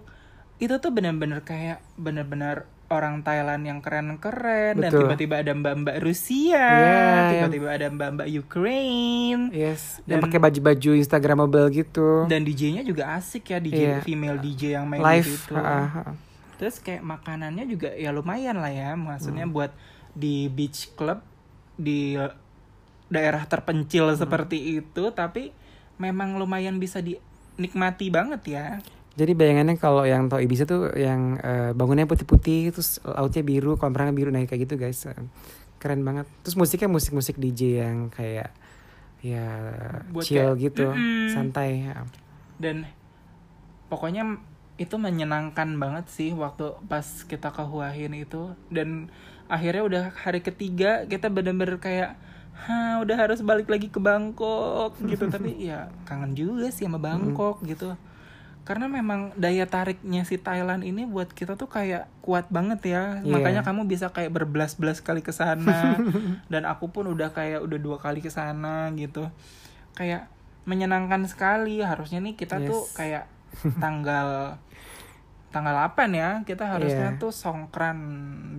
itu 0.57 0.73
tuh 0.77 0.89
bener-bener 0.89 1.41
kayak 1.41 1.81
bener-bener 1.95 2.63
orang 2.85 3.25
Thailand 3.25 3.65
yang 3.65 3.81
keren-keren 3.81 4.77
dan 4.77 4.93
tiba-tiba 4.93 5.41
ada 5.41 5.51
mbak-mbak 5.51 6.05
Rusia, 6.05 6.61
Iya, 6.61 7.09
tiba-tiba 7.33 7.73
ada 7.73 7.89
mbak-mbak 7.89 8.29
Ukraine. 8.29 9.49
Yes, 9.49 10.05
dan 10.05 10.21
pakai 10.21 10.37
baju-baju 10.37 10.93
Instagramable 10.93 11.65
gitu. 11.73 12.29
Dan 12.29 12.45
DJ-nya 12.45 12.85
juga 12.85 13.17
asik 13.17 13.49
ya, 13.49 13.57
DJ 13.57 13.73
Iya. 13.73 13.97
female 14.05 14.37
DJ 14.37 14.77
yang 14.77 14.85
main 14.85 15.01
Live. 15.01 15.25
situ. 15.27 15.57
ha, 15.57 15.65
ha, 15.65 15.81
ha. 15.89 16.13
Terus 16.55 16.79
kayak 16.79 17.03
makanannya 17.03 17.67
juga 17.67 17.91
ya 17.93 18.15
lumayan 18.15 18.59
lah 18.59 18.71
ya, 18.71 18.95
maksudnya 18.95 19.45
buat 19.47 19.75
di 20.15 20.47
beach 20.47 20.95
club 20.95 21.19
di 21.75 22.15
daerah 23.11 23.43
terpencil 23.45 24.15
seperti 24.15 24.79
itu, 24.79 25.03
tapi 25.11 25.51
memang 25.99 26.39
lumayan 26.39 26.79
bisa 26.79 27.03
dinikmati 27.03 28.07
banget 28.09 28.41
ya. 28.47 28.65
Jadi 29.15 29.31
bayangannya 29.31 29.79
kalau 29.79 30.03
yang 30.03 30.27
tau 30.27 30.43
Ibiza 30.43 30.67
tuh 30.67 30.91
yang 30.91 31.39
eh, 31.39 31.71
bangunnya 31.71 32.03
putih-putih 32.03 32.75
terus 32.75 32.99
lautnya 33.03 33.43
biru, 33.47 33.79
kolam 33.79 34.11
biru 34.11 34.27
nah 34.27 34.43
kayak 34.43 34.67
gitu 34.67 34.75
guys. 34.75 35.07
Keren 35.79 36.03
banget. 36.03 36.27
Terus 36.43 36.59
musiknya 36.59 36.91
musik-musik 36.91 37.39
DJ 37.39 37.87
yang 37.87 38.11
kayak 38.11 38.51
ya 39.25 39.47
Buat 40.13 40.23
chill 40.27 40.53
kayak, 40.53 40.61
gitu, 40.61 40.85
mm-mm. 40.91 41.33
santai. 41.33 41.89
ya. 41.89 42.05
dan 42.55 42.87
pokoknya 43.91 44.37
itu 44.75 44.95
menyenangkan 44.99 45.79
banget 45.79 46.05
sih 46.11 46.31
waktu 46.35 46.75
pas 46.91 47.05
kita 47.23 47.51
ke 47.51 47.63
Hua 47.63 47.91
Hin 47.95 48.11
itu. 48.11 48.51
Dan 48.67 49.07
akhirnya 49.47 49.83
udah 49.85 50.03
hari 50.15 50.41
ketiga 50.41 51.07
kita 51.07 51.31
bener-bener 51.31 51.79
kayak 51.79 52.19
Hah, 52.55 53.03
udah 53.03 53.19
harus 53.19 53.43
balik 53.43 53.67
lagi 53.67 53.91
ke 53.91 53.99
Bangkok 53.99 54.95
gitu. 55.03 55.27
Tapi 55.27 55.59
ya 55.69 55.91
kangen 56.07 56.39
juga 56.39 56.71
sih 56.71 56.87
sama 56.87 56.95
Bangkok 56.97 57.59
gitu. 57.67 57.99
Karena 58.63 58.87
memang 58.87 59.35
daya 59.35 59.67
tariknya 59.67 60.23
si 60.23 60.39
Thailand 60.39 60.81
ini 60.81 61.03
buat 61.05 61.29
kita 61.29 61.59
tuh 61.59 61.67
kayak 61.67 62.07
kuat 62.23 62.47
banget 62.47 62.95
ya. 62.95 63.19
Iya. 63.21 63.27
makanya 63.27 63.61
kamu 63.61 63.85
bisa 63.85 64.09
kayak 64.09 64.31
berbelas-belas 64.31 65.03
kali 65.03 65.19
ke 65.19 65.35
sana. 65.35 65.99
Dan 66.51 66.63
aku 66.63 66.89
pun 66.89 67.11
udah 67.11 67.35
kayak 67.35 67.59
udah 67.59 67.75
dua 67.77 67.99
kali 67.99 68.23
ke 68.23 68.31
sana 68.31 68.87
gitu. 68.95 69.27
Kayak 69.93 70.31
menyenangkan 70.63 71.27
sekali. 71.27 71.83
Harusnya 71.83 72.23
nih 72.23 72.39
kita 72.39 72.63
tuh 72.63 72.87
Yes. 72.87 72.95
kayak 72.95 73.23
tanggal 73.83 74.57
tanggal 75.55 75.71
8 75.71 75.95
ya 76.11 76.43
kita 76.43 76.67
harusnya 76.67 77.09
Iya. 77.09 77.17
tuh 77.17 77.31
songkran 77.31 77.97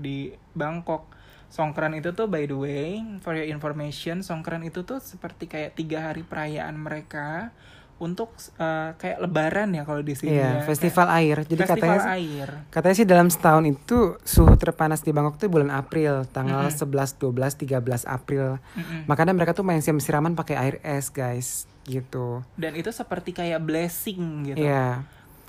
di 0.01 0.32
Bangkok 0.53 1.12
songkran 1.47 1.92
itu 1.94 2.11
tuh 2.11 2.24
by 2.26 2.44
the 2.44 2.57
way 2.57 2.88
for 3.20 3.32
your 3.32 3.44
information 3.47 4.20
songkran 4.20 4.64
itu 4.64 4.80
tuh 4.82 4.97
seperti 4.99 5.44
kayak 5.44 5.76
tiga 5.76 6.09
hari 6.09 6.24
perayaan 6.24 6.74
mereka 6.74 7.53
untuk 7.97 8.28
eh, 8.57 8.92
kayak 8.94 9.18
lebaran 9.22 9.72
ya 9.72 9.80
kalau 9.82 10.01
di 10.01 10.12
sini 10.12 10.36
Iya, 10.36 10.61
ya. 10.61 10.64
festival 10.64 11.09
air. 11.11 11.36
Jadi 11.42 11.57
Kayak 11.57 11.70
festival 11.70 11.97
katanya 11.97 12.12
air 12.12 12.49
Katanya 12.68 12.92
sih 12.94 13.07
dalam 13.07 13.28
setahun 13.30 13.64
itu 13.64 13.99
suhu 14.20 14.53
terpanas 14.55 15.01
di 15.01 15.16
Bangkok 15.16 15.40
tuh 15.40 15.49
bulan 15.49 15.72
April, 15.72 16.28
tanggal 16.28 16.68
Mm-mm. 16.68 16.76
11, 16.76 17.16
12, 17.16 17.57
13 17.57 18.05
April. 18.07 18.61
Mm-mm. 18.76 19.09
Makanya 19.09 19.32
mereka 19.32 19.53
tuh 19.53 19.64
main 19.64 19.80
siram-siraman 19.80 20.32
pakai 20.34 20.57
air 20.59 20.76
es, 20.82 21.09
guys. 21.09 21.64
Gitu. 21.86 22.42
dan 22.59 22.74
itu 22.74 22.90
seperti 22.90 23.30
kayak 23.30 23.62
blessing 23.62 24.18
gitu 24.44 24.59
Iya. 24.61 25.07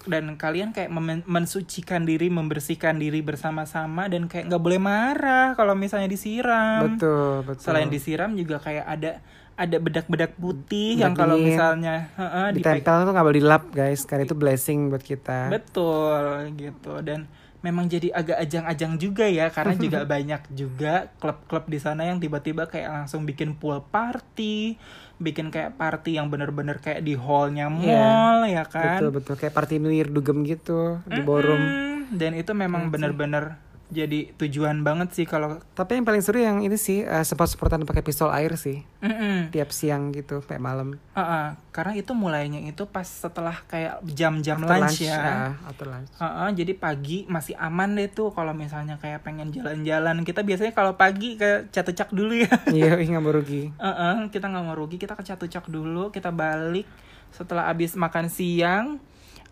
Dan 0.07 0.39
kalian 0.39 0.71
kayak 0.71 0.89
mensucikan 1.27 2.07
diri 2.07 2.31
membersihkan 2.31 2.97
diri 2.97 3.19
bersama-sama 3.21 4.07
dan 4.07 4.25
kayak 4.31 4.49
nggak 4.49 4.63
boleh 4.63 4.79
marah 4.79 5.53
kalau 5.53 5.75
misalnya 5.75 6.07
disiram 6.09 6.95
betul, 6.95 7.43
betul. 7.43 7.63
selain 7.63 7.91
disiram 7.91 8.33
juga 8.33 8.57
kayak 8.63 8.85
ada 8.87 9.11
ada 9.57 9.77
bedak-bedak 9.81 10.37
putih 10.37 10.95
Bedak 10.95 11.01
yang 11.01 11.13
kalau 11.17 11.35
misalnya 11.41 11.95
heeh, 12.13 12.47
dipe- 12.53 12.61
ditempel 12.61 13.09
tuh 13.09 13.11
nggak 13.17 13.25
boleh 13.25 13.39
dilap, 13.41 13.63
guys. 13.73 14.05
Karena 14.05 14.29
itu 14.29 14.37
blessing 14.37 14.93
buat 14.93 15.01
kita. 15.01 15.49
betul 15.49 16.53
gitu 16.53 16.93
dan 17.01 17.25
memang 17.67 17.85
jadi 17.85 18.09
agak 18.11 18.39
ajang-ajang 18.39 18.95
juga 18.95 19.25
ya 19.25 19.47
karena 19.47 19.75
juga 19.83 19.99
banyak 20.03 20.41
juga 20.49 20.93
klub-klub 21.17 21.67
di 21.67 21.77
sana 21.77 22.03
yang 22.03 22.17
tiba-tiba 22.17 22.65
kayak 22.65 22.87
langsung 22.87 23.23
bikin 23.23 23.53
pool 23.53 23.83
party 23.83 24.79
bikin 25.17 25.49
kayak 25.49 25.75
party 25.75 26.15
yang 26.15 26.29
bener-bener 26.29 26.77
kayak 26.77 27.01
di 27.01 27.13
hallnya 27.13 27.67
Iya. 27.69 27.99
mall 27.99 28.39
ya 28.45 28.63
kan 28.63 29.01
Betul, 29.01 29.09
betul. 29.11 29.33
Kayak 29.35 29.53
party 29.53 29.75
New 29.77 29.89
Year 29.89 30.07
dugem 30.07 30.41
gitu 30.41 31.01
di 31.03 31.19
ballroom. 31.19 31.63
Dan 32.07 32.31
itu 32.33 32.53
memang 32.53 32.87
bener-bener 32.87 33.59
jadi 33.87 34.35
tujuan 34.35 34.83
banget 34.83 35.15
sih 35.15 35.23
kalau 35.23 35.63
Tapi 35.71 35.95
yang 35.99 36.05
paling 36.05 36.19
seru 36.19 36.43
yang 36.43 36.59
ini 36.59 36.75
sih 36.75 37.07
uh, 37.07 37.23
semprot-semprotan 37.23 37.87
pakai 37.87 38.03
pistol 38.03 38.27
air 38.35 38.51
sih. 38.59 38.83
Mm-mm. 38.99 39.47
Tiap 39.55 39.71
siang 39.71 40.11
gitu, 40.11 40.43
kayak 40.43 40.59
malam. 40.59 40.99
Uh-uh. 41.15 41.55
karena 41.71 41.93
itu 41.93 42.11
mulainya 42.17 42.57
itu 42.65 42.89
pas 42.89 43.05
setelah 43.05 43.53
kayak 43.69 44.01
jam-jam 44.09 44.57
After 44.57 44.81
lunch, 44.81 44.97
ya 45.05 45.17
ah, 45.17 45.53
after 45.69 45.85
lunch. 45.85 46.09
Uh-uh, 46.17 46.49
jadi 46.51 46.73
pagi 46.73 47.29
masih 47.29 47.53
aman 47.57 47.93
deh 47.93 48.09
tuh 48.09 48.33
kalau 48.33 48.51
misalnya 48.57 48.97
kayak 48.97 49.21
pengen 49.21 49.53
jalan-jalan 49.53 50.25
kita 50.25 50.41
biasanya 50.41 50.73
kalau 50.73 50.97
pagi 50.97 51.37
kayak 51.37 51.69
catucak 51.69 52.09
dulu 52.09 52.33
ya 52.41 52.49
Iya, 52.77 52.97
nggak 52.97 53.21
mau 53.21 53.33
rugi. 53.33 53.69
Uh-uh, 53.77 54.27
kita 54.33 54.49
nggak 54.49 54.65
mau 54.65 54.75
rugi 54.75 54.97
kita 54.97 55.13
ke 55.13 55.23
catucak 55.23 55.69
dulu 55.69 56.09
kita 56.09 56.33
balik 56.33 56.89
setelah 57.29 57.69
abis 57.69 57.93
makan 57.93 58.27
siang 58.33 58.97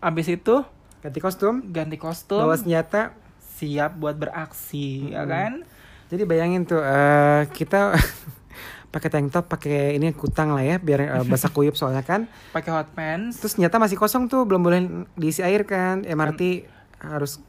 abis 0.02 0.34
itu 0.34 0.66
Ganti 1.06 1.22
kostum, 1.22 1.62
ganti 1.70 1.96
kostum 2.02 2.42
bawa 2.42 2.58
senjata. 2.58 3.14
Siap 3.56 3.96
buat 3.96 4.20
beraksi 4.20 5.16
ya 5.16 5.24
kan 5.24 5.64
Jadi 6.06 6.22
bayangin 6.22 6.62
tuh 6.62 6.78
eh, 6.78 7.50
kita 7.50 7.96
pakai 8.94 9.10
tank 9.10 9.28
top, 9.34 9.50
pakai 9.50 9.98
ini 9.98 10.14
kutang 10.14 10.54
lah 10.54 10.62
ya, 10.62 10.78
biar 10.78 11.00
eh, 11.02 11.24
basah 11.26 11.50
kuyup 11.50 11.74
soalnya 11.74 12.06
kan. 12.06 12.30
pakai 12.56 12.70
hot 12.70 12.88
pants 12.94 13.42
Terus 13.42 13.58
senjata 13.58 13.82
masih 13.82 13.98
kosong 13.98 14.30
tuh, 14.30 14.46
belum 14.46 14.62
boleh 14.62 14.80
diisi 15.18 15.42
air 15.42 15.66
kan. 15.66 16.06
MRT 16.06 16.64
harus 17.02 17.42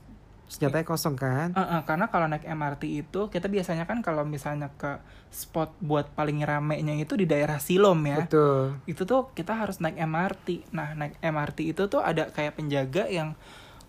senjatanya 0.48 0.88
kosong 0.88 1.20
kan. 1.20 1.52
Uh-uh, 1.52 1.84
karena 1.84 2.08
kalau 2.08 2.26
naik 2.32 2.48
MRT 2.48 2.84
itu 3.04 3.28
kita 3.28 3.52
biasanya 3.52 3.84
kan 3.84 4.00
kalau 4.00 4.24
misalnya 4.24 4.72
ke 4.80 4.96
spot 5.28 5.76
buat 5.84 6.08
paling 6.16 6.40
ramenya 6.40 6.96
itu 6.96 7.20
di 7.20 7.28
daerah 7.28 7.60
Silom 7.60 8.00
ya. 8.08 8.24
Betul. 8.24 8.80
Itu 8.88 9.04
tuh 9.04 9.28
kita 9.36 9.60
harus 9.60 9.84
naik 9.84 10.00
MRT. 10.00 10.72
Nah, 10.72 10.96
naik 10.96 11.20
MRT 11.20 11.76
itu 11.76 11.84
tuh 11.92 12.00
ada 12.00 12.32
kayak 12.32 12.56
penjaga 12.56 13.12
yang 13.12 13.36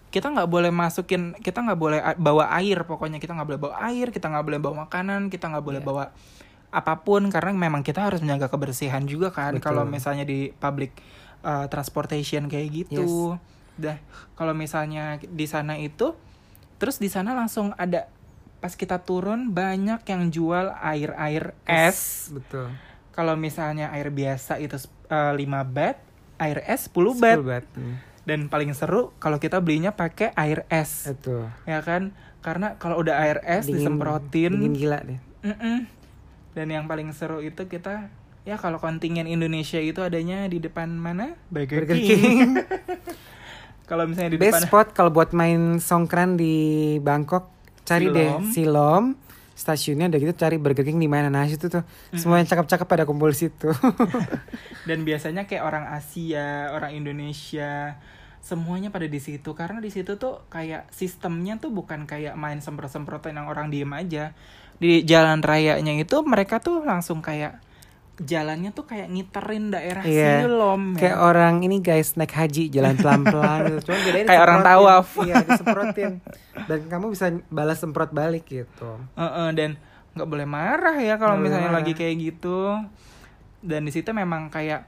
kita 0.08 0.32
nggak 0.32 0.48
boleh 0.48 0.72
masukin, 0.72 1.36
kita 1.38 1.60
nggak 1.60 1.78
boleh 1.78 2.00
bawa 2.16 2.48
air 2.56 2.80
pokoknya 2.82 3.20
kita 3.20 3.36
nggak 3.36 3.48
boleh 3.48 3.60
bawa 3.60 3.74
air, 3.88 4.08
kita 4.08 4.26
nggak 4.28 4.44
boleh 4.44 4.60
bawa 4.60 4.74
makanan, 4.88 5.28
kita 5.28 5.52
nggak 5.52 5.64
boleh 5.64 5.80
Iya. 5.84 5.88
bawa 5.88 6.04
apa 6.68 7.00
pun 7.00 7.32
karena 7.32 7.56
memang 7.56 7.80
kita 7.80 8.04
harus 8.04 8.20
menjaga 8.20 8.52
kebersihan 8.52 9.00
juga 9.08 9.32
kan 9.32 9.56
kalau 9.56 9.88
misalnya 9.88 10.28
di 10.28 10.52
public 10.52 10.96
uh, 11.40 11.64
transportation 11.68 12.44
kayak 12.48 12.68
gitu. 12.84 13.36
Dah, 13.78 13.96
kalau 14.34 14.52
misalnya 14.52 15.16
di 15.22 15.46
sana 15.48 15.80
itu 15.80 16.12
terus 16.76 17.00
di 17.00 17.08
sana 17.08 17.32
langsung 17.32 17.72
ada 17.76 18.08
pas 18.58 18.74
kita 18.74 18.98
turun 19.00 19.54
banyak 19.54 20.02
yang 20.04 20.28
jual 20.28 20.74
air-air 20.82 21.54
es. 21.64 22.28
Betul. 22.34 22.74
Kalau 23.14 23.34
misalnya 23.34 23.90
air 23.94 24.10
biasa 24.10 24.58
itu 24.58 24.78
uh, 25.08 25.34
5 25.34 25.40
bat, 25.70 25.96
air 26.38 26.58
es 26.66 26.90
10 26.90 27.16
bat. 27.18 27.38
10 27.38 27.46
bat. 27.46 27.64
Hmm. 27.74 27.96
Dan 28.28 28.52
paling 28.52 28.76
seru 28.76 29.16
kalau 29.16 29.40
kita 29.40 29.64
belinya 29.64 29.96
pakai 29.96 30.36
air 30.36 30.68
es. 30.68 31.08
Betul. 31.08 31.48
Ya 31.64 31.80
kan? 31.80 32.12
Karena 32.44 32.76
kalau 32.76 33.00
udah 33.00 33.16
air 33.24 33.40
es 33.48 33.64
Dingin- 33.64 33.88
disemprotin 33.88 34.52
Dingin 34.52 34.76
gila 34.76 35.00
deh. 35.00 35.20
Mm-mm. 35.48 35.88
Dan 36.52 36.66
yang 36.68 36.84
paling 36.84 37.08
seru 37.16 37.40
itu 37.40 37.64
kita 37.64 38.12
ya 38.44 38.60
kalau 38.60 38.76
kontingen 38.76 39.24
Indonesia 39.24 39.80
itu 39.80 40.04
adanya 40.04 40.44
di 40.44 40.60
depan 40.60 40.92
mana? 40.92 41.40
Burger, 41.48 41.88
Burger 41.88 41.96
King. 41.96 42.20
King. 42.20 42.50
kalau 43.90 44.04
misalnya 44.04 44.36
di 44.36 44.40
Best 44.40 44.60
depan 44.60 44.68
spot 44.68 44.86
kalau 44.92 45.08
buat 45.08 45.32
main 45.32 45.80
songkran 45.80 46.36
di 46.36 46.96
Bangkok, 47.00 47.48
cari 47.88 48.12
deh 48.12 48.28
Silom. 48.52 48.52
Silom. 48.52 49.04
Stasiunnya 49.58 50.06
udah 50.06 50.20
gitu 50.22 50.34
cari 50.38 50.54
Burger 50.54 50.86
King 50.86 51.02
di 51.02 51.10
mana 51.10 51.26
nah 51.32 51.42
situ 51.48 51.66
tuh. 51.66 51.82
Semua 52.14 52.38
yang 52.38 52.46
cakep-cakep 52.46 52.86
pada 52.86 53.02
kumpul 53.02 53.34
situ. 53.34 53.72
dan 54.88 55.02
biasanya 55.02 55.50
kayak 55.50 55.66
orang 55.66 55.84
Asia, 55.90 56.70
orang 56.70 56.94
Indonesia, 56.94 57.98
semuanya 58.40 58.88
pada 58.88 59.04
di 59.04 59.20
situ 59.20 59.52
karena 59.52 59.82
di 59.82 59.90
situ 59.92 60.16
tuh 60.16 60.42
kayak 60.48 60.88
sistemnya 60.94 61.60
tuh 61.60 61.68
bukan 61.74 62.08
kayak 62.08 62.38
main 62.38 62.62
semprot-semprotan 62.62 63.36
yang 63.36 63.46
orang 63.50 63.68
diem 63.68 63.90
aja. 63.92 64.32
Di 64.78 65.02
jalan 65.04 65.42
rayanya 65.42 65.92
itu 65.94 66.16
mereka 66.22 66.62
tuh 66.62 66.86
langsung 66.86 67.18
kayak 67.20 67.60
jalannya 68.18 68.74
tuh 68.74 68.82
kayak 68.82 69.06
ngiterin 69.14 69.70
daerah 69.70 70.02
Iya. 70.02 70.42
Silom 70.42 70.98
ya. 70.98 71.06
Kayak 71.06 71.18
orang 71.22 71.54
ini 71.62 71.78
guys 71.78 72.18
naik 72.18 72.34
haji 72.34 72.66
jalan 72.70 72.98
pelan-pelan 72.98 73.58
gitu. 73.70 73.90
Cuma 73.90 73.98
bedanya 74.02 74.26
Kayak 74.26 74.42
orang 74.42 74.60
tawaf. 74.66 75.06
Iya, 75.22 75.34
disemprotin. 75.46 76.12
Dan 76.66 76.80
kamu 76.90 77.06
bisa 77.14 77.30
balas 77.50 77.78
semprot 77.78 78.10
balik 78.10 78.46
gitu. 78.50 78.98
Heeh, 79.14 79.48
dan 79.54 79.78
nggak 80.18 80.28
boleh 80.34 80.46
marah 80.50 80.98
ya 80.98 81.14
kalau 81.14 81.38
misalnya 81.38 81.70
marah. 81.70 81.78
lagi 81.78 81.94
kayak 81.94 82.18
gitu 82.18 82.74
dan 83.62 83.86
di 83.86 83.94
situ 83.94 84.10
memang 84.10 84.50
kayak 84.50 84.82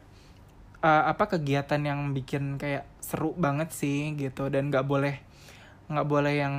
eh, 0.80 1.04
apa 1.08 1.24
kegiatan 1.28 1.80
yang 1.80 2.12
bikin 2.16 2.56
kayak 2.56 2.88
seru 3.00 3.36
banget 3.36 3.72
sih 3.72 4.16
gitu. 4.16 4.48
Dan 4.48 4.72
nggak 4.72 4.86
boleh 4.88 5.20
nggak 5.90 6.06
boleh 6.06 6.34
yang 6.36 6.54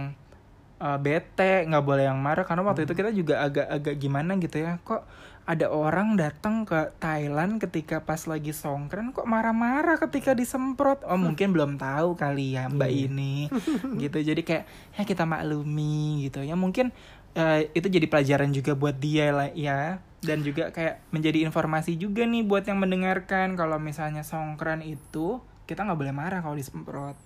eh, 0.82 0.98
bete 1.02 1.66
nggak 1.68 1.86
boleh 1.86 2.04
yang 2.10 2.20
marah. 2.22 2.46
Karena 2.46 2.64
waktu 2.66 2.86
itu 2.86 2.94
kita 2.94 3.12
juga 3.14 3.44
agak-agak 3.46 3.96
gimana 3.98 4.38
gitu 4.38 4.62
ya. 4.62 4.80
Kok 4.82 5.04
ada 5.42 5.74
orang 5.74 6.16
datang 6.16 6.70
ke 6.70 6.94
Thailand 7.02 7.58
ketika 7.58 8.06
pas 8.06 8.30
lagi 8.30 8.54
songkran 8.54 9.10
kok 9.10 9.26
marah-marah 9.26 9.98
ketika 9.98 10.38
disemprot? 10.38 11.02
Oh 11.10 11.18
mungkin 11.18 11.50
belum 11.50 11.82
tahu 11.82 12.14
kali 12.14 12.54
ya 12.56 12.70
mbak 12.70 12.92
ini. 12.94 13.50
Gitu. 14.02 14.18
Jadi 14.22 14.42
kayak 14.46 14.66
ya 14.96 15.04
kita 15.04 15.26
maklumi 15.26 16.30
gitu. 16.30 16.46
Ya 16.46 16.54
mungkin 16.54 16.94
eh, 17.36 17.72
itu 17.72 17.88
jadi 17.88 18.08
pelajaran 18.08 18.52
juga 18.52 18.76
buat 18.76 18.96
dia 18.98 19.32
lah 19.32 19.50
ya 19.56 20.00
dan 20.22 20.46
juga 20.46 20.70
kayak 20.70 21.02
menjadi 21.10 21.42
informasi 21.50 21.98
juga 21.98 22.24
nih 22.30 22.46
buat 22.46 22.62
yang 22.66 22.78
mendengarkan 22.78 23.58
kalau 23.58 23.82
misalnya 23.82 24.22
songkran 24.22 24.86
itu 24.86 25.42
kita 25.66 25.88
nggak 25.88 26.00
boleh 26.00 26.14
marah 26.14 26.40
kalau 26.44 26.54
disemprot 26.58 27.18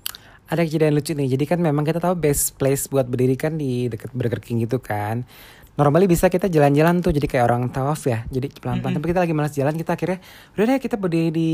Ada 0.46 0.62
kejadian 0.62 0.94
lucu 0.94 1.18
nih. 1.18 1.26
Jadi 1.34 1.46
kan 1.50 1.58
memang 1.58 1.82
kita 1.82 1.98
tahu 1.98 2.14
best 2.14 2.54
place 2.62 2.86
buat 2.86 3.10
berdiri 3.10 3.34
kan 3.34 3.58
di 3.58 3.90
dekat 3.90 4.14
Burger 4.14 4.38
King 4.38 4.62
gitu 4.62 4.78
kan. 4.78 5.26
Normally 5.74 6.06
bisa 6.06 6.30
kita 6.30 6.48
jalan-jalan 6.48 7.02
tuh 7.02 7.12
jadi 7.12 7.26
kayak 7.26 7.46
orang 7.50 7.74
tawaf 7.74 8.06
ya. 8.06 8.30
Jadi 8.30 8.54
pelan-pelan. 8.62 8.94
Tapi 8.94 9.06
kita 9.10 9.26
lagi 9.26 9.34
malas 9.34 9.58
jalan 9.58 9.74
kita 9.74 9.98
akhirnya 9.98 10.22
udah 10.54 10.66
deh 10.70 10.78
kita 10.78 11.02
berdiri 11.02 11.30
di 11.34 11.50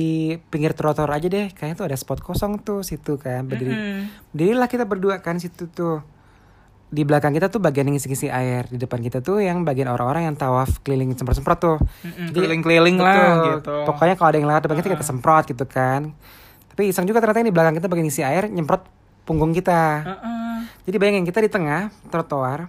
pinggir 0.51 0.75
trotoar 0.75 1.07
aja 1.07 1.31
deh. 1.31 1.55
Kayaknya 1.55 1.75
tuh 1.79 1.85
ada 1.87 1.95
spot 1.95 2.19
kosong 2.19 2.59
tuh 2.59 2.83
situ 2.83 3.15
kan 3.15 3.47
berdiri. 3.47 3.71
Mm-mm. 3.71 3.99
Berdirilah 4.35 4.67
kita 4.67 4.83
berdua 4.83 5.23
kan 5.23 5.39
situ 5.39 5.71
tuh. 5.71 6.03
Di 6.91 7.07
belakang 7.07 7.31
kita 7.31 7.47
tuh 7.47 7.63
bagian 7.63 7.87
yang 7.87 7.95
ngisi-ngisi 7.95 8.27
air, 8.27 8.67
di 8.67 8.75
depan 8.75 8.99
kita 8.99 9.23
tuh 9.23 9.39
yang 9.39 9.63
bagian 9.63 9.87
orang-orang 9.87 10.27
yang 10.27 10.35
tawaf 10.35 10.83
keliling 10.83 11.15
semprot-semprot 11.15 11.59
tuh. 11.63 11.77
Jadi, 12.03 12.35
keliling-keliling 12.35 12.99
lah 12.99 13.55
gitu. 13.55 13.87
Pokoknya 13.87 14.19
kalau 14.19 14.29
ada 14.35 14.37
yang 14.43 14.47
lewat 14.51 14.61
depan 14.67 14.77
kita 14.83 14.99
kita 14.99 15.07
semprot 15.07 15.47
gitu 15.47 15.63
kan. 15.63 16.11
Tapi 16.75 16.91
iseng 16.91 17.07
juga 17.07 17.23
ternyata 17.23 17.39
yang 17.39 17.47
di 17.47 17.55
belakang 17.55 17.79
kita 17.79 17.87
bagian 17.87 18.05
ngisi 18.11 18.27
air 18.27 18.51
nyemprot 18.51 18.83
punggung 19.23 19.55
kita. 19.55 20.03
Heeh. 20.03 20.57
Jadi 20.91 20.95
bayangin 20.99 21.23
kita 21.23 21.39
di 21.39 21.47
tengah 21.47 21.95
trotoar 22.11 22.67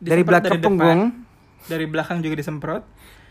dari 0.00 0.24
Disemprot 0.24 0.28
belakang 0.32 0.52
depan, 0.56 0.64
punggung 0.64 1.00
dari 1.68 1.84
belakang 1.84 2.18
juga 2.24 2.40
disemprot. 2.40 2.82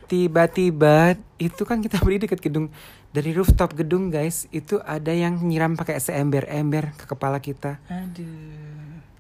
tiba-tiba 0.10 1.18
itu 1.38 1.62
kan 1.66 1.82
kita 1.82 2.02
berdiri 2.02 2.26
dekat 2.30 2.42
gedung 2.42 2.74
dari 3.10 3.34
rooftop 3.34 3.74
gedung 3.78 4.14
guys 4.14 4.46
itu 4.54 4.78
ada 4.86 5.10
yang 5.10 5.42
nyiram 5.42 5.74
pakai 5.74 5.98
seember-ember 5.98 6.94
ke 6.98 7.06
kepala 7.10 7.42
kita. 7.42 7.82
Aduh. 7.90 8.69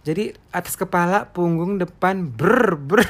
Jadi 0.09 0.23
atas 0.49 0.73
kepala, 0.73 1.29
punggung, 1.29 1.77
depan, 1.77 2.25
ber 2.25 2.73
ber. 2.73 3.05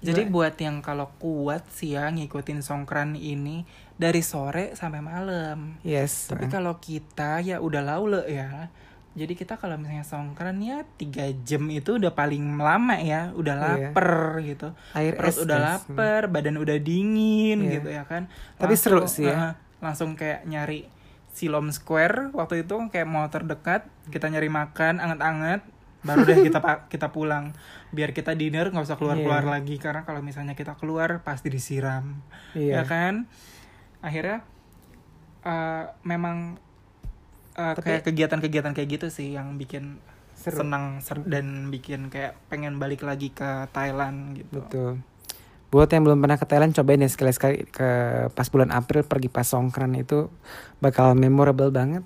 Jadi 0.00 0.26
buat 0.26 0.56
yang 0.56 0.80
kalau 0.80 1.12
kuat 1.14 1.68
sih 1.68 1.92
ya 1.92 2.08
ngikutin 2.08 2.58
songkran 2.58 3.14
ini 3.14 3.68
dari 3.94 4.24
sore 4.24 4.72
sampai 4.72 4.98
malam. 4.98 5.76
Yes. 5.84 6.26
Tapi 6.26 6.48
kalau 6.48 6.80
kita 6.80 7.38
ya 7.38 7.60
udah 7.60 7.84
laule 7.84 8.24
ya. 8.26 8.72
Jadi 9.12 9.36
kita 9.36 9.54
kalau 9.54 9.76
misalnya 9.76 10.02
songkran 10.02 10.56
ya 10.58 10.88
tiga 10.96 11.28
jam 11.44 11.68
itu 11.68 12.00
udah 12.00 12.10
paling 12.10 12.56
lama 12.56 12.96
ya, 12.96 13.28
udah 13.36 13.54
Iya. 13.54 13.66
lapar 13.92 14.40
gitu. 14.40 14.72
Air 14.96 15.14
Perut 15.14 15.28
es, 15.28 15.36
udah 15.36 15.58
guys. 15.58 15.66
lapar, 15.68 16.22
badan 16.26 16.56
udah 16.56 16.76
dingin 16.80 17.58
Iya. 17.60 17.72
gitu 17.76 17.88
ya 17.92 18.02
kan. 18.08 18.26
Tapi 18.56 18.74
seru 18.74 19.04
sih 19.04 19.28
ya. 19.28 19.52
eh, 19.52 19.54
langsung 19.78 20.16
kayak 20.16 20.48
nyari 20.48 20.88
Silom 21.30 21.70
Square 21.70 22.30
waktu 22.32 22.62
itu 22.62 22.76
kayak 22.88 23.06
mau 23.06 23.26
terdekat, 23.26 23.86
kita 24.08 24.26
nyari 24.26 24.46
makan 24.46 24.98
anget-anget, 24.98 25.62
baru 26.00 26.24
deh 26.24 26.42
kita 26.42 26.58
kita 26.88 27.08
pulang. 27.08 27.54
Biar 27.90 28.10
kita 28.10 28.32
dinner 28.32 28.68
nggak 28.68 28.82
usah 28.82 28.96
keluar-keluar 28.96 29.42
Iya. 29.42 29.52
lagi 29.54 29.76
karena 29.76 30.02
kalau 30.02 30.20
misalnya 30.20 30.52
kita 30.52 30.74
keluar 30.74 31.22
pasti 31.22 31.48
disiram. 31.48 32.18
Iya. 32.52 32.80
Ya 32.80 32.84
kan? 32.84 33.30
Akhirnya 34.00 34.42
eh, 35.40 35.84
memang 36.02 36.58
eh, 37.52 37.74
Tapi- 37.74 37.84
kayak 37.84 38.02
kegiatan-kegiatan 38.04 38.72
kayak 38.72 38.88
gitu 38.90 39.06
sih 39.08 39.32
yang 39.32 39.56
bikin 39.56 39.98
Seru. 40.34 40.64
senang 40.64 41.00
ser- 41.00 41.24
dan 41.24 41.68
bikin 41.68 42.08
kayak 42.08 42.32
pengen 42.48 42.76
balik 42.76 43.04
lagi 43.04 43.28
ke 43.28 43.68
Thailand 43.70 44.32
gitu. 44.34 44.60
Betul. 44.64 45.04
Buat 45.70 45.94
yang 45.94 46.02
belum 46.02 46.18
pernah 46.18 46.34
ke 46.34 46.46
Thailand 46.50 46.74
cobain 46.74 46.98
ya 46.98 47.06
sekali-sekali 47.06 47.70
ke 47.70 47.90
pas 48.34 48.46
bulan 48.50 48.74
April 48.74 49.06
pergi 49.06 49.30
pas 49.30 49.46
songkran 49.46 49.94
itu 49.94 50.26
bakal 50.82 51.14
memorable 51.14 51.70
banget. 51.70 52.02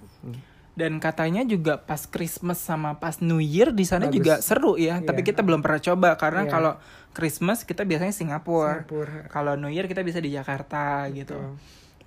Dan 0.75 0.99
katanya 0.99 1.47
juga 1.47 1.79
pas 1.79 2.03
Christmas 2.05 2.59
sama 2.59 2.99
pas 2.99 3.23
New 3.23 3.39
Year 3.39 3.71
di 3.71 3.87
sana 3.87 4.11
Bagus. 4.11 4.17
juga 4.19 4.35
seru 4.43 4.75
ya. 4.75 4.99
Iya. 5.01 5.07
Tapi 5.07 5.23
kita 5.23 5.41
belum 5.47 5.63
pernah 5.63 5.81
coba 5.81 6.09
karena 6.19 6.45
Iya. 6.45 6.51
kalau 6.51 6.73
Christmas 7.15 7.63
kita 7.63 7.87
biasanya 7.87 8.11
Singapura. 8.11 8.83
Singapura. 8.83 9.31
Kalau 9.31 9.55
New 9.55 9.71
Year 9.71 9.87
kita 9.87 10.03
bisa 10.03 10.19
di 10.19 10.35
Jakarta 10.35 11.07
gitu. 11.15 11.39
Betul. 11.39 11.57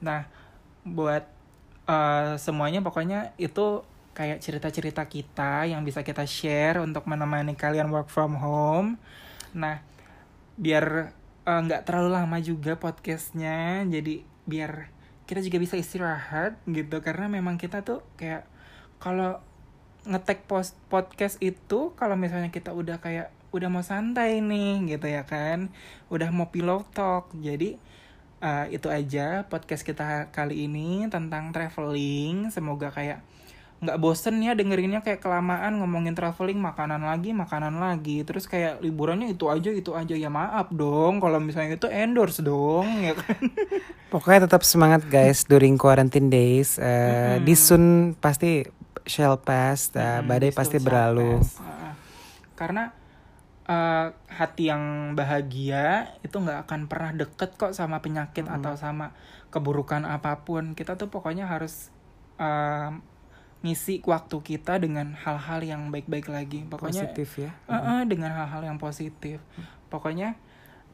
Nah, 0.03 0.27
buat 0.83 1.23
eh, 1.87 2.35
semuanya 2.35 2.83
pokoknya 2.83 3.31
itu 3.39 3.81
kayak 4.11 4.43
cerita-cerita 4.43 5.07
kita 5.07 5.63
yang 5.69 5.87
bisa 5.87 6.03
kita 6.03 6.27
share 6.27 6.83
untuk 6.83 7.07
menemani 7.07 7.55
kalian 7.55 7.87
work 7.87 8.11
from 8.11 8.35
home. 8.35 8.99
Nah, 9.55 9.79
biar 10.59 11.15
eh, 11.47 11.59
nggak 11.65 11.87
terlalu 11.87 12.09
lama 12.11 12.37
juga 12.43 12.75
podcastnya, 12.75 13.87
jadi 13.87 14.21
biar 14.43 14.91
kita 15.27 15.39
juga 15.43 15.57
bisa 15.63 15.75
istirahat 15.79 16.59
gitu. 16.67 16.99
Karena 16.99 17.31
memang 17.31 17.55
kita 17.55 17.81
tuh 17.87 18.03
kayak 18.19 18.43
kalau 18.99 19.39
ngetek 20.07 20.47
post 20.47 20.75
podcast 20.87 21.35
itu 21.43 21.91
kalau 21.99 22.15
misalnya 22.15 22.51
kita 22.51 22.71
udah 22.71 22.99
kayak 23.03 23.31
udah 23.51 23.67
mau 23.71 23.83
santai 23.83 24.39
nih 24.43 24.95
gitu 24.95 25.07
ya 25.07 25.23
kan 25.27 25.71
udah 26.11 26.31
mau 26.31 26.47
pillow 26.51 26.83
talk 26.95 27.31
jadi 27.35 27.79
eh, 28.41 28.65
itu 28.73 28.87
aja 28.91 29.45
podcast 29.49 29.81
kita 29.81 30.29
kali 30.29 30.69
ini 30.69 31.09
tentang 31.09 31.49
traveling. 31.53 32.53
Semoga 32.53 32.93
kayak 32.93 33.21
nggak 33.77 34.01
bosen 34.01 34.41
ya 34.41 34.57
dengerinnya 34.57 35.05
kayak 35.05 35.21
kelamaan 35.21 35.77
ngomongin 35.77 36.17
traveling 36.17 36.57
makanan 36.57 37.05
lagi 37.05 37.29
makanan 37.29 37.77
lagi. 37.77 38.25
Terus 38.25 38.49
kayak 38.49 38.81
liburannya 38.81 39.29
itu 39.29 39.45
aja 39.53 39.69
itu 39.69 39.93
aja. 39.93 40.17
Ya 40.17 40.33
maaf 40.33 40.73
dong 40.73 41.21
kalau 41.21 41.37
misalnya 41.37 41.77
itu 41.77 41.85
endorse 41.85 42.41
dong 42.41 43.05
ya 43.05 43.13
kan? 43.13 43.37
Pokoknya 44.13 44.49
tetap 44.49 44.65
semangat 44.65 45.05
guys 45.05 45.45
during 45.45 45.77
quarantine 45.77 46.33
days. 46.33 46.81
Eh, 46.81 47.37
This 47.45 47.69
soon 47.69 48.17
pasti 48.17 48.65
shall 49.05 49.37
pass. 49.37 49.93
Mm, 49.93 50.25
badai 50.25 50.49
this 50.49 50.57
pasti 50.57 50.77
berlalu. 50.81 51.37
karena 52.57 52.89
eh, 53.69 54.09
hati 54.33 54.73
yang 54.73 55.13
bahagia 55.13 56.17
itu 56.25 56.33
nggak 56.33 56.65
akan 56.65 56.89
pernah 56.89 57.13
deket 57.13 57.53
kok 57.61 57.77
sama 57.77 58.01
penyakit 58.01 58.49
atau 58.49 58.73
sama 58.73 59.13
keburukan 59.53 60.01
apa 60.01 60.41
pun. 60.41 60.73
Kita 60.73 60.97
tuh 60.97 61.13
pokoknya 61.13 61.45
harus 61.45 61.93
eh, 62.41 62.89
ngisi 63.65 63.99
waktu 64.05 64.37
kita 64.43 64.77
dengan 64.77 65.17
hal-hal 65.17 65.59
yang 65.65 65.81
baik-baik 65.89 66.29
lagi 66.29 66.61
pokoknya 66.69 67.09
Positif 67.09 67.29
ya. 67.41 67.51
eh, 67.67 67.73
eh, 67.73 68.01
dengan 68.05 68.29
hal-hal 68.33 68.61
yang 68.63 68.77
positif 68.77 69.41
pokoknya 69.89 70.37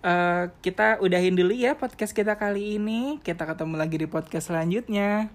eh, 0.02 0.48
kita 0.64 1.04
udahin 1.04 1.36
dulu 1.36 1.52
ya 1.52 1.76
podcast 1.76 2.16
kita 2.16 2.40
kali 2.40 2.80
ini 2.80 3.20
kita 3.20 3.44
ketemu 3.44 3.76
lagi 3.76 3.96
di 4.00 4.08
podcast 4.08 4.48
selanjutnya 4.50 5.28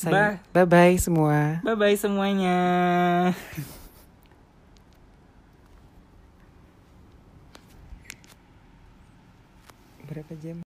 Bye. 0.00 0.40
Bye 0.56 0.64
bye 0.64 0.96
semua. 0.96 1.60
Bye 1.60 1.76
bye 1.76 1.92
semuanya. 1.92 2.56
Berapa 10.08 10.32
jam? 10.40 10.58